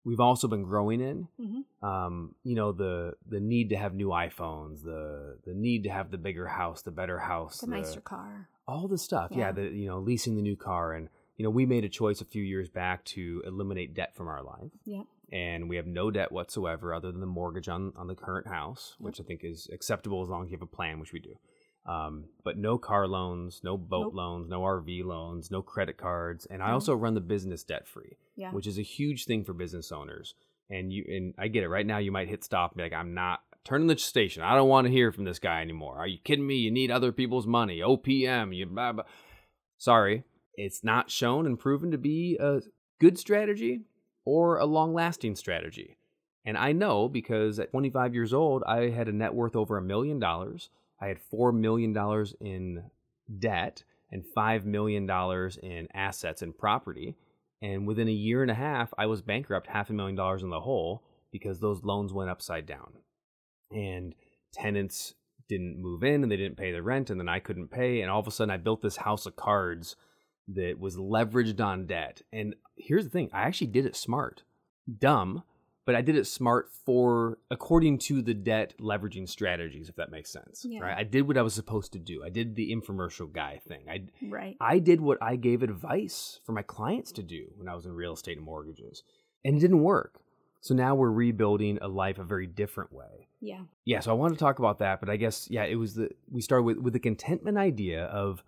we've 0.03 0.19
also 0.19 0.47
been 0.47 0.63
growing 0.63 1.01
in. 1.01 1.27
hmm 1.39 1.85
Um, 1.85 2.35
you 2.43 2.55
know, 2.55 2.71
the 2.71 3.13
the 3.27 3.39
need 3.39 3.69
to 3.69 3.77
have 3.77 3.93
new 3.95 4.09
iPhones, 4.09 4.83
the 4.83 5.39
the 5.45 5.53
need 5.53 5.83
to 5.83 5.89
have 5.89 6.11
the 6.11 6.17
bigger 6.17 6.47
house, 6.47 6.81
the 6.83 6.91
better 6.91 7.19
house, 7.19 7.59
The 7.61 7.67
nicer 7.67 8.01
car. 8.01 8.49
all 8.67 8.87
the 8.87 8.97
stuff. 8.97 9.31
Yeah. 9.31 9.37
Yeah. 9.37 9.51
the 9.53 9.63
you 9.69 9.87
know, 9.87 9.99
leasing 9.99 10.35
the 10.35 10.41
new 10.41 10.55
car 10.57 10.93
and 10.93 11.09
you 11.37 11.43
know, 11.43 11.49
we 11.49 11.65
made 11.65 11.83
a 11.83 11.89
choice 11.89 12.21
a 12.21 12.25
few 12.25 12.43
years 12.43 12.69
back 12.69 13.03
to 13.05 13.41
eliminate 13.45 13.93
debt 13.93 14.15
from 14.15 14.27
our 14.29 14.41
life. 14.41 14.71
Yep. 14.85 15.05
And 15.33 15.67
we 15.67 15.75
have 15.75 15.85
no 15.87 16.09
debt 16.11 16.31
whatsoever 16.31 16.93
other 16.93 17.11
than 17.11 17.19
the 17.19 17.25
mortgage 17.27 17.67
on, 17.67 17.91
on 17.97 18.07
the 18.07 18.15
current 18.15 18.47
house, 18.47 18.95
which 18.99 19.19
I 19.19 19.23
think 19.23 19.41
is 19.43 19.67
acceptable 19.73 20.21
as 20.21 20.29
long 20.29 20.43
as 20.45 20.51
you 20.51 20.55
have 20.57 20.61
a 20.61 20.65
plan, 20.67 20.99
which 20.99 21.11
we 21.11 21.19
do. 21.19 21.35
Um, 21.87 22.25
but 22.43 22.57
no 22.57 22.77
car 22.79 23.07
loans, 23.07 23.61
no 23.63 23.77
boat 23.77 24.05
Nope. 24.07 24.13
loans, 24.15 24.49
no 24.49 24.61
RV 24.61 25.03
loans, 25.05 25.51
no 25.51 25.61
credit 25.61 25.97
cards. 25.97 26.47
And 26.47 26.63
I 26.63 26.71
also 26.71 26.95
run 26.95 27.13
the 27.13 27.21
business 27.21 27.63
debt 27.63 27.87
free 27.87 28.17
Yeah. 28.35 28.51
which 28.51 28.65
is 28.65 28.79
a 28.79 28.81
huge 28.81 29.25
thing 29.25 29.43
for 29.43 29.53
business 29.53 29.91
owners. 29.91 30.33
And 30.69 30.91
you 30.91 31.05
and 31.07 31.35
I 31.37 31.47
get 31.47 31.63
it. 31.63 31.69
Right 31.69 31.85
now, 31.85 31.99
you 31.99 32.11
might 32.11 32.27
hit 32.27 32.43
stop 32.43 32.71
and 32.71 32.77
be 32.77 32.83
like, 32.83 32.93
"I'm 32.93 33.13
not 33.13 33.41
turning 33.63 33.85
the 33.85 33.97
station. 33.99 34.41
I 34.41 34.55
don't 34.55 34.67
want 34.69 34.87
to 34.87 34.91
hear 34.91 35.11
from 35.11 35.25
this 35.25 35.37
guy 35.37 35.61
anymore. 35.61 35.97
Are 35.99 36.07
you 36.07 36.17
kidding 36.23 36.47
me? 36.47 36.55
You 36.55 36.71
need 36.71 36.89
other 36.89 37.11
people's 37.11 37.45
money. 37.45 37.81
OPM. 37.81 38.51
You 38.51 38.65
blah 38.65 38.93
blah." 38.93 39.03
Sorry, 39.77 40.23
it's 40.55 40.83
not 40.83 41.11
shown 41.11 41.45
and 41.45 41.59
proven 41.59 41.91
to 41.91 41.97
be 41.99 42.35
a 42.39 42.61
good 42.99 43.19
strategy 43.19 43.81
or 44.23 44.57
a 44.57 44.65
long-lasting 44.65 45.35
strategy. 45.35 45.97
And 46.43 46.57
I 46.57 46.71
know 46.71 47.07
because 47.09 47.59
at 47.59 47.69
25 47.71 48.15
years 48.15 48.33
old, 48.33 48.63
I 48.63 48.89
had 48.89 49.07
a 49.07 49.11
net 49.11 49.35
worth 49.35 49.55
over 49.55 49.77
a 49.77 49.81
million 49.83 50.17
dollars. 50.17 50.69
I 51.01 51.07
had 51.07 51.19
four 51.19 51.51
million 51.51 51.93
dollars 51.93 52.35
in 52.39 52.83
debt 53.39 53.83
and 54.11 54.23
five 54.33 54.65
million 54.65 55.05
dollars 55.05 55.57
in 55.61 55.87
assets 55.93 56.41
and 56.41 56.57
property. 56.57 57.15
And 57.61 57.87
within 57.87 58.07
a 58.07 58.11
year 58.11 58.41
and 58.41 58.51
a 58.51 58.55
half, 58.55 58.93
I 58.97 59.05
was 59.07 59.21
bankrupt, 59.21 59.67
half 59.67 59.89
a 59.89 59.93
million 59.93 60.15
dollars 60.15 60.43
in 60.43 60.49
the 60.49 60.59
hole 60.59 61.03
because 61.31 61.59
those 61.59 61.83
loans 61.83 62.13
went 62.13 62.29
upside 62.29 62.65
down. 62.65 62.93
And 63.71 64.13
tenants 64.53 65.15
didn't 65.49 65.81
move 65.81 66.03
in 66.03 66.23
and 66.23 66.31
they 66.31 66.37
didn't 66.37 66.57
pay 66.57 66.71
the 66.71 66.81
rent, 66.81 67.09
and 67.09 67.19
then 67.19 67.29
I 67.29 67.39
couldn't 67.39 67.71
pay. 67.71 68.01
And 68.01 68.09
all 68.09 68.19
of 68.19 68.27
a 68.27 68.31
sudden, 68.31 68.51
I 68.51 68.57
built 68.57 68.81
this 68.81 68.97
house 68.97 69.25
of 69.25 69.35
cards 69.35 69.95
that 70.47 70.79
was 70.79 70.97
leveraged 70.97 71.59
on 71.59 71.87
debt. 71.87 72.21
And 72.31 72.55
here's 72.77 73.05
the 73.05 73.09
thing 73.09 73.29
I 73.33 73.41
actually 73.41 73.67
did 73.67 73.85
it 73.85 73.95
smart. 73.95 74.43
Dumb, 74.99 75.43
but 75.85 75.95
I 75.95 76.01
did 76.01 76.15
it 76.15 76.25
smart 76.25 76.69
for 76.85 77.37
according 77.51 77.99
to 77.99 78.21
the 78.21 78.33
debt 78.33 78.73
leveraging 78.79 79.29
strategies, 79.29 79.87
if 79.87 79.95
that 79.95 80.11
makes 80.11 80.31
sense. 80.31 80.65
Yeah. 80.67 80.81
Right? 80.81 80.97
I 80.97 81.03
did 81.03 81.27
what 81.27 81.37
I 81.37 81.43
was 81.43 81.53
supposed 81.53 81.93
to 81.93 81.99
do. 81.99 82.23
I 82.23 82.29
did 82.29 82.55
the 82.55 82.75
infomercial 82.75 83.31
guy 83.31 83.61
thing. 83.67 83.85
I 83.89 84.05
Right. 84.27 84.57
I 84.59 84.79
did 84.79 84.99
what 84.99 85.19
I 85.21 85.35
gave 85.35 85.61
advice 85.63 86.39
for 86.45 86.51
my 86.51 86.63
clients 86.63 87.11
to 87.13 87.23
do 87.23 87.45
when 87.55 87.69
I 87.69 87.75
was 87.75 87.85
in 87.85 87.93
real 87.93 88.13
estate 88.13 88.37
and 88.37 88.45
mortgages, 88.45 89.03
and 89.43 89.55
it 89.55 89.59
didn't 89.59 89.83
work. 89.83 90.19
So 90.61 90.73
now 90.73 90.95
we're 90.95 91.11
rebuilding 91.11 91.77
a 91.81 91.87
life 91.87 92.17
a 92.17 92.23
very 92.23 92.47
different 92.47 92.91
way. 92.91 93.27
Yeah. 93.39 93.61
Yeah, 93.85 93.99
so 93.99 94.09
I 94.09 94.15
wanted 94.15 94.33
to 94.33 94.39
talk 94.39 94.57
about 94.57 94.79
that, 94.79 94.99
but 94.99 95.11
I 95.11 95.17
guess 95.17 95.47
yeah, 95.51 95.65
it 95.65 95.75
was 95.75 95.93
the 95.93 96.09
we 96.31 96.41
started 96.41 96.63
with 96.63 96.77
with 96.77 96.93
the 96.93 96.99
contentment 96.99 97.59
idea 97.59 98.05
of 98.05 98.43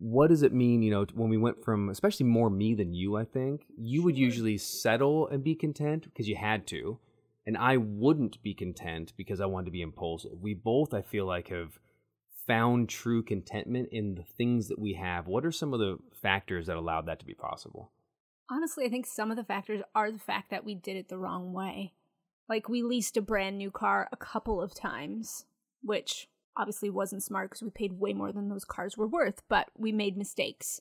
what 0.00 0.28
does 0.28 0.42
it 0.42 0.54
mean, 0.54 0.82
you 0.82 0.90
know, 0.90 1.04
when 1.12 1.28
we 1.28 1.36
went 1.36 1.62
from 1.62 1.90
especially 1.90 2.24
more 2.24 2.48
me 2.48 2.74
than 2.74 2.94
you, 2.94 3.16
I 3.16 3.24
think. 3.24 3.66
You 3.76 4.02
would 4.02 4.16
usually 4.16 4.56
settle 4.56 5.28
and 5.28 5.44
be 5.44 5.54
content 5.54 6.04
because 6.04 6.26
you 6.26 6.36
had 6.36 6.66
to, 6.68 6.98
and 7.46 7.56
I 7.56 7.76
wouldn't 7.76 8.42
be 8.42 8.54
content 8.54 9.12
because 9.16 9.42
I 9.42 9.46
wanted 9.46 9.66
to 9.66 9.70
be 9.72 9.82
impulsive. 9.82 10.40
We 10.40 10.54
both 10.54 10.94
I 10.94 11.02
feel 11.02 11.26
like 11.26 11.48
have 11.48 11.78
found 12.46 12.88
true 12.88 13.22
contentment 13.22 13.90
in 13.92 14.14
the 14.14 14.24
things 14.24 14.68
that 14.68 14.78
we 14.78 14.94
have. 14.94 15.26
What 15.26 15.44
are 15.44 15.52
some 15.52 15.74
of 15.74 15.80
the 15.80 15.98
factors 16.22 16.66
that 16.66 16.76
allowed 16.78 17.06
that 17.06 17.20
to 17.20 17.26
be 17.26 17.34
possible? 17.34 17.92
Honestly, 18.50 18.86
I 18.86 18.88
think 18.88 19.06
some 19.06 19.30
of 19.30 19.36
the 19.36 19.44
factors 19.44 19.82
are 19.94 20.10
the 20.10 20.18
fact 20.18 20.50
that 20.50 20.64
we 20.64 20.74
did 20.74 20.96
it 20.96 21.10
the 21.10 21.18
wrong 21.18 21.52
way. 21.52 21.92
Like 22.48 22.70
we 22.70 22.82
leased 22.82 23.18
a 23.18 23.22
brand 23.22 23.58
new 23.58 23.70
car 23.70 24.08
a 24.10 24.16
couple 24.16 24.62
of 24.62 24.74
times, 24.74 25.44
which 25.82 26.26
obviously 26.56 26.90
wasn't 26.90 27.22
smart 27.22 27.50
because 27.50 27.62
we 27.62 27.70
paid 27.70 27.92
way 27.92 28.12
more 28.12 28.32
than 28.32 28.48
those 28.48 28.64
cars 28.64 28.96
were 28.96 29.06
worth, 29.06 29.42
but 29.48 29.68
we 29.76 29.92
made 29.92 30.16
mistakes. 30.16 30.80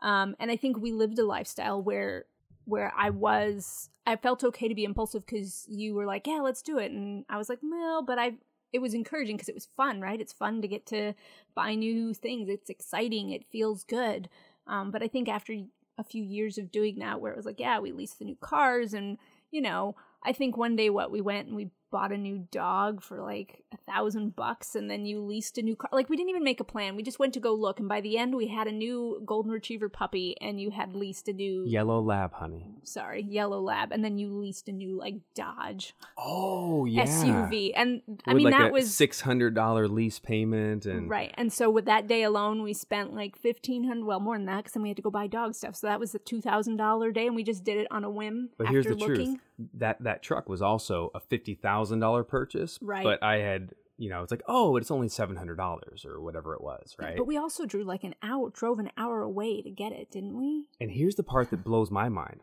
Um, 0.00 0.36
and 0.38 0.50
I 0.50 0.56
think 0.56 0.78
we 0.78 0.92
lived 0.92 1.18
a 1.18 1.26
lifestyle 1.26 1.82
where 1.82 2.24
where 2.64 2.92
I 2.96 3.10
was 3.10 3.88
I 4.06 4.16
felt 4.16 4.44
okay 4.44 4.68
to 4.68 4.74
be 4.74 4.84
impulsive 4.84 5.24
because 5.24 5.64
you 5.68 5.94
were 5.94 6.06
like, 6.06 6.26
yeah, 6.26 6.40
let's 6.42 6.62
do 6.62 6.78
it, 6.78 6.92
and 6.92 7.24
I 7.28 7.36
was 7.36 7.48
like, 7.48 7.60
well, 7.62 8.02
but 8.02 8.18
I 8.18 8.34
it 8.72 8.80
was 8.80 8.94
encouraging 8.94 9.36
because 9.36 9.48
it 9.48 9.54
was 9.54 9.68
fun, 9.76 10.00
right? 10.00 10.20
It's 10.20 10.32
fun 10.32 10.60
to 10.62 10.68
get 10.68 10.86
to 10.86 11.14
buy 11.54 11.74
new 11.74 12.12
things. 12.14 12.48
It's 12.48 12.70
exciting. 12.70 13.30
It 13.30 13.46
feels 13.50 13.82
good. 13.84 14.28
Um, 14.66 14.90
but 14.90 15.02
I 15.02 15.08
think 15.08 15.28
after 15.28 15.54
a 15.96 16.04
few 16.04 16.22
years 16.22 16.58
of 16.58 16.70
doing 16.70 16.98
that, 16.98 17.20
where 17.20 17.32
it 17.32 17.36
was 17.36 17.46
like, 17.46 17.58
yeah, 17.58 17.78
we 17.80 17.92
leased 17.92 18.18
the 18.18 18.26
new 18.26 18.36
cars, 18.36 18.92
and 18.94 19.18
you 19.50 19.60
know, 19.62 19.96
I 20.22 20.32
think 20.32 20.56
one 20.56 20.76
day 20.76 20.90
what 20.90 21.10
we 21.10 21.20
went 21.20 21.48
and 21.48 21.56
we 21.56 21.70
bought 21.90 22.12
a 22.12 22.16
new 22.16 22.46
dog 22.50 23.02
for 23.02 23.20
like 23.20 23.64
a 23.72 23.76
thousand 23.76 24.36
bucks, 24.36 24.74
and 24.74 24.90
then 24.90 25.04
you 25.06 25.20
leased 25.20 25.58
a 25.58 25.62
new 25.62 25.76
car. 25.76 25.90
Like 25.92 26.08
we 26.08 26.16
didn't 26.16 26.30
even 26.30 26.44
make 26.44 26.60
a 26.60 26.64
plan. 26.64 26.96
We 26.96 27.02
just 27.02 27.18
went 27.18 27.34
to 27.34 27.40
go 27.40 27.54
look, 27.54 27.78
and 27.80 27.88
by 27.88 28.00
the 28.00 28.18
end, 28.18 28.34
we 28.34 28.48
had 28.48 28.66
a 28.66 28.72
new 28.72 29.22
golden 29.24 29.52
retriever 29.52 29.88
puppy, 29.88 30.36
and 30.40 30.60
you 30.60 30.70
had 30.70 30.94
leased 30.94 31.28
a 31.28 31.32
new 31.32 31.64
Yellow 31.66 32.00
lab, 32.00 32.32
honey. 32.34 32.66
sorry 32.82 33.22
yellow 33.22 33.60
lab, 33.60 33.92
and 33.92 34.04
then 34.04 34.18
you 34.18 34.32
leased 34.32 34.68
a 34.68 34.72
new 34.72 34.98
like 34.98 35.16
Dodge 35.34 35.94
Oh 36.16 36.84
yeah. 36.84 37.04
SUV, 37.04 37.72
and 37.74 38.02
I 38.26 38.34
With 38.34 38.36
mean 38.38 38.44
like 38.50 38.58
that 38.58 38.72
was 38.72 38.94
six 38.94 39.20
hundred 39.20 39.54
dollar 39.54 39.88
lease 39.88 40.18
payment 40.18 40.86
and 40.86 41.08
Right. 41.08 41.34
And 41.34 41.52
so 41.52 41.70
with 41.70 41.86
that 41.86 42.06
day 42.06 42.22
alone, 42.22 42.62
we 42.62 42.72
spent 42.74 43.14
like 43.14 43.36
fifteen 43.36 43.84
hundred, 43.84 44.04
well 44.04 44.20
more 44.20 44.36
than 44.36 44.46
that, 44.46 44.58
because 44.58 44.72
then 44.72 44.82
we 44.82 44.88
had 44.88 44.96
to 44.96 45.02
go 45.02 45.10
buy 45.10 45.26
dog 45.26 45.54
stuff. 45.54 45.76
So 45.76 45.86
that 45.86 46.00
was 46.00 46.14
thousand 46.40 46.76
dollar 46.76 47.10
day, 47.12 47.26
and 47.26 47.36
we 47.36 47.42
just 47.42 47.64
did 47.64 47.78
it 47.78 47.86
on 47.90 48.04
a 48.04 48.10
whim. 48.10 48.50
But 48.56 48.64
after 48.64 48.72
here's 48.74 48.86
the 48.86 48.94
looking. 48.94 49.36
truth: 49.36 49.38
that 49.74 50.02
that 50.02 50.22
truck 50.22 50.48
was 50.48 50.62
also 50.62 51.10
a 51.14 51.20
fifty 51.20 51.54
thousand 51.78 52.00
dollar 52.00 52.24
purchase. 52.24 52.78
Right. 52.82 53.04
But 53.04 53.22
I 53.22 53.36
had, 53.36 53.70
you 53.96 54.10
know, 54.10 54.22
it's 54.22 54.30
like, 54.30 54.42
oh, 54.48 54.76
it's 54.76 54.90
only 54.90 55.08
seven 55.08 55.36
hundred 55.36 55.56
dollars 55.56 56.04
or 56.04 56.20
whatever 56.20 56.54
it 56.54 56.60
was, 56.60 56.96
right? 56.98 57.16
But 57.16 57.26
we 57.26 57.36
also 57.36 57.66
drew 57.66 57.84
like 57.84 58.04
an 58.04 58.14
hour, 58.22 58.50
drove 58.50 58.78
an 58.78 58.90
hour 58.96 59.22
away 59.22 59.62
to 59.62 59.70
get 59.70 59.92
it, 59.92 60.10
didn't 60.10 60.36
we? 60.36 60.64
and 60.80 60.90
here's 60.90 61.14
the 61.14 61.22
part 61.22 61.50
that 61.50 61.64
blows 61.64 61.90
my 61.90 62.08
mind. 62.08 62.40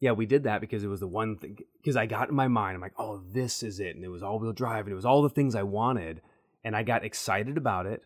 Yeah, 0.00 0.12
we 0.12 0.24
did 0.24 0.44
that 0.44 0.62
because 0.62 0.82
it 0.82 0.88
was 0.88 1.00
the 1.00 1.06
one 1.06 1.36
thing. 1.36 1.58
Because 1.76 1.94
I 1.96 2.06
got 2.06 2.30
in 2.30 2.34
my 2.34 2.48
mind, 2.48 2.74
I'm 2.74 2.80
like, 2.80 2.94
oh, 2.98 3.22
this 3.32 3.62
is 3.62 3.80
it, 3.80 3.96
and 3.96 4.04
it 4.04 4.08
was 4.08 4.22
all 4.22 4.38
wheel 4.38 4.52
drive, 4.52 4.86
and 4.86 4.92
it 4.92 4.96
was 4.96 5.04
all 5.04 5.20
the 5.22 5.28
things 5.28 5.54
I 5.54 5.62
wanted, 5.62 6.22
and 6.64 6.74
I 6.74 6.82
got 6.82 7.04
excited 7.04 7.58
about 7.58 7.84
it, 7.86 8.02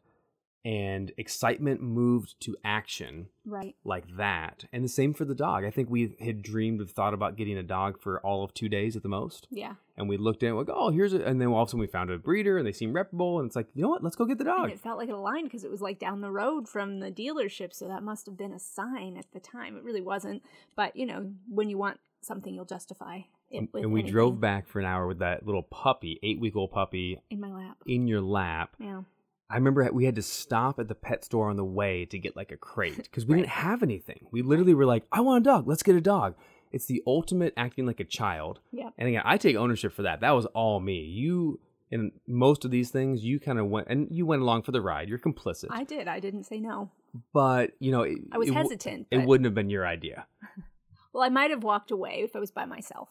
and 0.65 1.13
excitement 1.19 1.83
moved 1.83 2.41
to 2.41 2.57
action 2.65 3.29
Right. 3.45 3.77
like 3.85 4.17
that. 4.17 4.65
And 4.73 4.83
the 4.83 4.89
same 4.89 5.13
for 5.13 5.27
the 5.27 5.35
dog. 5.35 5.65
I 5.65 5.71
think 5.71 5.91
we 5.91 6.17
had 6.21 6.41
dreamed 6.43 6.81
of 6.81 6.91
thought 6.91 7.13
about 7.13 7.37
getting 7.37 7.59
a 7.59 7.63
dog 7.63 8.01
for 8.01 8.19
all 8.21 8.43
of 8.43 8.55
two 8.55 8.71
days 8.71 8.97
at 8.97 9.03
the 9.03 9.09
most. 9.11 9.47
Yeah. 9.51 9.75
And 9.99 10.09
we 10.09 10.17
looked 10.17 10.43
at 10.43 10.49
it 10.49 10.55
like, 10.55 10.69
oh, 10.71 10.89
here's 10.91 11.13
it. 11.13 11.21
And 11.21 11.39
then 11.41 11.49
all 11.49 11.63
of 11.63 11.69
a 11.69 11.71
sudden 11.71 11.81
we 11.81 11.87
found 11.87 12.11
a 12.11 12.17
breeder 12.19 12.57
and 12.57 12.67
they 12.67 12.73
seem 12.73 12.95
reputable. 12.95 13.41
And 13.41 13.47
it's 13.47 13.57
like, 13.57 13.67
you 13.75 13.83
know 13.83 13.91
what? 13.91 14.03
Let's 14.03 14.17
go 14.17 14.25
get 14.25 14.39
the 14.39 14.45
dog. 14.45 14.65
And 14.65 14.73
it 14.73 14.81
felt 14.81 14.97
like 14.99 15.11
a 15.11 15.17
line 15.17 15.45
because 15.45 15.65
it 15.65 15.71
was 15.71 15.83
like 15.83 15.99
down 15.99 16.23
the 16.23 16.31
road 16.31 16.67
from 16.69 17.01
the 17.01 17.11
dealership. 17.13 17.75
So 17.75 17.87
that 17.89 18.03
must 18.03 18.25
have 18.25 18.39
been 18.39 18.53
a 18.53 18.59
sign 18.59 19.17
at 19.19 19.27
the 19.33 19.41
time. 19.41 19.77
It 19.77 19.85
really 19.85 20.01
wasn't. 20.01 20.43
But, 20.75 20.97
you 20.97 21.05
know, 21.05 21.31
when 21.49 21.69
you 21.69 21.77
want 21.77 22.01
something, 22.23 22.55
you'll 22.55 22.65
justify 22.65 23.21
it 23.51 23.69
with 23.73 23.85
and 23.85 23.93
we 23.93 24.01
anything 24.01 24.13
drove 24.15 24.41
back 24.41 24.67
for 24.67 24.81
an 24.81 24.87
hour 24.87 25.07
with 25.07 25.19
that 25.19 25.45
little 25.45 25.63
puppy, 25.63 26.19
eight 26.23 26.41
week 26.41 26.57
old 26.57 26.73
puppy, 26.73 27.21
in 27.31 27.39
my 27.39 27.53
lap. 27.53 27.77
in 27.87 28.09
your 28.09 28.23
lap. 28.23 28.75
Yeah. 28.81 29.03
I 29.51 29.57
remember 29.57 29.89
we 29.93 30.05
had 30.05 30.15
to 30.17 30.23
stop 30.23 30.79
at 30.79 30.89
the 30.89 30.95
pet 30.95 31.25
store 31.25 31.51
on 31.51 31.57
the 31.57 31.65
way 31.65 32.07
to 32.07 32.19
get 32.19 32.35
like 32.37 32.51
a 32.51 32.57
crate 32.57 32.97
because 32.97 33.27
we 33.27 33.37
didn't 33.37 33.49
have 33.51 33.83
anything. 33.83 34.27
We 34.33 34.43
literally 34.43 34.75
were 34.75 34.87
like, 34.87 35.05
I 35.13 35.21
want 35.21 35.47
a 35.47 35.51
dog. 35.51 35.69
Let's 35.69 35.83
get 35.83 35.95
a 35.97 36.01
dog. 36.01 36.35
It's 36.73 36.87
the 36.87 37.03
ultimate 37.07 37.53
acting 37.57 37.87
like 37.87 38.01
a 38.01 38.05
child. 38.05 38.61
Yep. 38.73 38.95
And 38.99 39.09
again, 39.09 39.23
I 39.25 39.37
take 39.37 39.55
ownership 39.57 39.93
for 39.93 40.03
that. 40.03 40.21
That 40.21 40.33
was 40.33 40.47
all 40.47 40.81
me. 40.81 41.05
You, 41.05 41.61
in 41.91 42.11
most 42.27 42.65
of 42.65 42.71
these 42.73 42.91
things, 42.91 43.23
you 43.23 43.39
kind 43.39 43.59
of 43.61 43.67
went 43.67 43.87
and 43.89 44.09
you 44.11 44.27
went 44.27 44.43
along 44.43 44.63
for 44.63 44.73
the 44.73 44.81
ride. 44.81 45.09
You're 45.09 45.19
complicit. 45.21 45.67
I 45.71 45.85
did. 45.85 46.09
I 46.09 46.19
didn't 46.19 46.45
say 46.45 46.59
no. 46.59 46.91
but, 47.33 47.73
you 47.79 47.93
know, 47.93 48.03
it, 48.03 48.19
I 48.33 48.39
was 48.39 48.49
it 48.49 48.55
hesitant. 48.55 49.07
It 49.13 49.19
but- 49.19 49.29
wouldn't 49.29 49.45
have 49.45 49.55
been 49.55 49.71
your 49.71 49.87
idea. 49.87 50.27
Well, 51.13 51.23
I 51.23 51.29
might 51.29 51.51
have 51.53 51.63
walked 51.63 51.93
away 51.93 52.23
if 52.25 52.35
I 52.35 52.41
was 52.41 52.51
by 52.51 52.65
myself, 52.65 53.09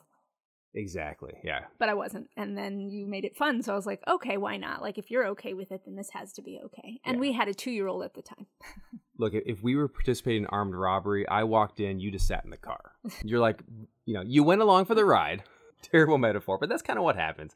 Exactly. 0.75 1.33
Yeah. 1.43 1.65
but 1.77 1.89
I 1.89 1.93
wasn't. 1.93 2.29
And 2.35 2.57
then 2.57 2.89
you 2.89 3.05
made 3.05 3.25
it 3.25 3.35
fun, 3.37 3.61
so 3.61 3.73
I 3.73 3.75
was 3.75 3.85
like, 3.85 4.01
okay, 4.07 4.37
why 4.37 4.57
not? 4.57 4.81
Like, 4.81 4.97
if 4.97 5.11
you're 5.11 5.27
okay 5.27 5.53
with 5.53 5.71
it, 5.71 5.81
then 5.85 5.95
this 5.95 6.09
has 6.11 6.33
to 6.33 6.41
be 6.41 6.59
okay. 6.65 6.99
And 7.05 7.15
Yeah. 7.17 7.21
we 7.21 7.31
had 7.33 7.47
a 7.47 7.53
two 7.53 7.71
year 7.71 7.87
old 7.87 8.03
at 8.03 8.13
the 8.15 8.21
time. 8.23 8.47
Look, 9.19 9.33
if 9.35 9.61
we 9.61 9.75
were 9.75 9.87
participating 9.87 10.43
in 10.43 10.47
armed 10.47 10.73
robbery, 10.73 11.27
I 11.27 11.43
walked 11.43 11.79
in, 11.79 11.99
you 11.99 12.09
just 12.11 12.27
sat 12.27 12.43
in 12.43 12.49
the 12.49 12.57
car. 12.57 12.93
You're 13.23 13.39
like, 13.39 13.61
you 14.05 14.13
know, 14.15 14.23
you 14.25 14.43
went 14.43 14.61
along 14.61 14.85
for 14.85 14.95
the 14.95 15.05
ride. 15.05 15.43
Terrible 15.83 16.17
metaphor, 16.17 16.57
but 16.57 16.69
that's 16.69 16.81
kind 16.81 16.97
of 16.97 17.03
what 17.05 17.15
happens. 17.15 17.55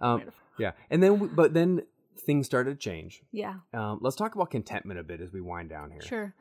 Um. 0.00 0.22
Yeah, 0.58 0.72
and 0.88 1.02
then, 1.02 1.18
we- 1.18 1.28
but 1.28 1.52
then 1.52 1.82
things 2.16 2.46
started 2.46 2.70
to 2.70 2.76
change. 2.76 3.22
yeah, 3.32 3.56
Um, 3.74 3.98
let's 4.00 4.14
talk 4.16 4.34
about 4.36 4.50
contentment 4.50 4.98
a 5.00 5.02
bit 5.02 5.20
as 5.20 5.32
we 5.32 5.40
wind 5.40 5.68
down 5.68 5.90
here. 5.90 6.00
sure. 6.00 6.34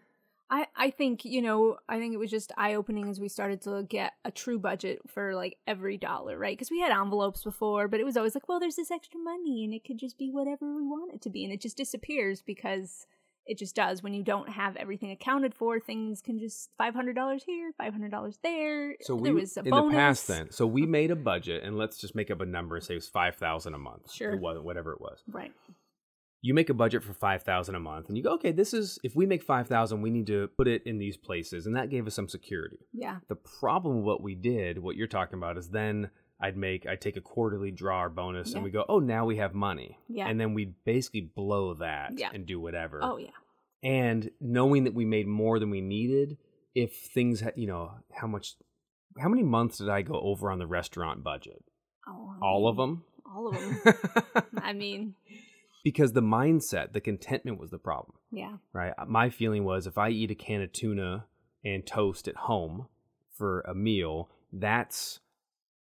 I, 0.49 0.67
I 0.75 0.89
think, 0.91 1.25
you 1.25 1.41
know, 1.41 1.77
I 1.89 1.97
think 1.97 2.13
it 2.13 2.17
was 2.17 2.29
just 2.29 2.51
eye 2.57 2.75
opening 2.75 3.09
as 3.09 3.19
we 3.19 3.27
started 3.27 3.61
to 3.63 3.83
get 3.83 4.13
a 4.23 4.31
true 4.31 4.59
budget 4.59 5.01
for 5.07 5.33
like 5.35 5.57
every 5.65 5.97
dollar, 5.97 6.37
right? 6.37 6.55
Because 6.55 6.69
we 6.69 6.79
had 6.79 6.91
envelopes 6.91 7.43
before, 7.43 7.87
but 7.87 7.99
it 7.99 8.03
was 8.03 8.17
always 8.17 8.35
like, 8.35 8.47
well, 8.47 8.59
there's 8.59 8.75
this 8.75 8.91
extra 8.91 9.19
money 9.19 9.63
and 9.63 9.73
it 9.73 9.83
could 9.83 9.97
just 9.97 10.17
be 10.17 10.29
whatever 10.29 10.75
we 10.75 10.83
want 10.83 11.13
it 11.13 11.21
to 11.21 11.29
be. 11.29 11.43
And 11.43 11.51
it 11.51 11.61
just 11.61 11.77
disappears 11.77 12.41
because 12.41 13.07
it 13.45 13.57
just 13.57 13.75
does. 13.75 14.01
When 14.03 14.13
you 14.13 14.23
don't 14.23 14.49
have 14.49 14.75
everything 14.75 15.11
accounted 15.11 15.53
for, 15.53 15.79
things 15.79 16.21
can 16.21 16.39
just 16.39 16.69
$500 16.79 17.41
here, 17.45 17.71
$500 17.79 18.37
there. 18.43 18.95
So 19.01 19.15
we 19.15 19.29
there 19.29 19.33
was 19.33 19.57
a 19.57 19.61
in 19.61 19.69
bonus. 19.69 19.91
the 19.91 19.97
past 19.97 20.27
then. 20.27 20.51
So 20.51 20.65
we 20.65 20.85
made 20.85 21.11
a 21.11 21.15
budget, 21.15 21.63
and 21.63 21.77
let's 21.77 21.97
just 21.97 22.15
make 22.15 22.31
up 22.31 22.41
a 22.41 22.45
number 22.45 22.75
and 22.75 22.83
say 22.83 22.93
it 22.93 22.97
was 22.97 23.09
five 23.09 23.35
thousand 23.35 23.73
a 23.73 23.77
month. 23.77 24.11
Sure. 24.11 24.33
It 24.33 24.39
wasn't 24.39 24.65
whatever 24.65 24.93
it 24.93 25.01
was. 25.01 25.21
Right. 25.27 25.51
You 26.45 26.53
make 26.53 26.69
a 26.69 26.73
budget 26.73 27.03
for 27.03 27.13
five 27.13 27.41
thousand 27.43 27.75
a 27.75 27.79
month, 27.79 28.09
and 28.09 28.17
you 28.17 28.23
go, 28.23 28.33
okay, 28.33 28.51
this 28.51 28.73
is 28.73 28.99
if 29.03 29.15
we 29.15 29.25
make 29.25 29.41
five 29.41 29.67
thousand, 29.67 30.01
we 30.01 30.09
need 30.11 30.27
to 30.27 30.49
put 30.57 30.67
it 30.67 30.83
in 30.85 30.97
these 30.97 31.15
places, 31.17 31.65
and 31.65 31.75
that 31.77 31.89
gave 31.89 32.05
us 32.05 32.13
some 32.13 32.27
security. 32.27 32.79
Yeah. 32.93 33.19
The 33.29 33.35
problem 33.37 33.95
with 33.97 34.05
what 34.05 34.21
we 34.21 34.35
did, 34.35 34.77
what 34.77 34.95
you're 34.97 35.07
talking 35.07 35.37
about, 35.39 35.57
is 35.57 35.69
then 35.69 36.09
I'd 36.41 36.57
make 36.57 36.85
I'd 36.85 36.99
take 36.99 37.15
a 37.15 37.21
quarterly 37.21 37.71
draw 37.71 38.03
or 38.03 38.09
bonus, 38.09 38.49
Yeah. 38.51 38.57
and 38.57 38.63
we 38.65 38.71
go, 38.71 38.83
oh, 38.89 38.99
now 38.99 39.25
we 39.25 39.37
have 39.37 39.53
money, 39.53 39.97
Yeah. 40.09 40.27
and 40.27 40.37
then 40.37 40.53
we 40.53 40.73
basically 40.83 41.21
blow 41.21 41.75
that 41.75 42.19
Yeah. 42.19 42.29
and 42.33 42.45
do 42.45 42.59
whatever. 42.59 42.99
Oh, 43.01 43.17
yeah. 43.17 43.29
and 43.81 44.29
knowing 44.41 44.83
that 44.83 44.93
we 44.93 45.05
made 45.05 45.27
more 45.27 45.59
than 45.59 45.69
we 45.69 45.79
needed, 45.81 46.37
if 46.75 46.93
things, 46.95 47.39
had, 47.39 47.53
you 47.55 47.67
know, 47.67 47.91
how 48.11 48.27
much, 48.27 48.55
how 49.17 49.29
many 49.29 49.43
months 49.43 49.77
did 49.77 49.87
I 49.89 50.01
go 50.01 50.19
over 50.19 50.51
on 50.51 50.59
the 50.59 50.67
restaurant 50.67 51.23
budget? 51.23 51.63
Oh, 52.07 52.35
All 52.41 52.67
of 52.67 52.75
them. 52.77 53.03
All 53.25 53.47
of 53.47 53.53
them. 53.55 53.93
I 54.57 54.73
mean, 54.73 55.15
because 55.83 56.13
the 56.13 56.21
mindset, 56.21 56.93
the 56.93 57.01
contentment 57.01 57.59
was 57.59 57.69
the 57.71 57.77
problem, 57.77 58.17
yeah. 58.31 58.57
right? 58.71 58.93
Uh, 58.97 59.05
my 59.05 59.29
feeling 59.29 59.63
was 59.65 59.85
if 59.87 59.97
I 59.97 60.09
eat 60.09 60.31
a 60.31 60.35
can 60.35 60.61
of 60.61 60.71
tuna 60.71 61.25
and 61.63 61.85
toast 61.85 62.27
at 62.27 62.35
home 62.35 62.87
for 63.37 63.61
a 63.61 63.73
meal, 63.75 64.29
that's 64.51 65.19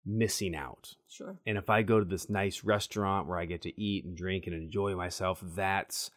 missing 0.05 0.55
out. 0.55 0.95
Sure. 1.07 1.37
And 1.45 1.57
if 1.57 1.69
I 1.69 1.81
go 1.81 1.99
to 1.99 2.05
this 2.05 2.29
nice 2.29 2.63
restaurant 2.63 3.27
where 3.27 3.37
I 3.39 3.45
get 3.45 3.61
to 3.63 3.81
eat 3.81 4.03
and 4.05 4.17
drink 4.17 4.47
and 4.47 4.55
enjoy 4.55 4.95
myself, 4.95 5.41
that's 5.43 6.11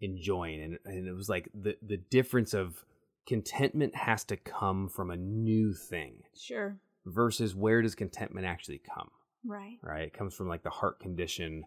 enjoying. 0.00 0.60
And, 0.62 0.78
and 0.84 1.08
it 1.08 1.14
was 1.14 1.28
like 1.28 1.48
the, 1.54 1.76
the 1.82 1.96
difference 1.96 2.54
of 2.54 2.84
contentment 3.26 3.94
has 3.96 4.24
to 4.24 4.36
come 4.36 4.88
from 4.88 5.10
a 5.10 5.16
new 5.16 5.72
thing 5.74 6.22
Sure. 6.36 6.76
versus 7.06 7.54
where 7.54 7.80
does 7.82 7.94
contentment 7.94 8.46
actually 8.46 8.78
come, 8.94 9.10
Right. 9.44 9.78
right? 9.82 10.02
It 10.02 10.14
comes 10.14 10.34
from 10.34 10.48
like 10.48 10.62
the 10.64 10.70
heart 10.70 11.00
condition 11.00 11.64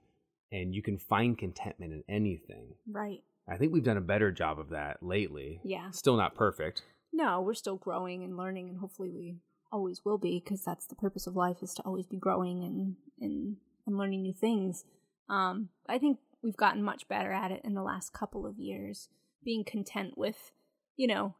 and 0.51 0.73
you 0.73 0.81
can 0.81 0.97
find 0.97 1.37
contentment 1.37 1.93
in 1.93 2.03
anything. 2.07 2.75
Right. 2.89 3.23
I 3.47 3.57
think 3.57 3.73
we've 3.73 3.83
done 3.83 3.97
a 3.97 4.01
better 4.01 4.31
job 4.31 4.59
of 4.59 4.69
that 4.69 5.03
lately. 5.03 5.59
Yeah. 5.63 5.91
Still 5.91 6.17
not 6.17 6.35
perfect. 6.35 6.83
No, 7.13 7.41
we're 7.41 7.53
still 7.53 7.75
growing 7.77 8.23
and 8.23 8.35
learning, 8.35 8.69
and 8.69 8.79
hopefully 8.79 9.09
we 9.09 9.35
always 9.71 10.03
will 10.03 10.17
be, 10.17 10.41
because 10.43 10.63
that's 10.63 10.85
the 10.85 10.95
purpose 10.95 11.27
of 11.27 11.35
life 11.35 11.57
is 11.61 11.73
to 11.75 11.83
always 11.83 12.05
be 12.05 12.17
growing 12.17 12.63
and 12.63 12.95
and 13.19 13.57
and 13.85 13.97
learning 13.97 14.23
new 14.23 14.33
things. 14.33 14.83
Um, 15.29 15.69
I 15.87 15.97
think 15.97 16.19
we've 16.41 16.57
gotten 16.57 16.83
much 16.83 17.07
better 17.07 17.31
at 17.31 17.51
it 17.51 17.61
in 17.63 17.73
the 17.73 17.83
last 17.83 18.13
couple 18.13 18.45
of 18.45 18.59
years, 18.59 19.09
being 19.43 19.63
content 19.63 20.17
with, 20.17 20.51
you 20.97 21.07
know, 21.07 21.35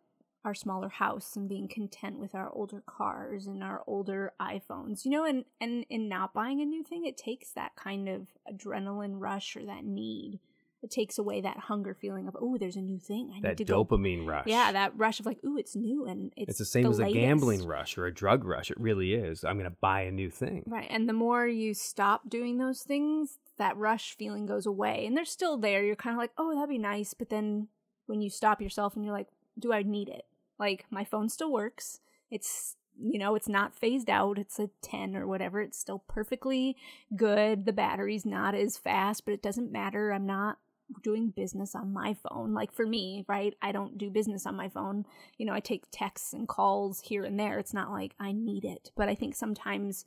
our 0.46 0.54
smaller 0.54 0.90
house 0.90 1.36
and 1.36 1.50
being 1.50 1.68
content 1.68 2.20
with 2.20 2.36
our 2.36 2.50
older 2.52 2.82
cars 2.86 3.48
and 3.48 3.64
our 3.64 3.82
older 3.88 4.32
iPhones, 4.40 5.04
you 5.04 5.12
know, 5.12 5.26
and 5.26 5.44
and 5.60 5.86
in 5.90 6.08
not 6.08 6.34
buying 6.34 6.62
a 6.62 6.66
new 6.66 6.84
thing, 6.84 7.06
it 7.06 7.18
takes 7.18 7.50
that 7.52 7.76
kind 7.76 8.08
of 8.08 8.28
adrenaline 8.50 9.16
rush 9.20 9.58
or 9.58 9.66
that 9.66 9.84
need. 9.84 10.40
It 10.84 10.92
takes 10.92 11.18
away 11.18 11.42
that 11.42 11.58
hunger 11.58 11.96
feeling 11.96 12.28
of, 12.28 12.38
oh, 12.40 12.58
there's 12.60 12.76
a 12.76 12.82
new 12.82 13.00
thing. 13.00 13.32
I 13.36 13.42
That 13.42 13.48
need 13.48 13.58
to 13.58 13.64
go 13.66 13.84
dopamine 13.84 14.28
rush. 14.28 14.46
yeah, 14.46 14.72
that 14.72 14.96
rush 14.96 15.20
of 15.20 15.26
like, 15.26 15.40
oh, 15.44 15.58
it's 15.58 15.76
new 15.76 16.06
and 16.06 16.32
it's 16.38 16.50
it's 16.52 16.60
the 16.60 16.66
same 16.66 16.86
as 16.86 17.00
latest. 17.00 17.16
a 17.16 17.20
gambling 17.20 17.66
rush 17.66 17.98
or 17.98 18.06
a 18.06 18.14
drug 18.14 18.44
rush. 18.46 18.70
It 18.70 18.80
really 18.80 19.16
is. 19.16 19.44
I'm 19.44 19.58
going 19.58 19.68
to 19.72 19.76
buy 19.82 20.02
a 20.02 20.12
new 20.12 20.30
thing. 20.30 20.62
Right. 20.68 20.86
And 20.92 21.10
the 21.10 21.14
more 21.14 21.48
you 21.48 21.74
stop 21.74 22.30
doing 22.30 22.60
those 22.60 22.84
things, 22.84 23.40
that 23.58 23.76
rush 23.78 24.16
feeling 24.16 24.46
goes 24.46 24.68
away. 24.68 25.08
And 25.08 25.18
they're 25.18 25.26
still 25.26 25.58
there. 25.58 25.84
You're 25.84 25.96
kind 25.96 26.14
of 26.14 26.20
like, 26.20 26.34
oh, 26.38 26.54
that'd 26.54 26.70
be 26.70 26.78
nice. 26.78 27.16
But 27.16 27.30
then 27.32 27.70
when 28.06 28.22
you 28.22 28.30
stop 28.30 28.62
yourself 28.62 28.96
and 28.96 29.04
you're 29.04 29.14
like, 29.14 29.30
do 29.58 29.74
I 29.74 29.82
need 29.82 30.10
it? 30.10 30.26
Like, 30.60 30.86
my 30.90 31.04
phone 31.04 31.30
still 31.30 31.52
works. 31.52 32.00
It's, 32.32 32.76
you 33.00 33.20
know, 33.20 33.36
it's 33.36 33.50
not 33.50 33.76
phased 33.76 34.10
out. 34.10 34.38
It's 34.38 34.60
a 34.60 34.70
10 34.82 35.16
or 35.16 35.28
whatever. 35.28 35.62
It's 35.62 35.78
still 35.78 36.04
perfectly 36.08 36.78
good. 37.16 37.66
The 37.66 37.74
battery's 37.74 38.26
not 38.26 38.56
as 38.56 38.78
fast, 38.78 39.26
but 39.26 39.34
it 39.34 39.44
doesn't 39.44 39.72
matter. 39.72 40.12
I'm 40.12 40.26
not 40.26 40.58
doing 41.04 41.30
business 41.30 41.76
on 41.76 41.94
my 41.94 42.16
phone. 42.30 42.54
Like 42.54 42.72
for 42.72 42.86
me, 42.86 43.26
right? 43.28 43.56
I 43.62 43.72
don't 43.72 43.98
do 43.98 44.10
business 44.10 44.46
on 44.46 44.56
my 44.56 44.70
phone. 44.70 45.06
You 45.38 45.46
know, 45.46 45.54
I 45.54 45.60
take 45.60 45.86
texts 45.92 46.34
and 46.34 46.48
calls 46.48 47.02
here 47.02 47.24
and 47.24 47.40
there. 47.40 47.60
It's 47.60 47.74
not 47.74 47.92
like 47.92 48.14
I 48.20 48.32
need 48.32 48.66
it. 48.66 48.92
But 48.96 49.10
I 49.10 49.16
think 49.16 49.36
sometimes 49.36 50.06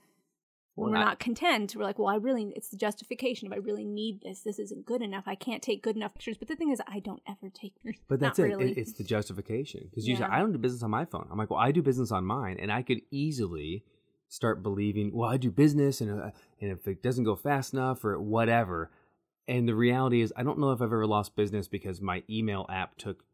we're 0.79 0.99
not 0.99 1.19
content, 1.19 1.75
we're 1.77 1.85
like, 1.85 1.99
well, 1.99 2.09
I 2.09 2.17
really, 2.17 2.53
it's 2.55 2.69
the 2.69 2.77
justification 2.77 3.47
of 3.47 3.53
I 3.53 3.57
really 3.57 3.85
need 3.85 4.23
this. 4.23 4.41
This 4.41 4.59
isn't 4.59 4.87
good 4.87 5.03
enough. 5.03 5.25
I 5.27 5.35
can't 5.35 5.63
take 5.63 5.83
good 5.83 5.97
enough 5.97 6.15
pictures. 6.15 6.39
But 6.39 6.49
the 6.49 6.57
thing 6.57 6.71
is, 6.71 6.81
I 6.87 7.01
don't 7.01 7.23
ever 7.29 7.51
take 7.53 7.75
pictures. 7.83 8.03
But 8.09 8.21
that's 8.21 8.39
it. 8.39 8.45
Really. 8.45 8.71
it. 8.73 8.79
It's 8.79 8.93
the 8.93 9.05
justification. 9.05 9.87
Because 9.91 10.07
you 10.07 10.17
say, 10.17 10.25
I 10.25 10.39
don't 10.39 10.53
do 10.53 10.59
business 10.59 10.83
on 10.83 10.91
my 10.91 11.05
phone. 11.05 11.27
I'm 11.31 11.39
like, 11.39 11.51
well, 11.51 11.59
I 11.59 11.73
do 11.73 11.83
business 11.83 12.13
on 12.13 12.25
mine. 12.25 12.59
And 12.61 12.71
I 12.73 12.83
could 12.83 13.01
easily 13.11 13.85
start 14.29 14.63
believing, 14.63 15.11
well, 15.13 15.29
I 15.29 15.37
do 15.37 15.51
business 15.51 16.01
and, 16.01 16.21
uh, 16.21 16.31
and 16.61 16.71
if 16.71 16.87
it 16.87 17.03
doesn't 17.03 17.25
go 17.25 17.35
fast 17.35 17.73
enough 17.73 18.05
or 18.05 18.21
whatever. 18.21 18.91
And 19.47 19.67
the 19.67 19.75
reality 19.75 20.21
is, 20.21 20.33
I 20.37 20.43
don't 20.43 20.59
know 20.59 20.73
if 20.73 20.83
I've 20.83 20.89
ever 20.89 21.07
lost 21.07 21.35
business 21.35 21.67
because 21.69 22.01
my 22.01 22.23
email 22.29 22.67
app 22.69 22.99
took 22.99 23.25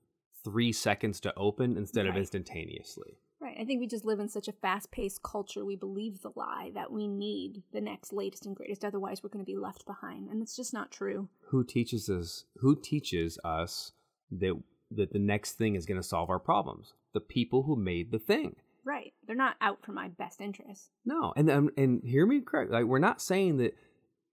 three 0.44 0.72
seconds 0.72 1.20
to 1.20 1.34
open 1.36 1.76
instead 1.76 2.06
of 2.06 2.16
instantaneously. 2.16 3.18
Right. 3.44 3.56
I 3.60 3.64
think 3.64 3.80
we 3.80 3.86
just 3.86 4.04
live 4.04 4.18
in 4.18 4.28
such 4.28 4.48
a 4.48 4.52
fast 4.52 4.90
paced 4.90 5.22
culture. 5.22 5.64
We 5.64 5.76
believe 5.76 6.22
the 6.22 6.32
lie 6.34 6.72
that 6.74 6.90
we 6.90 7.06
need 7.06 7.62
the 7.72 7.80
next 7.80 8.12
latest 8.12 8.46
and 8.46 8.56
greatest. 8.56 8.84
Otherwise, 8.84 9.22
we're 9.22 9.28
going 9.28 9.44
to 9.44 9.50
be 9.50 9.56
left 9.58 9.86
behind. 9.86 10.28
And 10.28 10.42
it's 10.42 10.56
just 10.56 10.72
not 10.72 10.90
true. 10.90 11.28
Who 11.48 11.62
teaches 11.62 12.08
us? 12.08 12.44
Who 12.58 12.74
teaches 12.80 13.38
us 13.44 13.92
that 14.30 14.60
that 14.90 15.12
the 15.12 15.18
next 15.18 15.52
thing 15.52 15.74
is 15.74 15.86
going 15.86 16.00
to 16.00 16.06
solve 16.06 16.30
our 16.30 16.38
problems? 16.38 16.94
The 17.12 17.20
people 17.20 17.64
who 17.64 17.76
made 17.76 18.10
the 18.10 18.18
thing. 18.18 18.56
Right. 18.84 19.12
They're 19.26 19.36
not 19.36 19.56
out 19.60 19.84
for 19.84 19.92
my 19.92 20.08
best 20.08 20.40
interest. 20.40 20.90
No, 21.04 21.32
and 21.36 21.50
um, 21.50 21.70
and 21.76 22.02
hear 22.02 22.26
me 22.26 22.40
correct. 22.40 22.70
Like 22.70 22.84
we're 22.84 22.98
not 22.98 23.22
saying 23.22 23.58
that, 23.58 23.74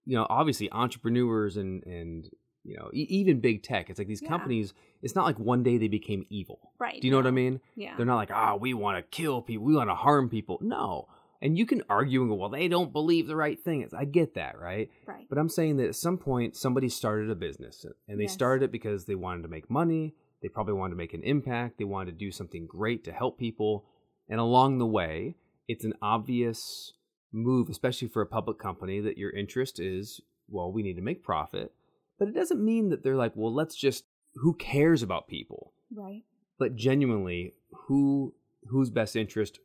you 0.04 0.16
know, 0.16 0.26
obviously 0.28 0.70
entrepreneurs 0.72 1.56
and 1.56 1.84
and 1.84 2.28
you 2.64 2.76
know 2.76 2.90
e- 2.92 3.06
even 3.08 3.40
big 3.40 3.62
tech. 3.62 3.90
It's 3.90 3.98
like 3.98 4.08
these 4.08 4.22
Yeah. 4.22 4.28
companies. 4.28 4.74
It's 5.02 5.14
not 5.14 5.24
like 5.24 5.38
one 5.38 5.62
day 5.62 5.78
they 5.78 5.88
became 5.88 6.24
evil. 6.30 6.72
Right. 6.78 7.00
Do 7.00 7.06
you 7.06 7.10
know 7.10 7.16
what 7.18 7.26
I 7.26 7.32
mean? 7.32 7.60
Yeah. 7.74 7.96
They're 7.96 8.06
not 8.06 8.16
like 8.16 8.30
ah 8.32 8.56
we 8.56 8.74
want 8.74 8.98
to 8.98 9.16
kill 9.16 9.42
people, 9.42 9.64
we 9.66 9.74
want 9.74 9.90
to 9.90 9.94
harm 9.94 10.28
people. 10.28 10.58
No, 10.62 11.08
and 11.40 11.58
you 11.58 11.66
can 11.66 11.82
argue 11.88 12.20
and 12.22 12.30
go 12.30 12.36
well 12.36 12.48
they 12.50 12.68
don't 12.68 12.92
believe 12.92 13.26
the 13.26 13.36
right 13.36 13.58
thing. 13.62 13.88
I 13.96 14.04
get 14.04 14.34
that 14.34 14.58
right, 14.60 14.88
Right. 15.06 15.26
but 15.28 15.38
I'm 15.38 15.48
saying 15.48 15.76
that 15.78 15.88
at 15.88 15.96
some 15.96 16.18
point 16.18 16.56
somebody 16.56 16.88
started 16.88 17.30
a 17.30 17.34
business 17.34 17.84
and 18.08 18.18
they 18.20 18.24
Yes. 18.24 18.32
started 18.32 18.64
it 18.66 18.72
because 18.72 19.06
they 19.06 19.14
wanted 19.16 19.42
to 19.42 19.48
make 19.48 19.68
money. 19.70 20.14
They 20.40 20.48
probably 20.48 20.74
wanted 20.74 20.90
to 20.94 20.98
make 20.98 21.14
an 21.14 21.22
impact. 21.22 21.78
They 21.78 21.84
wanted 21.84 22.12
to 22.12 22.16
do 22.18 22.30
something 22.32 22.66
great 22.66 23.04
to 23.04 23.12
help 23.12 23.38
people. 23.38 23.84
And 24.28 24.38
along 24.40 24.78
the 24.78 24.86
way, 24.86 25.36
it's 25.68 25.84
an 25.84 25.94
obvious 26.02 26.92
move, 27.32 27.68
especially 27.68 28.08
for 28.08 28.22
a 28.22 28.26
public 28.26 28.58
company, 28.58 29.00
that 29.00 29.16
your 29.18 29.30
interest 29.30 29.78
is, 29.80 30.20
well, 30.48 30.70
we 30.72 30.82
need 30.82 30.94
to 30.96 31.02
make 31.02 31.22
profit. 31.22 31.72
But 32.22 32.28
it 32.28 32.36
doesn't 32.36 32.64
mean 32.64 32.90
that 32.90 33.02
they're 33.02 33.16
like, 33.16 33.32
well, 33.34 33.52
let's 33.52 33.74
just, 33.74 34.04
who 34.36 34.54
cares 34.54 35.02
about 35.02 35.26
people? 35.26 35.72
Right. 35.92 36.22
But 36.56 36.76
genuinely, 36.76 37.54
who 37.72 38.32
whose 38.68 38.90
best 38.90 39.16
interest 39.16 39.58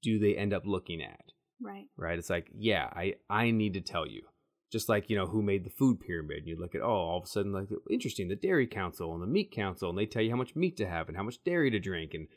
do 0.00 0.18
they 0.18 0.34
end 0.34 0.54
up 0.54 0.62
looking 0.64 1.02
at? 1.02 1.20
Right. 1.60 1.88
right? 1.98 2.18
It's 2.18 2.30
like, 2.30 2.48
yeah, 2.54 2.88
I 2.96 3.16
I 3.28 3.50
need 3.50 3.74
to 3.74 3.82
tell 3.82 4.06
you. 4.06 4.22
Just 4.72 4.88
like 4.88 5.10
you 5.10 5.16
know 5.18 5.26
who 5.26 5.42
made 5.42 5.62
the 5.62 5.68
food 5.68 6.00
pyramid, 6.00 6.38
and 6.38 6.48
you 6.48 6.58
look 6.58 6.74
at 6.74 6.80
oh, 6.80 6.86
all 6.86 7.18
of 7.18 7.24
a 7.24 7.26
sudden 7.26 7.52
like 7.52 7.68
interesting, 7.90 8.28
the 8.28 8.34
dairy 8.34 8.66
council 8.66 9.12
and 9.12 9.22
the 9.22 9.26
meat 9.26 9.52
council, 9.52 9.90
and 9.90 9.98
they 9.98 10.06
tell 10.06 10.22
you 10.22 10.30
how 10.30 10.38
much 10.38 10.56
meat 10.56 10.78
to 10.78 10.88
have 10.88 11.08
and 11.08 11.18
how 11.18 11.22
much 11.22 11.44
dairy 11.44 11.70
to 11.70 11.78
drink, 11.78 12.14
and 12.14 12.28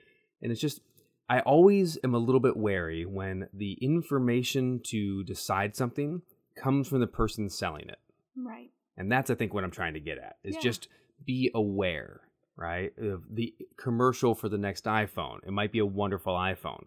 and 0.41 0.51
it's 0.51 0.59
just 0.59 0.81
I 1.29 1.39
always 1.39 1.97
am 2.03 2.13
a 2.13 2.19
little 2.19 2.41
bit 2.41 2.57
wary 2.57 3.05
when 3.05 3.47
the 3.53 3.77
information 3.81 4.81
to 4.87 5.23
decide 5.23 5.77
something 5.77 6.21
comes 6.61 6.89
from 6.89 6.99
the 6.99 7.07
person 7.07 7.49
selling 7.49 7.87
it, 7.87 7.99
Right. 8.35 8.71
And 8.97 9.11
that's 9.11 9.29
I 9.29 9.35
think 9.35 9.53
what 9.53 9.63
I'm 9.63 9.71
trying 9.71 9.93
to 9.93 9.99
get 9.99 10.17
at 10.17 10.37
is 10.43 10.55
Yeah. 10.55 10.61
just 10.61 10.87
be 11.23 11.49
aware, 11.53 12.21
right, 12.55 12.91
of 12.97 13.23
the 13.33 13.53
commercial 13.77 14.35
for 14.35 14.49
the 14.49 14.57
next 14.57 14.85
iPhone. 14.85 15.39
It 15.45 15.51
might 15.51 15.71
be 15.71 15.79
a 15.79 15.85
wonderful 15.85 16.33
iPhone, 16.35 16.85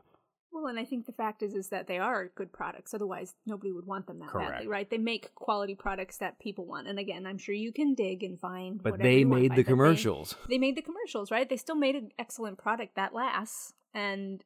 Well, 0.52 0.66
and 0.66 0.78
I 0.78 0.84
think 0.84 1.04
the 1.06 1.12
fact 1.12 1.42
is 1.42 1.54
is 1.54 1.68
that 1.68 1.86
they 1.86 1.98
are 1.98 2.28
good 2.34 2.52
products. 2.52 2.94
Otherwise, 2.94 3.34
nobody 3.46 3.72
would 3.72 3.84
want 3.86 4.06
them 4.06 4.18
that 4.20 4.28
Correct. 4.30 4.50
badly, 4.52 4.68
right? 4.68 4.88
They 4.88 4.98
make 4.98 5.34
quality 5.34 5.74
products 5.74 6.16
that 6.18 6.38
people 6.38 6.64
want. 6.66 6.88
And 6.88 6.98
again, 6.98 7.26
I'm 7.26 7.36
sure 7.38 7.54
you 7.54 7.72
can 7.72 7.94
dig 7.94 8.22
and 8.22 8.38
find. 8.40 8.82
but 8.82 8.98
they 8.98 9.22
made 9.24 9.44
the 9.44 9.48
But 9.48 9.56
they- 9.56 9.62
commercials. 9.64 10.34
They, 10.48 10.58
made 10.58 10.76
the 10.76 10.82
commercials, 10.82 11.30
right? 11.30 11.48
They 11.48 11.56
still 11.58 11.74
made 11.76 11.94
an 11.94 12.10
excellent 12.18 12.56
product 12.58 12.94
that 12.96 13.12
lasts, 13.14 13.74
and 13.94 14.44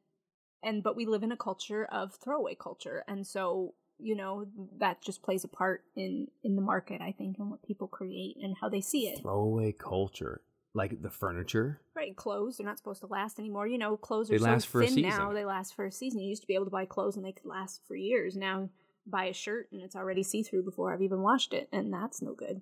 and 0.63 0.83
but 0.83 0.95
we 0.95 1.05
live 1.07 1.23
in 1.23 1.31
a 1.31 1.37
culture 1.37 1.85
of 1.85 2.13
throwaway 2.15 2.55
culture, 2.55 3.03
and 3.07 3.25
so 3.25 3.73
you 4.01 4.15
know 4.15 4.45
that 4.79 5.01
just 5.01 5.21
plays 5.23 5.43
a 5.43 5.47
part 5.47 5.83
in 5.95 6.27
in 6.43 6.55
the 6.55 6.61
market, 6.61 7.01
I 7.01 7.11
think, 7.17 7.37
and 7.39 7.49
what 7.49 7.63
people 7.63 7.87
create 7.87 8.37
and 8.41 8.55
how 8.59 8.69
they 8.69 8.81
see 8.81 9.07
it. 9.07 9.21
throwaway 9.21 9.71
culture 9.71 10.41
like 10.73 11.01
the 11.01 11.09
furniture 11.09 11.81
Right, 11.95 12.15
clothes 12.15 12.57
they're 12.57 12.65
not 12.65 12.77
supposed 12.77 13.01
to 13.01 13.07
last 13.07 13.37
anymore. 13.39 13.67
You 13.67 13.77
know, 13.77 13.97
clothes 13.97 14.29
They 14.29 14.35
are 14.35 14.39
so 14.39 14.45
last 14.45 14.67
for 14.67 14.85
thin 14.85 15.01
now. 15.01 15.33
They 15.33 15.43
last 15.45 15.75
for 15.75 15.85
a 15.85 15.91
season. 15.91 16.21
You 16.21 16.29
used 16.29 16.41
to 16.43 16.47
be 16.47 16.55
able 16.55 16.65
to 16.65 16.71
buy 16.71 16.85
clothes 16.85 17.17
and 17.17 17.25
they 17.25 17.33
could 17.33 17.45
last 17.45 17.81
for 17.85 17.95
years. 17.95 18.35
Now, 18.37 18.69
buy 19.05 19.25
a 19.25 19.33
shirt 19.33 19.67
and 19.71 19.81
it's 19.81 19.95
already 19.95 20.23
see 20.23 20.41
through 20.43 20.63
before 20.63 20.93
I've 20.93 21.01
even 21.01 21.21
washed 21.21 21.53
it, 21.53 21.67
and 21.71 21.91
that's 21.93 22.21
no 22.21 22.33
good. 22.33 22.61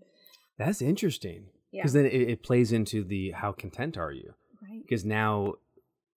that's 0.57 0.81
interesting 0.81 1.45
Yeah, 1.71 1.81
because 1.83 1.93
then 1.93 2.05
it, 2.05 2.13
it 2.13 2.43
plays 2.43 2.71
into 2.71 3.03
the 3.03 3.31
how 3.31 3.51
content 3.51 3.97
are 3.97 4.11
you 4.11 4.33
right. 4.61 4.81
because 4.81 5.05
now 5.05 5.53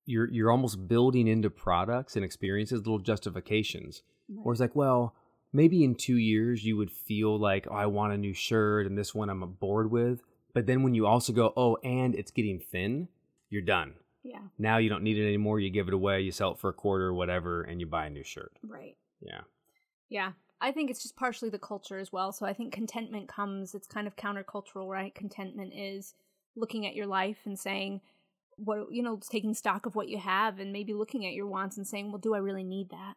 you're 0.07 0.31
you're 0.31 0.51
almost 0.51 0.89
building 0.89 1.29
into 1.29 1.51
products 1.51 2.17
and 2.17 2.25
experiences 2.25 2.81
little 2.81 2.99
justifications 2.99 4.03
right. 4.37 4.45
where 4.45 4.53
it's 4.53 4.61
like 4.61 4.77
well 4.77 5.15
maybe 5.53 5.85
in 5.85 5.95
two 5.95 6.17
years 6.17 6.65
you 6.65 6.77
would 6.77 6.91
feel 6.91 7.39
like 7.39 7.67
oh 7.71 7.75
i 7.75 7.87
want 7.87 8.13
a 8.13 8.19
new 8.19 8.35
shirt 8.35 8.87
and 8.87 8.97
this 8.97 9.15
one 9.15 9.29
i'm 9.31 9.41
bored 9.61 9.91
with 9.91 10.23
but 10.55 10.67
then 10.67 10.83
when 10.83 10.95
you 10.95 11.07
also 11.07 11.33
go 11.33 11.53
oh 11.57 11.77
and 11.83 12.15
it's 12.15 12.31
getting 12.31 12.59
thin 12.59 13.09
you're 13.51 13.63
done 13.63 13.95
Yeah, 14.23 14.39
now 14.59 14.79
you 14.79 14.89
don't 14.89 15.03
need 15.03 15.19
it 15.19 15.27
anymore 15.27 15.61
you 15.61 15.71
give 15.71 15.89
it 15.89 15.95
away 15.95 16.21
you 16.23 16.33
sell 16.33 16.53
it 16.53 16.59
for 16.59 16.71
a 16.71 16.73
quarter 16.73 17.07
or 17.07 17.15
whatever 17.15 17.63
and 17.63 17.81
you 17.81 17.87
buy 17.87 18.07
a 18.07 18.11
new 18.11 18.25
shirt 18.25 18.59
right. 18.67 18.97
yeah 19.21 19.43
Yeah. 20.09 20.33
I 20.65 20.71
think 20.71 20.91
it's 20.91 21.03
just 21.03 21.17
partially 21.17 21.51
the 21.51 21.59
culture 21.59 21.99
as 21.99 22.13
well. 22.13 22.31
So 22.31 22.47
I 22.47 22.53
think 22.53 22.73
contentment 22.73 23.27
comes, 23.27 23.75
it's 23.75 23.89
kind 23.89 24.07
of 24.07 24.15
countercultural, 24.15 24.89
right? 24.89 25.13
Contentment 25.13 25.73
is 25.75 26.15
looking 26.55 26.87
at 26.87 26.95
your 26.95 27.09
life 27.09 27.39
and 27.47 27.59
saying, 27.59 28.01
what, 28.59 28.93
you 28.93 29.03
know, 29.03 29.19
taking 29.29 29.55
stock 29.55 29.87
of 29.87 29.97
what 29.97 30.09
you 30.09 30.19
have 30.19 30.61
and 30.61 30.73
maybe 30.73 30.95
looking 30.95 31.27
at 31.27 31.33
your 31.33 31.49
wants 31.49 31.77
and 31.79 31.85
saying, 31.85 32.13
well, 32.13 32.21
do 32.21 32.33
I 32.33 32.39
really 32.39 32.63
need 32.63 32.91
that 32.91 33.15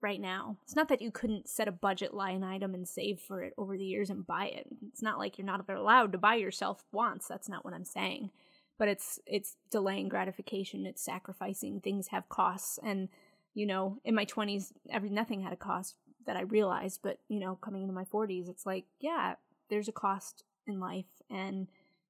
right 0.00 0.20
now? 0.20 0.56
It's 0.64 0.76
not 0.76 0.88
that 0.88 1.02
you 1.02 1.10
couldn't 1.10 1.48
set 1.48 1.68
a 1.68 1.72
budget 1.72 2.14
line 2.14 2.42
item 2.42 2.74
and 2.74 2.86
save 2.88 3.20
for 3.20 3.42
it 3.42 3.54
over 3.58 3.76
the 3.76 3.84
years 3.84 4.10
and 4.10 4.26
buy 4.26 4.46
it. 4.46 4.66
It's 4.88 5.02
not 5.02 5.18
like 5.18 5.38
you're 5.38 5.46
not 5.46 5.68
allowed 5.68 6.12
to 6.12 6.18
buy 6.18 6.36
yourself 6.36 6.84
wants. 6.92 7.26
That's 7.26 7.48
not 7.48 7.64
what 7.64 7.74
I'm 7.74 7.84
saying. 7.84 8.30
But 8.78 8.88
it's 8.88 9.18
it's 9.26 9.56
delaying 9.70 10.08
gratification. 10.08 10.86
It's 10.86 11.02
sacrificing. 11.02 11.80
Things 11.80 12.08
have 12.08 12.28
costs, 12.28 12.78
and 12.82 13.08
you 13.54 13.66
know, 13.66 13.98
in 14.04 14.14
my 14.14 14.24
20s, 14.24 14.72
every 14.88 15.10
nothing 15.10 15.42
had 15.42 15.52
a 15.52 15.56
cost 15.56 15.96
that 16.26 16.36
I 16.36 16.42
realized, 16.42 17.00
but 17.02 17.18
you 17.28 17.40
know, 17.40 17.56
coming 17.56 17.82
into 17.82 17.94
my 17.94 18.04
40s, 18.04 18.48
it's 18.48 18.66
like, 18.66 18.84
yeah, 19.00 19.34
there's 19.68 19.88
a 19.88 19.92
cost 19.92 20.44
in 20.66 20.78
life 20.78 21.06
and 21.30 21.66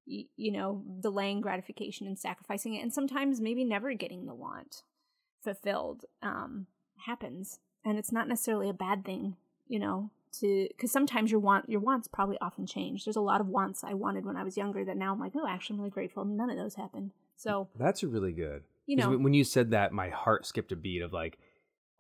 y- 0.07 0.27
you 0.37 0.53
know, 0.53 0.83
delaying 1.01 1.41
gratification 1.41 2.07
and 2.07 2.19
sacrificing 2.19 2.75
it 2.75 2.83
and 2.83 2.93
sometimes 2.93 3.41
maybe 3.41 3.65
never 3.65 3.95
getting 3.95 4.27
the 4.27 4.35
want 4.35 4.83
fulfilled 5.43 6.05
um 6.23 6.67
happens. 7.07 7.61
And 7.89 7.99
it's 7.99 8.13
not 8.13 8.29
necessarily 8.29 8.69
a 8.69 8.75
bad 8.75 9.05
thing, 9.05 9.37
you 9.67 9.79
know, 9.79 10.11
to 10.41 10.69
cuz 10.79 10.91
sometimes 10.93 11.31
your 11.31 11.41
want 11.41 11.69
your 11.69 11.81
wants 11.81 12.07
probably 12.07 12.39
often 12.41 12.67
change. 12.67 13.05
There's 13.05 13.17
a 13.17 13.21
lot 13.21 13.41
of 13.41 13.49
wants 13.49 13.83
I 13.83 13.95
wanted 13.95 14.25
when 14.27 14.37
I 14.37 14.43
was 14.45 14.57
younger 14.57 14.85
that 14.85 14.97
now 14.97 15.13
I'm 15.13 15.21
like, 15.21 15.33
"Oh, 15.35 15.47
actually 15.47 15.75
I'm 15.75 15.81
really 15.81 15.91
grateful 15.91 16.25
none 16.25 16.51
of 16.51 16.57
those 16.57 16.75
happened." 16.75 17.13
So, 17.37 17.69
that's 17.77 18.03
really 18.05 18.33
good 18.33 18.65
you 18.87 18.97
know, 18.97 19.11
when- 19.11 19.23
when 19.25 19.35
you 19.35 19.45
said 19.45 19.71
that, 19.71 19.93
my 19.93 20.09
heart 20.09 20.47
skipped 20.47 20.73
a 20.73 20.77
beat 20.77 21.03
of 21.03 21.13
like, 21.13 21.39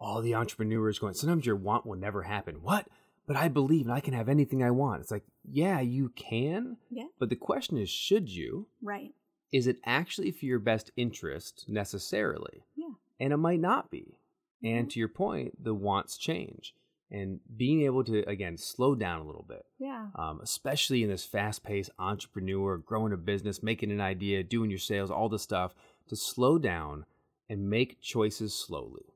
all 0.01 0.20
the 0.22 0.34
entrepreneurs 0.34 0.99
going, 0.99 1.12
sometimes 1.14 1.45
your 1.45 1.57
want 1.57 1.84
will 1.84 1.99
never 1.99 2.22
happen. 2.22 2.62
What? 2.62 2.89
But 3.26 3.36
I 3.36 3.49
believe 3.49 3.84
and 3.86 3.93
I 3.93 4.01
can 4.01 4.14
have 4.14 4.28
anything 4.28 4.62
I 4.62 4.70
want. 4.70 5.03
It's 5.03 5.11
like, 5.11 5.26
yeah, 5.45 5.80
you 5.80 6.09
can. 6.11 6.76
yeah, 6.91 7.09
But 7.18 7.28
the 7.28 7.36
question 7.36 7.76
is, 7.76 7.91
should 7.91 8.28
you? 8.30 8.66
right. 8.82 9.14
Is 9.53 9.66
it 9.66 9.78
actually 9.84 10.30
for 10.30 10.45
your 10.47 10.59
best 10.59 10.91
interest 10.97 11.66
necessarily? 11.68 12.62
Yeah. 12.76 12.93
And 13.20 13.32
it 13.32 13.39
might 13.39 13.61
not 13.61 13.91
be. 13.91 14.17
And 14.62 14.90
to 14.90 14.98
your 14.98 15.09
point, 15.09 15.62
the 15.62 15.74
wants 15.74 16.16
change. 16.18 16.74
And 17.11 17.40
being 17.56 17.82
able 17.82 18.04
to, 18.04 18.28
again, 18.28 18.59
slow 18.59 18.94
down 18.94 19.20
a 19.20 19.24
little 19.26 19.44
bit, 19.48 19.64
Yeah. 19.78 20.09
um, 20.14 20.40
especially 20.42 21.02
in 21.02 21.09
this 21.09 21.24
fast 21.24 21.62
paced 21.64 21.90
entrepreneur, 21.98 22.76
growing 22.76 23.12
a 23.14 23.16
business, 23.16 23.62
making 23.62 23.90
an 23.90 24.00
idea, 24.00 24.42
doing 24.42 24.68
your 24.68 24.78
sales, 24.78 25.11
all 25.11 25.28
this 25.30 25.42
stuff, 25.42 25.74
to 26.09 26.16
slow 26.16 26.59
down 26.59 27.06
and 27.48 27.70
make 27.70 28.00
choices 28.02 28.52
slowly. 28.52 29.06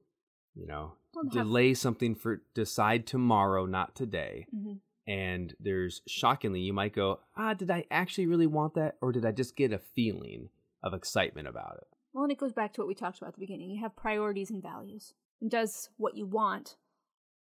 You 0.55 0.67
know, 0.67 0.93
Well, 1.15 1.25
and 1.25 1.35
have- 1.35 1.47
delay 1.47 1.75
something 1.75 2.15
for 2.15 2.43
decide 2.55 3.07
tomorrow, 3.07 3.67
not 3.67 3.95
today. 3.95 4.47
Mhm. 4.55 4.81
And 5.07 5.55
there's 5.59 6.01
shockingly, 6.07 6.61
you 6.61 6.73
might 6.73 6.95
go, 6.95 7.21
ah, 7.37 7.53
did 7.55 7.71
I 7.71 7.85
actually 7.91 8.27
really 8.27 8.47
want 8.47 8.75
that? 8.75 8.97
Or 9.03 9.13
did 9.13 9.25
I 9.27 9.33
just 9.33 9.57
get 9.57 9.73
a 9.73 9.79
feeling 9.79 10.49
of 10.83 10.95
excitement 10.95 11.49
about 11.49 11.79
it? 11.79 11.89
Well, 12.15 12.25
and 12.25 12.33
it 12.33 12.39
goes 12.39 12.53
back 12.53 12.73
to 12.75 12.81
what 12.81 12.89
we 12.89 12.95
talked 12.95 13.19
about 13.19 13.29
at 13.29 13.35
the 13.35 13.41
beginning. 13.41 13.71
You 13.71 13.81
have 13.81 13.97
priorities 13.97 14.51
and 14.51 14.63
values. 14.63 15.13
And 15.43 15.51
does 15.51 15.91
what 15.97 16.17
you 16.17 16.25
want 16.25 16.77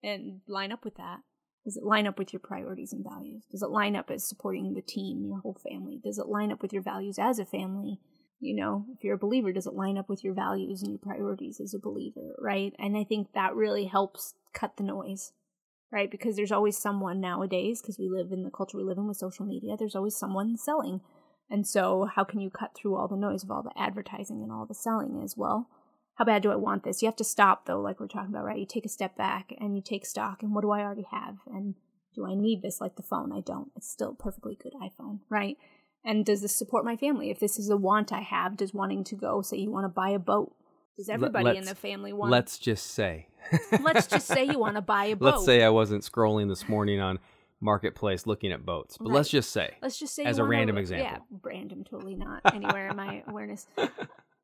and 0.04 0.42
line 0.48 0.72
up 0.72 0.84
with 0.84 0.96
that? 0.96 1.20
Does 1.64 1.78
it 1.78 1.84
line 1.84 2.08
up 2.08 2.18
with 2.18 2.34
your 2.34 2.40
priorities 2.40 2.92
and 2.92 3.06
values? 3.08 3.44
Does 3.52 3.62
it 3.62 3.70
line 3.70 3.96
up 3.96 4.10
as 4.10 4.28
supporting 4.28 4.74
the 4.74 4.82
team, 4.82 5.24
your 5.24 5.40
whole 5.40 5.60
family? 5.70 6.02
Does 6.04 6.18
it 6.18 6.28
line 6.28 6.52
up 6.52 6.64
with 6.64 6.74
your 6.74 6.82
values 6.82 7.20
as 7.20 7.38
a 7.38 7.46
family? 7.46 8.00
You 8.40 8.56
know, 8.56 8.86
if 8.98 9.04
you're 9.04 9.14
a 9.14 9.20
believer, 9.20 9.54
does 9.54 9.68
it 9.68 9.76
line 9.76 10.00
up 10.00 10.10
with 10.10 10.24
your 10.24 10.34
values 10.34 10.82
and 10.82 10.90
your 10.90 10.98
priorities 10.98 11.62
as 11.62 11.76
a 11.76 11.80
believer, 11.80 12.36
right? 12.40 12.74
And 12.80 12.98
I 12.98 13.04
think 13.04 13.34
that 13.34 13.54
really 13.54 13.86
helps 13.86 14.34
cut 14.52 14.78
the 14.78 14.84
noise, 14.84 15.34
right? 15.92 16.10
Because 16.10 16.36
there's 16.36 16.52
always 16.52 16.80
someone 16.80 17.22
nowadays, 17.22 17.84
because 17.84 18.00
we 18.00 18.10
live 18.10 18.32
in 18.32 18.42
the 18.42 18.50
culture 18.50 18.78
we 18.78 18.84
live 18.84 18.98
in 18.98 19.08
with 19.08 19.18
social 19.18 19.46
media, 19.46 19.76
there's 19.78 19.96
always 19.96 20.18
someone 20.18 20.58
selling. 20.58 21.02
And 21.52 21.68
so, 21.68 22.10
how 22.16 22.24
can 22.24 22.40
you 22.40 22.50
cut 22.50 22.74
through 22.74 22.96
all 22.96 23.08
the 23.08 23.16
noise 23.16 23.44
of 23.44 23.52
all 23.52 23.62
the 23.62 23.80
advertising 23.80 24.42
and 24.42 24.52
all 24.52 24.66
the 24.66 24.74
selling 24.74 25.22
as 25.24 25.38
well? 25.38 25.70
How 26.22 26.26
bad 26.26 26.44
do 26.44 26.52
I 26.52 26.56
want 26.56 26.84
this? 26.84 27.02
You 27.02 27.08
have 27.08 27.16
to 27.16 27.24
stop, 27.24 27.66
though, 27.66 27.82
like 27.82 28.00
we're 28.00 28.06
talking 28.06 28.30
about, 28.30 28.46
right? 28.46 28.60
You 28.60 28.68
take 28.68 28.86
a 28.86 28.90
step 28.90 29.18
back 29.18 29.56
and 29.58 29.76
you 29.76 29.82
take 29.82 30.06
stock. 30.06 30.44
And 30.44 30.54
what 30.54 30.62
do 30.62 30.70
I 30.70 30.82
already 30.82 31.08
have? 31.10 31.38
And 31.48 31.74
do 32.14 32.28
I 32.28 32.36
need 32.36 32.62
this 32.62 32.80
like 32.80 32.96
the 32.96 33.02
phone? 33.02 33.32
I 33.32 33.40
don't. 33.40 33.72
It's 33.76 33.90
still 33.90 34.12
a 34.12 34.14
perfectly 34.14 34.56
good 34.62 34.74
iPhone, 34.74 35.22
right? 35.30 35.58
And 36.06 36.24
does 36.24 36.44
this 36.44 36.56
support 36.56 36.86
my 36.86 36.96
family? 36.96 37.32
If 37.32 37.40
this 37.40 37.58
is 37.58 37.72
a 37.72 37.76
want 37.76 38.14
I 38.14 38.20
have, 38.20 38.56
does 38.56 38.72
wanting 38.72 39.04
to 39.06 39.16
go, 39.16 39.42
say 39.42 39.58
you 39.58 39.72
want 39.72 39.86
to 39.86 39.90
buy 39.90 40.10
a 40.10 40.20
boat, 40.20 40.54
does 40.96 41.10
everybody 41.10 41.50
in 41.50 41.56
let's- 41.56 41.70
the 41.70 41.76
family 41.76 42.14
want? 42.14 42.32
Let's 42.32 42.60
just 42.60 42.92
say. 42.92 43.26
let's 43.82 44.06
just 44.06 44.28
say 44.28 44.46
you 44.46 44.60
want 44.60 44.76
to 44.76 44.82
buy 44.84 45.06
a 45.06 45.16
boat. 45.16 45.26
Let's 45.26 45.46
say 45.46 45.64
I 45.64 45.70
wasn't 45.70 46.04
scrolling 46.04 46.50
this 46.50 46.70
morning 46.70 47.00
on 47.00 47.18
Marketplace 47.62 48.28
looking 48.28 48.52
at 48.52 48.64
boats, 48.64 48.96
but 48.96 49.08
let's 49.08 49.30
just 49.30 49.50
say. 49.50 49.74
Let's 49.82 49.98
just 49.98 50.14
say 50.14 50.26
As 50.26 50.38
a 50.38 50.44
random 50.44 50.78
example. 50.78 51.26
Yeah, 51.32 51.40
random, 51.42 51.84
totally 51.84 52.14
not 52.14 52.42
anywhere 52.54 52.90
in 52.90 52.96
my 52.96 53.24
awareness. 53.26 53.66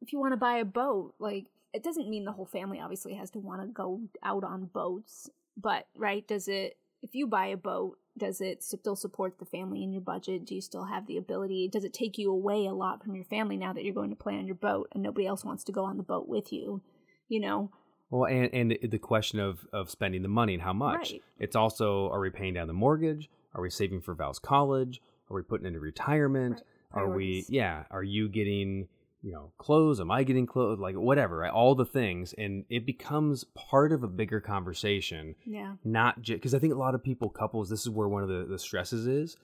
If 0.01 0.11
you 0.11 0.19
want 0.19 0.33
to 0.33 0.37
buy 0.37 0.57
a 0.57 0.65
boat, 0.65 1.13
like 1.19 1.45
it 1.73 1.83
doesn't 1.83 2.09
mean 2.09 2.25
the 2.25 2.31
whole 2.31 2.45
family 2.45 2.79
obviously 2.79 3.13
has 3.15 3.29
to 3.31 3.39
want 3.39 3.61
to 3.61 3.67
go 3.67 4.01
out 4.23 4.43
on 4.43 4.65
boats, 4.65 5.29
but 5.55 5.87
right? 5.95 6.27
Does 6.27 6.47
it? 6.47 6.77
If 7.03 7.13
you 7.13 7.27
buy 7.27 7.47
a 7.47 7.57
boat, 7.57 7.99
does 8.17 8.41
it 8.41 8.63
still 8.63 8.95
support 8.95 9.37
the 9.37 9.45
family 9.45 9.83
in 9.83 9.91
your 9.91 10.01
budget? 10.01 10.45
Do 10.45 10.55
you 10.55 10.61
still 10.61 10.85
have 10.85 11.05
the 11.05 11.17
ability? 11.17 11.69
Does 11.71 11.83
it 11.83 11.93
take 11.93 12.17
you 12.17 12.31
away 12.31 12.65
a 12.65 12.73
lot 12.73 13.03
from 13.03 13.15
your 13.15 13.25
family 13.25 13.55
now 13.55 13.71
that 13.73 13.83
you're 13.83 13.93
going 13.93 14.09
to 14.09 14.15
play 14.15 14.35
on 14.35 14.47
your 14.47 14.55
boat 14.55 14.89
and 14.93 15.03
nobody 15.03 15.27
else 15.27 15.45
wants 15.45 15.63
to 15.65 15.71
go 15.71 15.83
on 15.83 15.97
the 15.97 16.03
boat 16.03 16.27
with 16.27 16.51
you? 16.51 16.81
You 17.29 17.41
know, 17.41 17.71
Well, 18.09 18.25
and 18.25 18.51
and 18.53 18.77
the 18.91 18.97
question 18.97 19.39
of 19.39 19.67
of 19.71 19.91
spending 19.91 20.23
the 20.23 20.27
money 20.27 20.55
and 20.55 20.63
how 20.63 20.73
much. 20.73 21.11
Right. 21.11 21.21
It's 21.39 21.55
also 21.55 22.09
are 22.09 22.19
we 22.19 22.31
paying 22.31 22.55
down 22.55 22.67
the 22.67 22.73
mortgage? 22.73 23.29
Are 23.53 23.61
we 23.61 23.69
saving 23.69 24.01
for 24.01 24.15
Val's 24.15 24.39
college? 24.39 24.99
Are 25.29 25.35
we 25.35 25.43
putting 25.43 25.67
into 25.67 25.79
retirement? 25.79 26.63
Right. 26.93 27.01
Are 27.03 27.09
we 27.09 27.45
yeah, 27.49 27.83
are 27.91 28.03
you 28.03 28.29
getting, 28.29 28.87
you 29.21 29.31
know, 29.31 29.51
clothes? 29.57 29.99
Am 29.99 30.11
I 30.11 30.23
getting 30.23 30.45
clothes? 30.45 30.79
Like 30.79 30.95
whatever, 30.95 31.37
right? 31.37 31.51
All 31.51 31.75
the 31.75 31.85
things 31.85 32.33
and 32.37 32.65
it 32.69 32.85
becomes 32.85 33.43
part 33.55 33.91
of 33.91 34.03
a 34.03 34.07
bigger 34.07 34.39
conversation, 34.39 35.35
yeah, 35.45 35.75
not 35.83 36.21
just 36.21 36.37
because 36.37 36.53
I 36.53 36.59
think 36.59 36.73
a 36.73 36.77
lot 36.77 36.95
of 36.95 37.03
people 37.03 37.29
couples 37.29 37.69
this 37.69 37.81
is 37.81 37.89
where 37.89 38.07
one 38.07 38.23
of 38.23 38.29
the 38.29 38.45
the 38.45 38.59
stresses 38.59 39.07
is. 39.07 39.37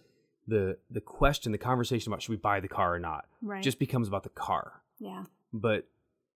The 0.47 0.77
the 0.89 1.01
question, 1.01 1.51
the 1.53 1.57
conversation 1.57 2.11
about 2.11 2.21
should 2.21 2.31
we 2.31 2.37
buy 2.37 2.59
the 2.59 2.67
car 2.67 2.93
or 2.93 2.99
not 2.99 3.25
right, 3.41 3.63
just 3.63 3.79
becomes 3.79 4.07
about 4.09 4.23
the 4.23 4.29
car. 4.29 4.81
yeah, 4.99 5.23
But 5.53 5.87